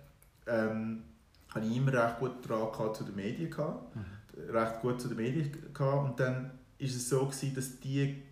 ähm, 0.46 1.04
hatte 1.48 1.66
ich 1.66 1.76
immer 1.76 1.92
recht 1.92 2.18
gut 2.18 2.48
Draht 2.48 2.96
zu 2.96 3.04
den 3.04 3.16
Medien. 3.16 3.50
Gehabt, 3.50 3.94
mhm. 3.96 4.50
Recht 4.50 4.80
gut 4.80 5.00
zu 5.00 5.08
den 5.08 5.16
Medien 5.16 5.52
gehabt. 5.72 6.10
Und 6.10 6.20
dann 6.20 6.50
ist 6.78 6.96
es 6.96 7.08
so 7.08 7.26
gewesen, 7.26 7.54
dass 7.54 7.80
die 7.80 8.22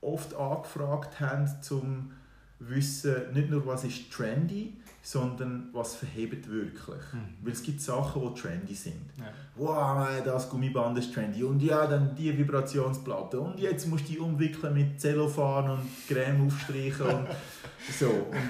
oft 0.00 0.34
angefragt 0.34 1.20
haben, 1.20 1.48
um 1.70 2.12
wissen, 2.58 3.32
nicht 3.32 3.50
nur 3.50 3.66
was 3.66 3.84
ist 3.84 4.12
trendy, 4.12 4.76
sondern 5.04 5.68
was 5.72 5.96
verhebt 5.96 6.48
wirklich. 6.48 7.02
Mhm. 7.12 7.34
Weil 7.42 7.52
es 7.52 7.62
gibt 7.62 7.80
Sachen, 7.80 8.22
die 8.22 8.40
trendy 8.40 8.74
sind. 8.74 9.10
Ja. 9.18 9.24
Wow, 9.56 10.06
das 10.24 10.48
Gummiband 10.48 10.96
ist 10.96 11.12
trendy. 11.12 11.42
Und 11.42 11.60
ja, 11.60 11.88
dann 11.88 12.14
die 12.14 12.36
Vibrationsplatte. 12.38 13.40
Und 13.40 13.58
jetzt 13.58 13.88
musst 13.88 14.08
du 14.08 14.12
die 14.12 14.18
umwickeln 14.20 14.72
mit 14.72 15.00
Zellophan 15.00 15.70
und 15.70 15.88
Creme 16.06 16.46
aufstreichen. 16.46 17.06
und 17.06 17.26
so. 17.98 18.06
Und 18.06 18.48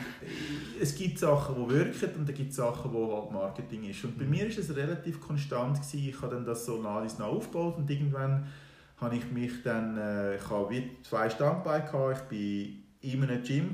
es 0.79 0.95
gibt 0.95 1.19
Sachen, 1.19 1.55
die 1.57 1.75
wirken 1.75 2.21
und 2.21 2.29
es 2.29 2.37
gibt 2.37 2.53
Sachen, 2.53 2.93
wo 2.93 3.17
halt 3.17 3.33
Marketing 3.33 3.85
ist. 3.85 4.05
Und 4.05 4.19
bei 4.19 4.25
mhm. 4.25 4.31
mir 4.31 4.45
war 4.45 4.59
es 4.59 4.77
relativ 4.77 5.21
konstant. 5.21 5.79
Gewesen. 5.79 6.09
Ich 6.11 6.21
habe 6.21 6.35
dann 6.35 6.45
das 6.45 6.67
so 6.67 6.83
nach 6.83 7.01
und 7.01 7.19
nach 7.19 7.27
aufgebaut 7.27 7.79
und 7.79 7.91
irgendwann 7.91 8.47
habe 9.01 9.17
ich 9.17 9.31
mich 9.33 9.63
dann, 9.65 9.97
äh, 9.97 10.37
ich 10.37 10.51
habe 10.51 10.83
zwei 11.03 11.31
Standbeine 11.31 11.85
gehabt. 11.85 12.31
Ich 12.31 12.69
war 12.69 12.83
in 13.03 13.23
einem 13.23 13.43
Gym, 13.43 13.73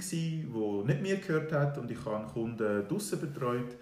wo 0.51 0.83
nicht 0.83 1.03
mir 1.03 1.17
gehört 1.17 1.53
hat 1.53 1.79
und 1.79 1.91
ich 1.91 2.05
habe 2.05 2.27
Kunden 2.27 2.89
draussen 2.89 3.21
betreut. 3.21 3.77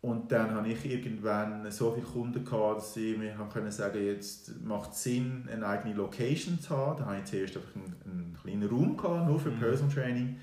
Und 0.00 0.32
dann 0.32 0.50
habe 0.50 0.68
ich 0.68 0.84
irgendwann 0.84 1.70
so 1.70 1.92
viele 1.92 2.06
Kunden 2.06 2.44
gehabt, 2.44 2.78
dass 2.78 2.96
ich 2.96 3.16
mir 3.16 3.36
können 3.52 3.70
sagen 3.70 4.04
jetzt 4.04 4.60
macht 4.64 4.92
es 4.92 5.04
Sinn, 5.04 5.48
eine 5.52 5.64
eigene 5.64 5.94
Location 5.94 6.58
zu 6.58 6.76
haben. 6.76 6.98
Da 6.98 7.06
hatte 7.06 7.20
ich 7.20 7.30
zuerst 7.30 7.56
einfach 7.56 7.76
einen, 7.76 7.94
einen 8.04 8.36
kleinen 8.42 8.68
Raum 8.68 8.96
gehabt, 8.96 9.28
nur 9.28 9.38
für 9.38 9.50
mhm. 9.50 9.60
Personal 9.60 9.94
Training. 9.94 10.40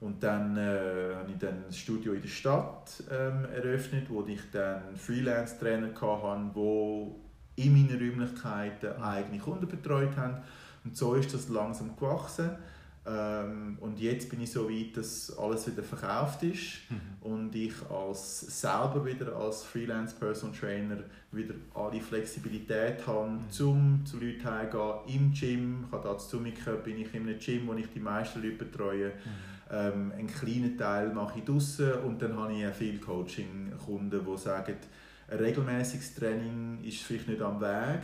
Und 0.00 0.22
dann 0.22 0.56
äh, 0.56 1.14
habe 1.14 1.30
ich 1.30 1.38
dann 1.38 1.64
ein 1.66 1.72
Studio 1.72 2.14
in 2.14 2.20
der 2.20 2.28
Stadt 2.28 3.02
ähm, 3.10 3.46
eröffnet, 3.54 4.10
wo 4.10 4.24
ich 4.26 4.40
dann 4.50 4.96
Freelance-Trainer 4.96 5.88
hatte, 5.88 6.50
wo 6.54 7.20
in 7.54 7.72
meinen 7.72 7.98
Räumlichkeiten 7.98 9.00
eigene 9.00 9.38
Kunden 9.38 9.68
betreut 9.68 10.16
haben. 10.16 10.38
Und 10.84 10.96
so 10.96 11.14
ist 11.14 11.32
das 11.32 11.48
langsam 11.48 11.96
gewachsen. 11.96 12.50
Ähm, 13.08 13.78
und 13.80 14.00
jetzt 14.00 14.28
bin 14.28 14.40
ich 14.40 14.50
so 14.50 14.68
weit, 14.68 14.96
dass 14.96 15.36
alles 15.38 15.70
wieder 15.70 15.84
verkauft 15.84 16.42
ist 16.42 16.90
mhm. 16.90 17.00
und 17.20 17.54
ich 17.54 17.74
als 17.88 18.40
selber 18.60 19.04
wieder 19.04 19.36
als 19.36 19.62
Freelance 19.62 20.16
Personal 20.16 20.56
Trainer 20.56 20.98
wieder 21.30 21.54
alle 21.74 22.00
Flexibilität 22.00 23.06
habe, 23.06 23.30
mhm. 23.30 23.50
zum 23.50 24.02
zu 24.04 24.18
Leuten 24.18 24.44
heimgehen 24.44 24.94
im 25.06 25.32
Gym. 25.32 25.84
Ich 25.86 25.92
habe 25.92 26.08
dazu 26.08 26.40
bin 26.40 26.98
ich 26.98 27.14
in 27.14 27.28
einem 27.28 27.38
Gym, 27.38 27.68
wo 27.68 27.74
ich 27.74 27.86
die 27.94 28.00
meisten 28.00 28.42
Leute 28.42 28.64
betreue. 28.64 29.08
Mhm. 29.08 29.12
Ähm, 29.70 30.12
einen 30.16 30.26
kleinen 30.26 30.76
Teil 30.76 31.12
mache 31.12 31.38
ich 31.38 31.44
draußen 31.44 31.92
und 32.04 32.20
dann 32.20 32.36
habe 32.36 32.52
ich 32.54 32.66
viele 32.74 32.98
Coaching-Kunden, 32.98 34.24
die 34.24 34.38
sagen, 34.38 34.76
ein 35.28 35.38
regelmäßiges 35.38 36.14
Training 36.14 36.78
ist 36.82 37.02
vielleicht 37.02 37.28
nicht 37.28 37.42
am 37.42 37.60
Weg, 37.60 38.00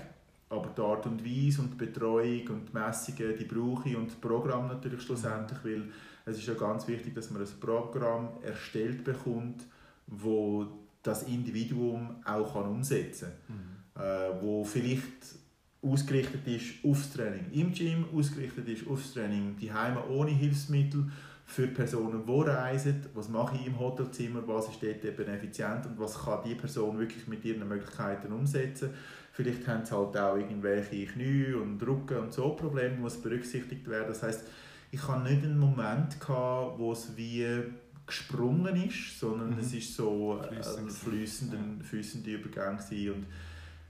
aber 0.53 0.71
die 0.77 0.81
Art 0.81 1.07
und 1.07 1.25
Weise 1.25 1.63
und 1.63 1.73
die 1.73 1.87
Betreuung 1.87 2.49
und 2.49 2.69
die 2.69 2.73
Messungen, 2.73 3.37
die 3.39 3.45
brauche 3.45 3.89
ich 3.89 3.97
und 3.97 4.09
das 4.09 4.17
Programm 4.17 4.69
natürlich 4.69 5.03
schlussendlich, 5.03 5.59
weil 5.65 5.85
es 6.25 6.39
ist 6.39 6.47
ja 6.47 6.55
ganz 6.55 6.87
wichtig, 6.87 7.15
dass 7.15 7.31
man 7.31 7.43
ein 7.43 7.49
Programm 7.61 8.29
erstellt 8.43 9.03
bekommt, 9.03 9.65
wo 10.07 10.67
das 11.03 11.25
Individuum 11.25 12.17
auch 12.25 12.53
kann 12.53 12.71
umsetzen 12.71 13.29
kann. 13.47 13.57
Mhm. 13.57 13.73
Äh, 14.03 14.43
wo 14.43 14.65
vielleicht 14.65 15.37
ausgerichtet 15.83 16.47
ist 16.47 16.85
aufs 16.85 17.13
Training 17.13 17.47
im 17.53 17.73
Gym, 17.73 18.05
ausgerichtet 18.15 18.69
ist 18.69 18.87
aufs 18.87 19.15
Training 19.15 19.57
die 19.61 19.73
Heime 19.73 20.07
ohne 20.09 20.31
Hilfsmittel 20.31 21.11
für 21.45 21.67
Personen, 21.67 22.25
die 22.25 22.41
reisen, 22.49 23.05
was 23.15 23.29
mache 23.29 23.57
ich 23.57 23.67
im 23.67 23.79
Hotelzimmer, 23.79 24.47
was 24.47 24.69
ist 24.69 24.83
dort 24.83 25.05
eben 25.05 25.29
effizient 25.29 25.85
und 25.87 25.99
was 25.99 26.25
kann 26.25 26.41
die 26.47 26.55
Person 26.55 26.99
wirklich 26.99 27.27
mit 27.27 27.45
ihren 27.45 27.69
Möglichkeiten 27.69 28.33
umsetzen. 28.33 28.91
Vielleicht 29.33 29.67
haben 29.67 29.85
sie 29.85 29.97
halt 29.97 30.17
auch 30.17 30.37
irgendwelche 30.37 31.07
Knie 31.07 31.55
und 31.55 31.83
Rücken 31.83 32.19
und 32.19 32.33
so 32.33 32.51
Probleme, 32.51 32.97
die 33.09 33.23
berücksichtigt 33.23 33.89
werden. 33.89 34.09
Das 34.09 34.23
heißt, 34.23 34.45
ich 34.91 35.09
hatte 35.09 35.23
nicht 35.23 35.43
einen 35.43 35.59
Moment, 35.59 36.21
gehabt, 36.21 36.79
wo 36.79 36.93
es 36.93 37.17
wie 37.17 37.63
gesprungen 38.07 38.77
ist, 38.87 39.19
sondern 39.19 39.51
mhm. 39.51 39.59
es 39.59 39.73
ist 39.73 39.95
so 39.95 40.39
ein 40.39 40.91
fließender, 40.91 41.57
ja. 41.57 41.85
fließender 41.85 42.31
Übergang 42.31 42.77
gewesen. 42.77 43.15
und 43.15 43.27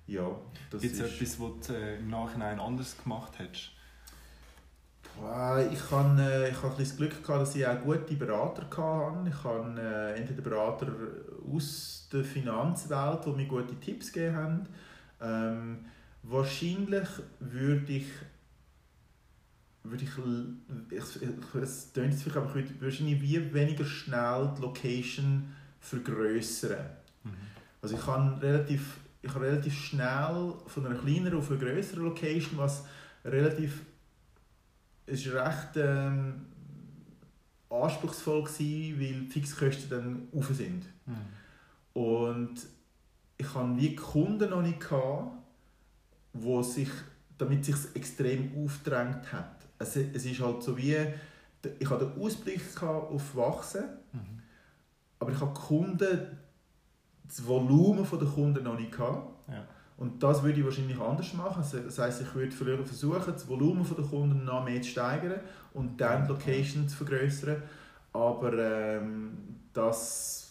ja, 0.06 0.30
das 0.70 0.82
Gibt 0.82 0.94
es 0.94 1.00
etwas, 1.00 1.40
was 1.40 1.66
du 1.66 1.72
äh, 1.72 1.98
im 1.98 2.08
Nachhinein 2.08 2.60
anders 2.60 2.96
gemacht 3.02 3.38
hättest? 3.38 3.70
Ich 5.72 5.90
habe 5.90 6.22
äh, 6.22 6.50
ich 6.50 6.62
hab 6.62 6.76
das 6.76 6.96
Glück 6.96 7.22
gehabt, 7.22 7.42
dass 7.42 7.54
ich 7.54 7.66
auch 7.66 7.80
gute 7.82 8.14
Berater 8.14 8.62
hatte. 8.62 9.28
Ich 9.28 9.44
habe 9.44 9.80
äh, 9.80 10.18
entweder 10.18 10.42
Berater 10.42 10.88
aus 11.52 12.08
der 12.12 12.24
Finanzwelt, 12.24 13.26
die 13.26 13.30
mir 13.30 13.46
gute 13.46 13.74
Tipps 13.78 14.12
gegeben 14.12 14.36
haben. 14.36 14.66
Ähm, 15.22 15.84
wahrscheinlich 16.22 17.08
würde 17.40 17.92
ich 17.92 18.06
würde 19.84 20.04
ich, 20.04 20.10
ich, 20.90 21.22
ich 21.22 21.54
es 21.60 21.90
jetzt 21.94 22.22
vielleicht, 22.22 22.36
aber 22.36 22.48
ich 22.50 22.54
würde 22.54 22.84
wahrscheinlich 22.84 23.20
wie 23.20 23.52
weniger 23.52 23.84
schnell 23.84 24.52
die 24.56 24.62
Location 24.62 25.52
vergrößern. 25.80 26.86
Mhm. 27.24 27.30
Also 27.80 27.96
ich 27.96 28.04
kann 28.04 28.34
relativ, 28.38 28.98
ich 29.22 29.32
kann 29.32 29.42
relativ 29.42 29.74
schnell 29.74 30.54
von 30.66 30.86
einer 30.86 30.94
kleineren 30.94 31.38
auf 31.38 31.50
eine 31.50 31.58
größere 31.58 32.00
Location, 32.00 32.58
was 32.58 32.84
relativ 33.24 33.80
es 35.06 35.32
war 35.32 35.46
recht 35.46 35.76
ähm, 35.76 36.46
anspruchsvoll, 37.68 38.44
gewesen, 38.44 39.00
weil 39.00 39.20
die 39.20 39.30
Fixkosten 39.30 39.90
dann 39.90 40.28
rauf 40.34 40.48
sind. 40.54 40.84
Mhm. 41.06 42.00
Und 42.00 42.54
ich 43.42 43.54
habe 43.54 43.76
wie 43.76 43.96
Kunden 43.96 44.50
noch 44.50 44.62
nicht 44.62 44.80
gehabt, 44.80 45.32
wo 46.32 46.62
sich, 46.62 46.88
damit 47.36 47.64
sich 47.64 47.76
extrem 47.94 48.52
aufgedrängt 48.64 49.32
hat. 49.32 49.56
Es, 49.78 49.96
es 49.96 50.24
ist 50.24 50.40
halt 50.40 50.62
so 50.62 50.76
wie, 50.76 50.96
ich 51.78 51.90
hatte 51.90 52.06
den 52.06 52.22
Ausblick 52.22 52.60
auf 52.82 53.36
Wachsen, 53.36 53.84
mhm. 54.12 54.42
aber 55.18 55.32
ich 55.32 55.40
habe 55.40 55.52
Kunden, 55.52 56.38
das 57.24 57.46
Volumen 57.46 58.06
der 58.10 58.28
Kunden 58.28 58.64
noch 58.64 58.78
nicht 58.78 58.92
gehabt. 58.92 59.48
Ja. 59.48 59.64
Und 59.96 60.22
das 60.22 60.42
würde 60.42 60.58
ich 60.58 60.64
wahrscheinlich 60.64 60.98
anders 60.98 61.32
machen. 61.34 61.64
Das 61.84 61.98
heisst, 61.98 62.22
ich 62.22 62.34
würde 62.34 62.84
versuchen, 62.84 63.32
das 63.32 63.48
Volumen 63.48 63.86
der 63.96 64.04
Kunden 64.04 64.44
noch 64.44 64.64
mehr 64.64 64.82
zu 64.82 64.90
steigern 64.90 65.40
und 65.74 66.00
dann 66.00 66.24
die 66.24 66.28
Location 66.28 66.88
zu 66.88 66.96
vergrößern. 66.96 67.62
Aber 68.12 68.52
ähm, 68.58 69.36
das 69.72 70.41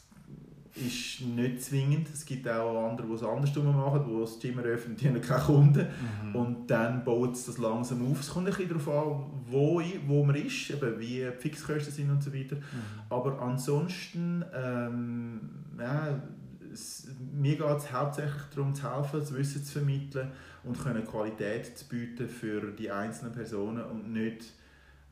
ist 0.76 1.22
nicht 1.22 1.62
zwingend. 1.62 2.08
Es 2.14 2.26
gibt 2.26 2.48
auch 2.48 2.90
andere, 2.90 3.08
die 3.08 3.14
es 3.14 3.24
andersrum 3.24 3.76
machen, 3.76 4.06
die 4.08 4.20
das 4.20 4.40
Gym 4.40 4.60
eröffnen, 4.60 4.96
die 4.96 5.08
haben 5.08 5.22
keine 5.22 5.44
Kunden. 5.44 5.88
Mhm. 6.24 6.36
Und 6.36 6.68
dann 6.68 7.04
baut 7.04 7.34
es 7.36 7.46
das 7.46 7.58
langsam 7.58 8.10
auf. 8.10 8.20
Es 8.20 8.30
kommt 8.30 8.48
ein 8.48 8.54
bisschen 8.54 8.70
darauf 8.70 8.88
an, 8.88 9.26
wo, 9.48 9.82
wo 10.08 10.24
man 10.24 10.36
ist, 10.36 10.70
eben 10.70 11.00
wie 11.00 11.06
die 11.06 11.32
Fixkosten 11.38 11.94
sind 11.94 12.10
und 12.10 12.24
so 12.24 12.34
weiter. 12.34 12.56
Mhm. 12.56 12.62
Aber 13.10 13.42
ansonsten, 13.42 14.46
ähm, 14.54 15.42
ja, 15.78 16.22
es, 16.72 17.08
mir 17.34 17.58
geht 17.58 17.78
es 17.78 17.92
hauptsächlich 17.92 18.44
darum 18.56 18.74
zu 18.74 18.96
helfen, 18.96 19.20
das 19.20 19.36
Wissen 19.36 19.64
zu 19.64 19.74
vermitteln 19.74 20.32
und 20.64 20.82
können 20.82 21.06
Qualität 21.06 21.78
zu 21.78 21.86
bieten 21.88 22.30
für 22.30 22.72
die 22.72 22.90
einzelnen 22.92 23.34
Personen 23.34 23.84
und 23.84 24.14
nicht 24.14 24.54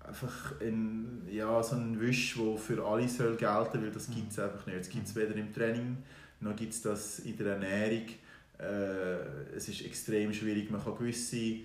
einfach 0.08 0.60
ein, 0.62 1.28
ja, 1.30 1.62
so 1.62 1.76
ein 1.76 2.00
Wisch, 2.00 2.36
der 2.36 2.58
für 2.58 2.86
alle 2.86 3.08
soll 3.08 3.36
gelten 3.36 3.72
soll, 3.74 3.82
weil 3.84 3.91
das 3.91 4.10
gibt 4.10 4.32
es 4.32 4.38
mhm. 4.38 4.43
einfach 4.43 4.66
nicht. 4.66 4.78
Es 4.78 4.89
gibt 4.89 5.08
es 5.08 5.16
weder 5.16 5.36
im 5.36 5.54
Training, 5.54 5.97
noch 6.41 6.56
gibt 6.56 6.74
es 6.74 6.82
das 6.82 7.20
in 7.20 7.38
der 7.38 7.54
Ernährung. 7.54 8.08
Äh, 8.60 9.56
es 9.56 9.70
ist 9.70 9.86
extrem 9.86 10.34
schwierig. 10.34 10.70
Man 10.70 10.84
kann 10.84 10.97
gewisse, 10.97 11.60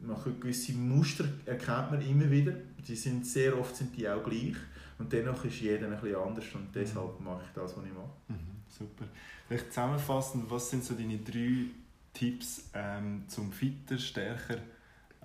man 0.00 0.22
kann 0.22 0.40
gewisse 0.40 0.72
Muster 0.72 1.24
erkennt 1.46 1.92
man 1.92 2.02
immer 2.02 2.30
wieder. 2.30 2.52
Die 2.86 2.96
sind, 2.96 3.26
sehr 3.26 3.58
oft 3.58 3.76
sind 3.76 3.96
die 3.96 4.08
auch 4.08 4.22
gleich. 4.22 4.56
Und 4.98 5.12
dennoch 5.12 5.44
ist 5.44 5.60
jeder 5.60 5.86
ein 5.86 6.00
bisschen 6.00 6.16
anders 6.16 6.44
und 6.54 6.74
deshalb 6.74 7.20
mache 7.20 7.42
ich 7.46 7.52
das, 7.52 7.76
was 7.76 7.84
ich 7.84 7.92
mache. 7.92 8.10
Mhm, 8.28 8.62
super. 8.68 9.04
Vielleicht 9.48 9.72
zusammenfassend, 9.72 10.48
was 10.48 10.70
sind 10.70 10.84
so 10.84 10.94
deine 10.94 11.18
drei 11.18 11.66
Tipps 12.12 12.70
ähm, 12.74 13.24
zum 13.26 13.52
fitter, 13.52 13.98
stärker 13.98 14.58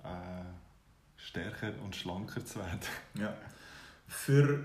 äh, 0.02 0.44
stärker 1.24 1.72
und 1.84 1.94
schlanker 1.94 2.44
zu 2.44 2.58
werden. 2.58 2.80
Ja. 3.14 3.34
Für, 4.06 4.60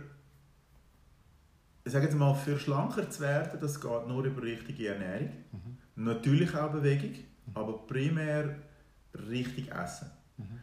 ich 1.83 1.91
sage 1.91 2.05
jetzt 2.05 2.15
mal, 2.15 2.33
für 2.33 2.57
schlanker 2.59 3.09
zu 3.09 3.21
werden, 3.21 3.59
das 3.59 3.79
geht 3.79 4.07
nur 4.07 4.23
über 4.23 4.41
richtige 4.41 4.89
Ernährung. 4.89 5.31
Mhm. 5.51 6.03
Natürlich 6.03 6.55
auch 6.55 6.71
Bewegung, 6.71 7.11
mhm. 7.11 7.51
aber 7.53 7.85
primär 7.85 8.55
richtig 9.13 9.71
Essen. 9.71 10.09
Mhm. 10.37 10.59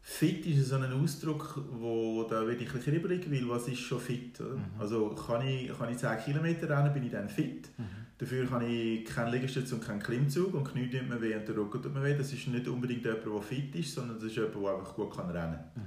Fit 0.00 0.46
ist 0.46 0.68
so 0.68 0.76
ein 0.76 0.92
Ausdruck, 0.92 1.60
wo 1.72 2.24
da 2.24 2.46
werde 2.46 2.62
ich 2.62 2.68
ein 2.68 2.76
bisschen 2.76 2.94
rüberig, 2.94 3.30
weil 3.30 3.48
was 3.48 3.68
ist 3.68 3.80
schon 3.80 4.00
fit? 4.00 4.40
Mhm. 4.40 4.64
Also 4.78 5.10
kann 5.10 5.46
ich, 5.46 5.76
kann 5.76 5.90
ich 5.90 5.98
10 5.98 6.18
Kilometer 6.24 6.68
rennen, 6.68 6.92
bin 6.92 7.04
ich 7.04 7.12
dann 7.12 7.28
fit. 7.28 7.68
Mhm. 7.78 8.07
Dafür 8.18 8.50
habe 8.50 8.64
ich 8.64 9.04
keinen 9.04 9.30
Liegestütz 9.30 9.72
und 9.72 9.84
keinen 9.84 10.02
Klimmzug 10.02 10.52
und 10.52 10.64
Knie 10.64 10.90
tut 10.90 11.08
mir 11.08 11.20
weh 11.20 11.36
und 11.36 11.46
der 11.46 11.56
Rücken 11.56 11.80
tut 11.80 11.94
mir 11.94 12.02
weh. 12.02 12.16
Das 12.16 12.32
ist 12.32 12.48
nicht 12.48 12.66
unbedingt 12.66 13.04
jemand, 13.04 13.24
der 13.24 13.40
fit 13.40 13.74
ist, 13.76 13.94
sondern 13.94 14.16
das 14.16 14.24
ist 14.24 14.36
jemand, 14.36 14.56
der 14.56 14.74
einfach 14.74 14.94
gut 14.94 15.16
kann 15.16 15.30
rennen 15.30 15.54
kann. 15.54 15.70
Mhm. 15.76 15.86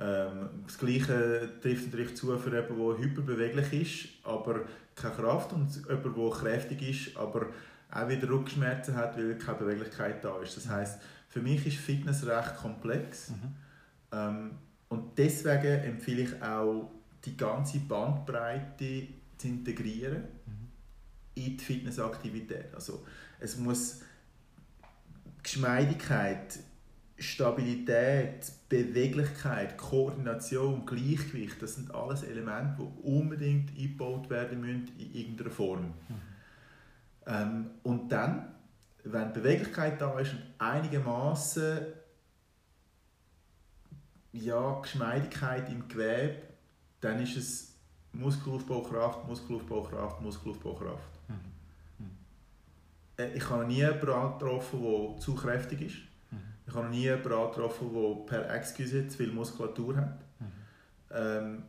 Ähm, 0.00 0.48
das 0.66 0.76
Gleiche 0.76 1.48
trifft 1.62 1.86
natürlich 1.86 2.16
zu 2.16 2.36
für 2.36 2.50
jemanden, 2.50 2.78
der 2.78 2.98
hyperbeweglich 2.98 3.72
ist, 3.72 4.26
aber 4.26 4.62
keine 4.96 5.14
Kraft 5.14 5.52
und 5.52 5.72
jemand, 5.72 6.04
der 6.04 6.30
kräftig 6.30 6.82
ist, 6.82 7.16
aber 7.16 7.46
auch 7.92 8.08
wieder 8.08 8.28
Rückenschmerzen 8.28 8.96
hat, 8.96 9.16
weil 9.16 9.38
keine 9.38 9.58
Beweglichkeit 9.58 10.24
da 10.24 10.36
ist. 10.40 10.56
Das 10.56 10.66
mhm. 10.66 10.70
heißt, 10.70 11.00
für 11.28 11.40
mich 11.40 11.64
ist 11.64 11.76
Fitness 11.76 12.26
recht 12.26 12.56
komplex 12.56 13.30
mhm. 13.30 13.54
ähm, 14.10 14.50
und 14.88 15.16
deswegen 15.16 15.84
empfehle 15.84 16.22
ich 16.22 16.42
auch, 16.42 16.90
die 17.24 17.36
ganze 17.36 17.78
Bandbreite 17.80 19.06
zu 19.36 19.46
integrieren. 19.46 20.24
Mhm 20.44 20.67
in 21.46 21.56
die 21.56 21.64
Fitnessaktivität. 21.64 22.74
Also 22.74 23.04
es 23.40 23.56
muss 23.56 24.02
Geschmeidigkeit, 25.42 26.58
Stabilität, 27.18 28.52
Beweglichkeit, 28.68 29.76
Koordination, 29.76 30.86
Gleichgewicht, 30.86 31.60
das 31.60 31.74
sind 31.74 31.92
alles 31.94 32.22
Elemente, 32.22 32.76
die 32.78 33.02
unbedingt 33.02 33.70
eingebaut 33.70 34.30
werden 34.30 34.60
müssen 34.60 34.88
in 34.98 35.14
irgendeiner 35.14 35.50
Form. 35.50 35.82
Mhm. 35.82 35.94
Ähm, 37.26 37.70
und 37.82 38.12
dann, 38.12 38.54
wenn 39.04 39.32
Beweglichkeit 39.32 40.00
da 40.00 40.18
ist 40.18 40.32
und 40.32 40.42
einigermaßen 40.58 41.78
ja, 44.32 44.80
Geschmeidigkeit 44.80 45.68
im 45.70 45.88
Gewebe, 45.88 46.42
dann 47.00 47.20
ist 47.20 47.36
es 47.36 47.67
Muskelaufbau, 48.18 48.82
Kraft, 48.82 49.26
Muskelaufbau, 49.28 49.82
Kraft, 49.82 50.20
Muskelaufbau, 50.20 50.74
Kraft. 50.74 51.18
Äh, 53.16 53.36
ich 53.36 53.48
habe 53.48 53.62
noch 53.62 53.68
nie 53.68 53.76
jemanden 53.76 54.38
getroffen, 54.38 54.82
der 54.82 55.20
zu 55.20 55.34
kräftig 55.34 55.80
ist. 55.82 55.96
Mhm. 56.30 56.38
Ich 56.66 56.74
habe 56.74 56.84
noch 56.84 56.90
nie 56.90 57.02
jemanden 57.02 57.28
getroffen, 57.28 57.92
der 57.92 58.26
per 58.26 58.54
Excuse 58.54 59.08
zu 59.08 59.16
viel 59.16 59.32
Muskulatur 59.32 59.96
hat. 59.96 60.18
Mhm. 60.40 60.46
Ähm, 61.12 61.62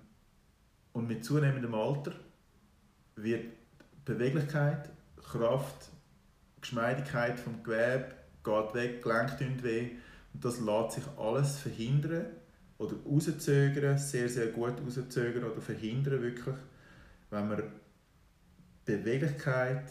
und 0.93 1.07
mit 1.07 1.23
zunehmendem 1.23 1.75
Alter 1.75 2.13
wird 3.15 3.45
Beweglichkeit, 4.05 4.89
Kraft, 5.23 5.89
Geschmeidigkeit 6.61 7.39
vom 7.39 7.63
Gewebe 7.63 8.07
geht 8.43 8.73
weg, 8.73 9.03
Gelenk 9.03 9.37
tun 9.37 9.61
weh. 9.61 9.91
Und 10.33 10.43
das 10.43 10.59
lässt 10.59 10.93
sich 10.93 11.03
alles 11.17 11.59
verhindern 11.59 12.25
oder 12.80 12.95
rauszögern, 13.05 13.97
sehr, 13.97 14.27
sehr 14.27 14.47
gut 14.47 14.73
rauszögern 14.84 15.43
oder 15.43 15.61
verhindern 15.61 16.21
wirklich, 16.21 16.55
wenn 17.30 17.47
man 17.47 17.63
Beweglichkeit, 18.86 19.84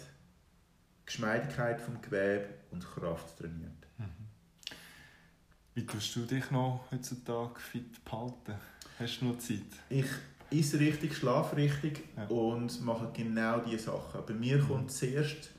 Geschmeidigkeit 1.07 1.81
vom 1.81 2.01
Gewebe 2.01 2.49
und 2.73 2.85
Kraft 2.85 3.39
trainiert. 3.39 3.87
Mhm. 3.99 4.05
Wie 5.75 5.87
tust 5.87 6.17
du 6.17 6.23
dich 6.23 6.51
noch 6.51 6.87
heutzutage 6.91 7.61
fit 7.61 8.05
behalten? 8.05 8.55
Hast 8.99 9.21
du 9.21 9.27
noch 9.27 9.39
Zeit? 9.39 9.61
Ich 9.91 10.07
esse 10.51 10.81
richtig, 10.81 11.15
schlafe 11.15 11.57
richtig 11.57 12.03
ja. 12.17 12.25
und 12.25 12.85
mache 12.85 13.11
genau 13.13 13.61
diese 13.61 13.85
Sachen. 13.85 14.23
Bei 14.27 14.35
mir 14.35 14.59
mhm. 14.59 14.69
kommt 14.69 14.91
zuerst 14.91 15.51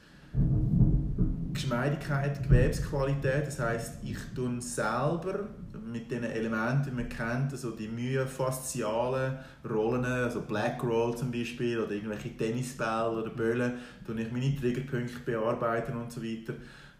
Geschmeidigkeit, 1.54 2.44
Gewebsqualität. 2.44 3.48
Das 3.48 3.60
heißt, 3.60 4.04
ich 4.04 4.18
tue 4.36 4.62
selber 4.62 5.48
mit 5.92 6.12
den 6.12 6.24
Elementen, 6.24 6.90
die 6.90 6.92
man 6.92 7.10
kennt, 7.10 7.52
also 7.52 7.72
die 7.72 7.88
myofaszialen 7.88 9.38
Rollen, 9.70 10.06
also 10.06 10.42
Black 10.42 10.84
Roll 10.84 11.18
zum 11.18 11.32
Beispiel 11.32 11.80
oder 11.80 11.92
irgendwelche 11.92 12.36
Tennisbälle 12.36 13.10
oder 13.10 13.30
Böllen, 13.30 13.74
tue 14.06 14.22
ich 14.22 14.32
meine 14.32 14.56
Triggerpunkte 14.56 15.20
bearbeiten 15.26 15.98
und 15.98 16.12
so 16.12 16.24
weiter. 16.24 16.54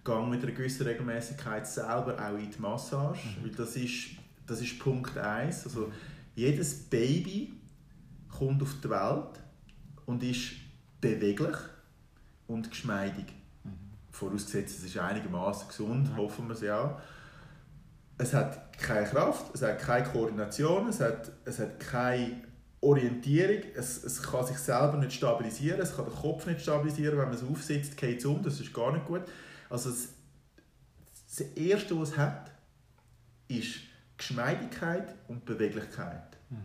Gehe 0.04 0.28
mit 0.28 0.44
einer 0.44 0.52
gewissen 0.54 0.88
Regelmäßigkeit 0.88 1.68
selber 1.68 2.16
auch 2.18 2.38
in 2.38 2.50
die 2.50 2.60
Massage, 2.60 3.28
mhm. 3.28 3.44
weil 3.44 3.52
das 3.52 3.76
ist, 3.76 4.08
das 4.48 4.62
ist 4.62 4.80
Punkt 4.80 5.18
1. 5.18 5.66
Also 5.66 5.92
jedes 6.36 6.74
Baby 6.74 7.54
kommt 8.30 8.62
auf 8.62 8.76
die 8.84 8.90
Welt 8.90 9.40
und 10.06 10.24
ist 10.24 10.52
beweglich 11.02 11.58
und 12.48 12.70
geschmeidig. 12.70 13.26
Mhm. 13.64 13.72
Vorausgesetzt, 14.12 14.80
es 14.80 14.86
ist 14.86 14.98
einigermaßen 14.98 15.68
gesund, 15.68 16.12
mhm. 16.12 16.18
hoffen 16.18 16.48
wir 16.48 16.56
es 16.56 16.62
ja 16.62 17.00
es 18.20 18.34
hat 18.34 18.78
keine 18.78 19.08
Kraft, 19.08 19.56
es 19.56 19.62
hat 19.62 19.80
keine 19.80 20.06
Koordination, 20.06 20.90
es 20.90 21.00
hat, 21.00 21.32
es 21.46 21.58
hat 21.58 21.80
keine 21.80 22.42
Orientierung, 22.82 23.64
es, 23.74 24.04
es 24.04 24.22
kann 24.22 24.46
sich 24.46 24.58
selber 24.58 24.98
nicht 24.98 25.14
stabilisieren, 25.14 25.80
es 25.80 25.96
kann 25.96 26.06
den 26.06 26.14
Kopf 26.14 26.46
nicht 26.46 26.62
stabilisieren, 26.62 27.18
wenn 27.18 27.30
man 27.30 27.34
es 27.34 27.44
aufsetzt, 27.44 27.96
geht 27.96 28.20
es 28.20 28.26
um, 28.26 28.44
das 28.44 28.60
ist 28.60 28.74
gar 28.74 28.92
nicht 28.92 29.06
gut. 29.06 29.22
Also 29.70 29.90
das, 29.90 30.10
das 31.30 31.48
Erste, 31.56 32.00
was 32.00 32.10
es 32.10 32.18
hat, 32.18 32.52
ist 33.48 33.76
Geschmeidigkeit 34.18 35.16
und 35.30 35.46
Beweglichkeit. 35.46 36.38
Mhm. 36.50 36.58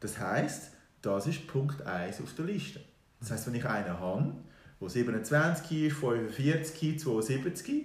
Das 0.00 0.18
heißt, 0.18 0.72
das 1.02 1.26
ist 1.28 1.46
Punkt 1.46 1.82
1 1.82 2.20
auf 2.20 2.34
der 2.34 2.46
Liste. 2.46 2.80
Das 3.20 3.30
heißt, 3.30 3.46
wenn 3.46 3.54
ich 3.54 3.64
einen 3.64 4.00
habe, 4.00 4.34
der 4.80 4.88
27 4.88 5.82
ist, 5.82 5.96
45, 5.96 7.00
72, 7.00 7.84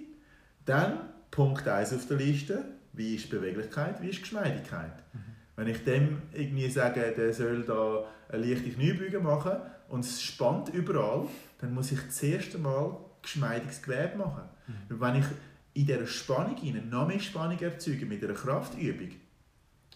dann 0.64 1.08
Punkt 1.30 1.68
1 1.68 1.92
auf 1.94 2.06
der 2.06 2.16
Liste, 2.16 2.64
wie 2.92 3.14
ist 3.16 3.30
Beweglichkeit, 3.30 4.00
wie 4.02 4.08
ist 4.08 4.20
Geschmeidigkeit. 4.20 4.96
Mhm. 5.12 5.18
Wenn 5.56 5.68
ich 5.68 5.84
dem 5.84 6.22
irgendwie 6.32 6.68
sage, 6.70 7.12
der 7.16 7.32
soll 7.32 7.62
da 7.62 8.04
eine 8.28 8.44
leichte 8.44 8.70
Kniebeuge 8.70 9.20
machen 9.20 9.52
und 9.88 10.04
es 10.04 10.22
spannt 10.22 10.70
überall, 10.70 11.26
dann 11.58 11.74
muss 11.74 11.92
ich 11.92 12.00
das 12.00 12.22
erste 12.22 12.58
Mal 12.58 12.96
geschmeidiges 13.22 13.82
Gewebe 13.82 14.16
machen. 14.16 14.44
Mhm. 14.66 15.00
wenn 15.00 15.16
ich 15.16 15.26
in 15.74 15.86
dieser 15.86 16.06
Spannung 16.06 16.56
hinein 16.56 16.88
noch 16.88 17.08
mehr 17.08 17.20
Spannung 17.20 17.58
erzeuge 17.58 18.04
mit 18.06 18.22
einer 18.22 18.34
Kraftübung, 18.34 19.10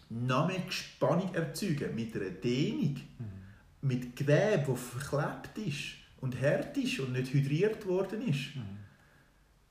noch 0.09 0.47
mehr 0.47 0.61
Spannung 0.69 1.33
erzeuge 1.33 1.87
mit 1.87 2.15
einer 2.15 2.29
Dehnung, 2.31 2.95
mhm. 3.19 3.87
mit 3.87 4.15
Gewebe, 4.15 4.65
das 4.67 4.81
verklebt 4.81 5.57
ist 5.67 5.93
und 6.21 6.39
hart 6.41 6.75
ist 6.77 6.99
und 6.99 7.13
nicht 7.13 7.33
hydriert 7.33 7.85
worden 7.85 8.27
ist, 8.27 8.55
mhm. 8.55 8.79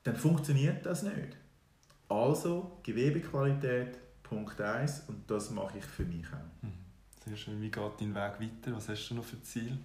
dann 0.04 0.16
funktioniert 0.16 0.86
das 0.86 1.02
nicht. 1.02 1.36
Also 2.08 2.78
Gewebequalität, 2.82 3.98
Punkt 4.22 4.60
1 4.60 5.04
und 5.08 5.30
das 5.30 5.50
mache 5.50 5.78
ich 5.78 5.84
für 5.84 6.04
mich 6.04 6.26
auch. 6.28 6.62
Mhm. 6.62 6.72
Sehr 7.24 7.36
schön. 7.36 7.60
Wie 7.60 7.70
geht 7.70 8.00
dein 8.00 8.14
Weg 8.14 8.40
weiter? 8.40 8.76
Was 8.76 8.88
hast 8.88 9.08
du 9.08 9.14
noch 9.14 9.24
für 9.24 9.42
Ziel? 9.42 9.76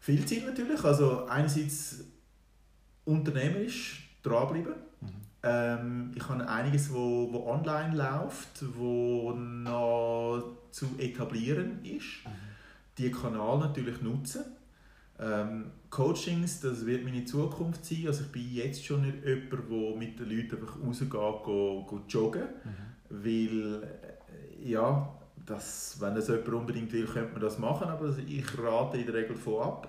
Viel 0.00 0.24
Ziel 0.26 0.44
natürlich. 0.46 0.82
Also 0.84 1.26
einerseits 1.26 2.04
unternehmerisch 3.04 4.10
dranbleiben. 4.22 4.74
Mhm. 5.00 5.08
Ähm, 5.42 6.12
ich 6.14 6.28
habe 6.28 6.46
einiges, 6.48 6.92
wo, 6.92 7.32
wo 7.32 7.50
online 7.50 7.96
läuft, 7.96 8.64
wo 8.76 9.32
noch 9.32 10.42
zu 10.70 10.86
etablieren 10.98 11.84
ist. 11.84 12.24
Mhm. 12.24 12.30
Die 12.98 13.10
Kanal 13.10 13.58
natürlich 13.58 14.02
nutzen. 14.02 14.44
Ähm, 15.18 15.70
Coachings, 15.90 16.60
das 16.60 16.84
wird 16.84 17.04
meine 17.04 17.24
Zukunft 17.24 17.84
sein. 17.84 18.04
Also 18.06 18.24
ich 18.24 18.32
bin 18.32 18.52
jetzt 18.52 18.84
schon 18.84 19.02
nicht 19.02 19.24
jemand, 19.24 19.70
der 19.70 19.96
mit 19.96 20.18
den 20.18 20.28
Leuten 20.28 20.56
einfach 20.56 20.76
rausgeht, 20.84 21.10
go 21.10 22.00
joggen. 22.08 22.42
Mhm. 22.42 23.24
Weil, 23.24 23.82
äh, 23.82 24.70
ja, 24.70 25.18
das, 25.46 25.96
wenn 26.00 26.14
das 26.14 26.28
jemand 26.28 26.48
unbedingt 26.48 26.92
will, 26.92 27.06
könnte 27.06 27.32
man 27.32 27.40
das 27.40 27.58
machen, 27.58 27.88
aber 27.88 28.14
ich 28.26 28.58
rate 28.58 28.98
in 28.98 29.06
der 29.06 29.14
Regel 29.14 29.36
von 29.36 29.62
ab. 29.62 29.88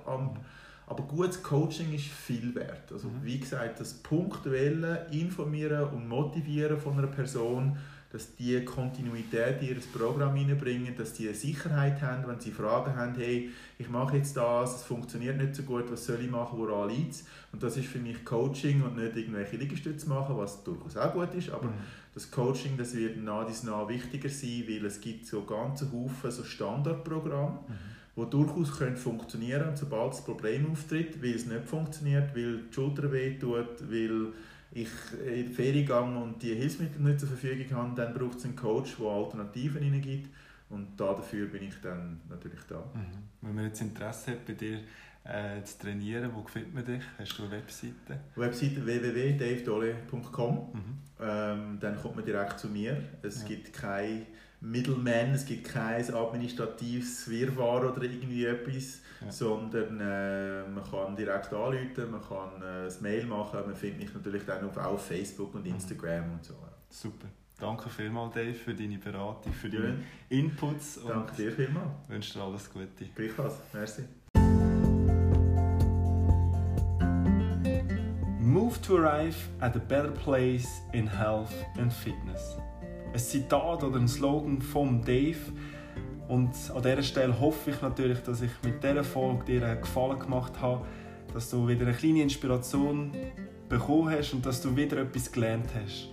Aber 0.88 1.04
gutes 1.04 1.44
Coaching 1.44 1.94
ist 1.94 2.06
viel 2.06 2.56
wert. 2.56 2.92
Also 2.92 3.10
mhm. 3.10 3.24
wie 3.24 3.40
gesagt, 3.40 3.80
das 3.80 3.94
punktuelle 3.94 5.06
Informieren 5.12 5.90
und 5.90 6.08
Motivieren 6.08 6.80
von 6.80 6.98
einer 6.98 7.08
Person, 7.08 7.78
dass 8.12 8.36
die 8.36 8.64
Kontinuität 8.66 9.62
in 9.62 9.70
ihr 9.70 9.76
Programm 9.94 10.36
hineinbringen, 10.36 10.96
dass 10.96 11.14
die 11.14 11.28
eine 11.28 11.36
Sicherheit 11.36 12.02
haben, 12.02 12.28
wenn 12.28 12.40
sie 12.40 12.52
Fragen 12.52 12.96
haben, 12.96 13.14
hey, 13.16 13.52
ich 13.78 13.88
mache 13.88 14.18
jetzt 14.18 14.36
das, 14.36 14.78
es 14.78 14.84
funktioniert 14.84 15.38
nicht 15.38 15.54
so 15.54 15.62
gut, 15.62 15.92
was 15.92 16.06
soll 16.06 16.20
ich 16.22 16.30
machen, 16.30 16.58
woran 16.58 16.90
liegt 16.90 17.14
es? 17.14 17.26
Und 17.52 17.62
das 17.62 17.78
ist 17.78 17.88
für 17.88 18.00
mich 18.00 18.26
Coaching 18.26 18.82
und 18.82 18.98
nicht 18.98 19.16
irgendwelche 19.16 19.58
Liegestütze 19.58 20.10
machen, 20.10 20.38
was 20.38 20.64
durchaus 20.64 20.98
auch 20.98 21.14
gut 21.14 21.36
ist, 21.36 21.52
aber 21.52 21.68
mhm. 21.68 21.74
das 22.16 22.32
Coaching, 22.32 22.78
das 22.78 22.96
wird 22.96 23.18
nah 23.18 23.46
dies 23.46 23.62
nah 23.62 23.88
wichtiger 23.88 24.30
sein, 24.30 24.64
weil 24.68 24.86
es 24.86 25.00
gibt 25.00 25.28
so 25.28 25.44
ganze 25.44 25.92
Haufen 25.92 26.32
so 26.32 26.44
Standardprogramme, 26.44 27.60
mhm. 27.68 28.24
die 28.24 28.30
durchaus 28.32 28.76
können 28.76 28.98
funktionieren 28.98 29.66
können, 29.66 29.78
sobald 29.78 30.14
das 30.14 30.26
Problem 30.26 30.72
auftritt, 30.72 31.22
weil 31.22 31.36
es 31.36 31.46
nicht 31.46 31.66
funktioniert, 31.66 32.36
weil 32.36 32.58
die 32.58 32.74
Schulter 32.74 33.12
wehtut, 33.12 33.88
weil 33.88 34.34
ich 34.72 34.90
in 35.26 35.48
die 35.48 35.54
Ferien 35.54 35.86
gehe 35.86 36.02
und 36.02 36.42
die 36.42 36.54
Hilfsmittel 36.56 37.02
nicht 37.02 37.20
zur 37.20 37.30
Verfügung 37.30 37.78
habe, 37.78 37.96
dann 37.96 38.14
braucht 38.14 38.38
es 38.38 38.46
einen 38.46 38.56
Coach, 38.56 38.98
der 38.98 39.08
Alternativen 39.08 39.82
hineingibt. 39.82 40.30
Und 40.70 41.00
dafür 41.00 41.48
bin 41.48 41.64
ich 41.64 41.82
dann 41.82 42.22
natürlich 42.30 42.62
da. 42.68 42.78
Mhm. 42.94 43.08
Wenn 43.42 43.56
man 43.56 43.66
jetzt 43.66 43.82
Interesse 43.82 44.32
hat, 44.32 44.46
bei 44.46 44.54
dir 44.54 44.82
äh, 45.24 45.64
zu 45.64 45.80
trainieren, 45.80 46.32
wo 46.34 46.44
findet 46.44 46.74
man 46.74 46.86
dich? 46.86 47.04
Hast 47.18 47.38
du 47.38 47.44
eine 47.44 47.54
Webseite? 47.54 48.20
Webseite 48.36 48.86
www.davedole.com. 48.86 50.56
Mhm. 50.74 50.82
Ähm, 51.20 51.78
dann 51.80 51.96
kommt 51.98 52.18
man 52.18 52.26
direkt 52.26 52.60
zu 52.60 52.68
mir. 52.68 53.02
Es 53.24 53.42
ja. 53.42 53.48
gibt 53.48 53.74
keine 53.74 54.28
Middleman, 54.62 55.34
es 55.34 55.46
gibt 55.46 55.70
kein 55.70 56.14
administratives 56.14 57.30
Wirrwarr 57.30 57.92
oder 57.92 58.04
irgendwie 58.04 58.46
etwas, 58.46 59.02
ja. 59.22 59.32
sondern 59.32 60.00
äh, 60.02 60.68
man 60.68 60.84
kann 60.84 61.16
direkt 61.16 61.54
anrufen, 61.54 62.12
man 62.12 62.22
kann 62.22 62.62
äh, 62.62 62.90
Mail 63.02 63.26
machen, 63.26 63.62
man 63.66 63.76
findet 63.76 64.00
mich 64.00 64.14
natürlich 64.14 64.44
dann 64.46 64.66
auf, 64.66 64.76
auf 64.78 65.06
Facebook 65.06 65.56
und 65.56 65.66
mhm. 65.66 65.76
Instagram 65.76 66.34
und 66.34 66.44
so. 66.44 66.56
Super. 66.90 67.28
Danke 67.58 67.90
vielmals, 67.90 68.34
Dave, 68.34 68.54
für 68.54 68.74
deine 68.74 68.98
Beratung, 68.98 69.54
für 69.54 69.70
deine 69.70 69.88
ja. 69.88 70.38
Inputs. 70.38 71.00
Danke 71.06 71.36
dir 71.36 71.52
vielmals. 71.52 71.92
Ich 72.06 72.14
wünsche 72.14 72.34
dir 72.34 72.44
alles 72.44 72.72
Gute. 72.72 73.06
Gleichfalls. 73.16 73.56
Merci. 73.74 74.04
Move 78.40 78.82
to 78.82 78.98
arrive 78.98 79.38
at 79.60 79.76
a 79.76 79.80
better 79.80 80.12
place 80.12 80.82
in 80.92 81.08
health 81.08 81.54
and 81.78 81.94
fitness 81.94 82.58
ein 83.14 83.20
Zitat 83.20 83.84
oder 83.84 84.00
ein 84.00 84.08
Slogan 84.08 84.62
vom 84.62 85.04
Dave. 85.04 85.38
Und 86.28 86.54
an 86.76 86.84
dieser 86.84 87.04
Stelle 87.04 87.40
hoffe 87.40 87.72
ich 87.72 87.82
natürlich, 87.82 88.20
dass 88.20 88.42
ich 88.42 88.52
mit 88.64 88.84
dieser 88.84 89.04
Folge 89.04 89.46
dir 89.46 89.66
einen 89.66 89.82
Gefallen 89.82 90.20
gemacht 90.20 90.54
habe, 90.62 90.86
dass 91.34 91.50
du 91.50 91.68
wieder 91.68 91.88
eine 91.88 91.96
kleine 91.96 92.22
Inspiration 92.22 93.12
bekommen 93.68 94.10
hast 94.12 94.34
und 94.34 94.46
dass 94.46 94.62
du 94.62 94.76
wieder 94.76 94.98
etwas 94.98 95.32
gelernt 95.32 95.70
hast. 95.74 96.10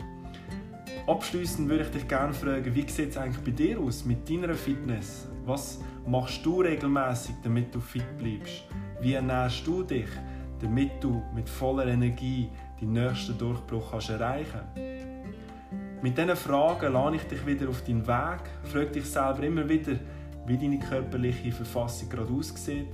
Abschließend 1.07 1.69
würde 1.69 1.85
ich 1.85 1.91
dich 1.91 2.09
gerne 2.09 2.33
fragen, 2.33 2.75
wie 2.75 2.89
sieht 2.89 3.11
es 3.11 3.17
eigentlich 3.17 3.45
bei 3.45 3.51
dir 3.53 3.79
aus 3.79 4.05
mit 4.05 4.29
deiner 4.29 4.55
Fitness? 4.55 5.29
Was 5.45 5.81
machst 6.07 6.45
du 6.45 6.63
regelmäßig, 6.63 7.37
damit 7.45 7.75
du 7.75 7.81
fit 7.81 8.19
bleibst? 8.19 8.65
Wie 9.01 9.13
ernährst 9.13 9.67
du 9.67 9.83
dich, 9.83 10.09
damit 10.61 10.93
du 11.01 11.23
mit 11.35 11.49
voller 11.49 11.87
Energie 11.87 12.49
den 12.81 12.93
nächsten 12.93 13.39
Durchbruch 13.39 13.91
kannst 13.91 14.11
erreichen 14.11 14.61
kannst? 14.75 15.06
Mit 16.03 16.19
diesen 16.19 16.37
Fragen 16.37 16.93
lade 16.93 17.17
ich 17.17 17.23
dich 17.23 17.47
wieder 17.47 17.69
auf 17.69 17.83
deinen 17.83 18.07
Weg. 18.07 18.41
Frag 18.65 18.93
dich 18.93 19.07
selber 19.07 19.43
immer 19.43 19.67
wieder, 19.69 19.95
wie 20.47 20.59
deine 20.59 20.79
körperliche 20.79 21.51
Verfassung 21.53 22.11
gerade 22.11 22.33
aussieht. 22.33 22.93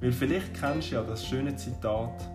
Weil 0.00 0.12
vielleicht 0.12 0.54
kennst 0.60 0.90
du 0.90 0.96
ja 0.96 1.02
das 1.02 1.24
schöne 1.24 1.56
Zitat 1.56 2.28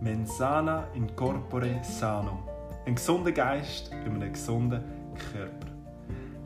Mensana 0.00 0.86
in 0.94 1.14
corpore 1.16 1.80
sano. 1.82 2.42
Ein 2.84 2.96
gesunder 2.96 3.32
Geist 3.32 3.90
in 4.04 4.14
einem 4.14 4.32
gesunden 4.32 4.82
Körper. 5.32 5.72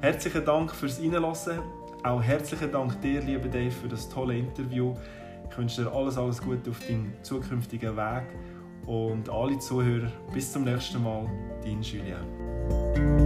Herzlichen 0.01 0.45
Dank 0.45 0.73
fürs 0.73 1.01
Reinlassen. 1.01 1.59
Auch 2.05 2.23
herzlichen 2.23 2.71
Dank 2.71 3.01
dir, 3.01 3.21
lieber 3.21 3.49
Dave, 3.49 3.73
für 3.73 3.89
das 3.89 4.09
tolle 4.09 4.39
Interview. 4.39 4.95
Ich 5.51 5.59
wünsche 5.59 5.83
dir 5.83 5.93
alles, 5.93 6.16
alles 6.16 6.41
Gute 6.41 6.71
auf 6.71 6.79
deinem 6.87 7.12
zukünftigen 7.23 7.97
Weg. 7.97 8.27
Und 8.87 9.29
alle 9.29 9.59
Zuhörer, 9.59 10.12
bis 10.33 10.53
zum 10.53 10.64
nächsten 10.64 11.03
Mal, 11.03 11.27
dein 11.64 11.83
Julien. 11.83 12.38
Bye. 12.69 13.18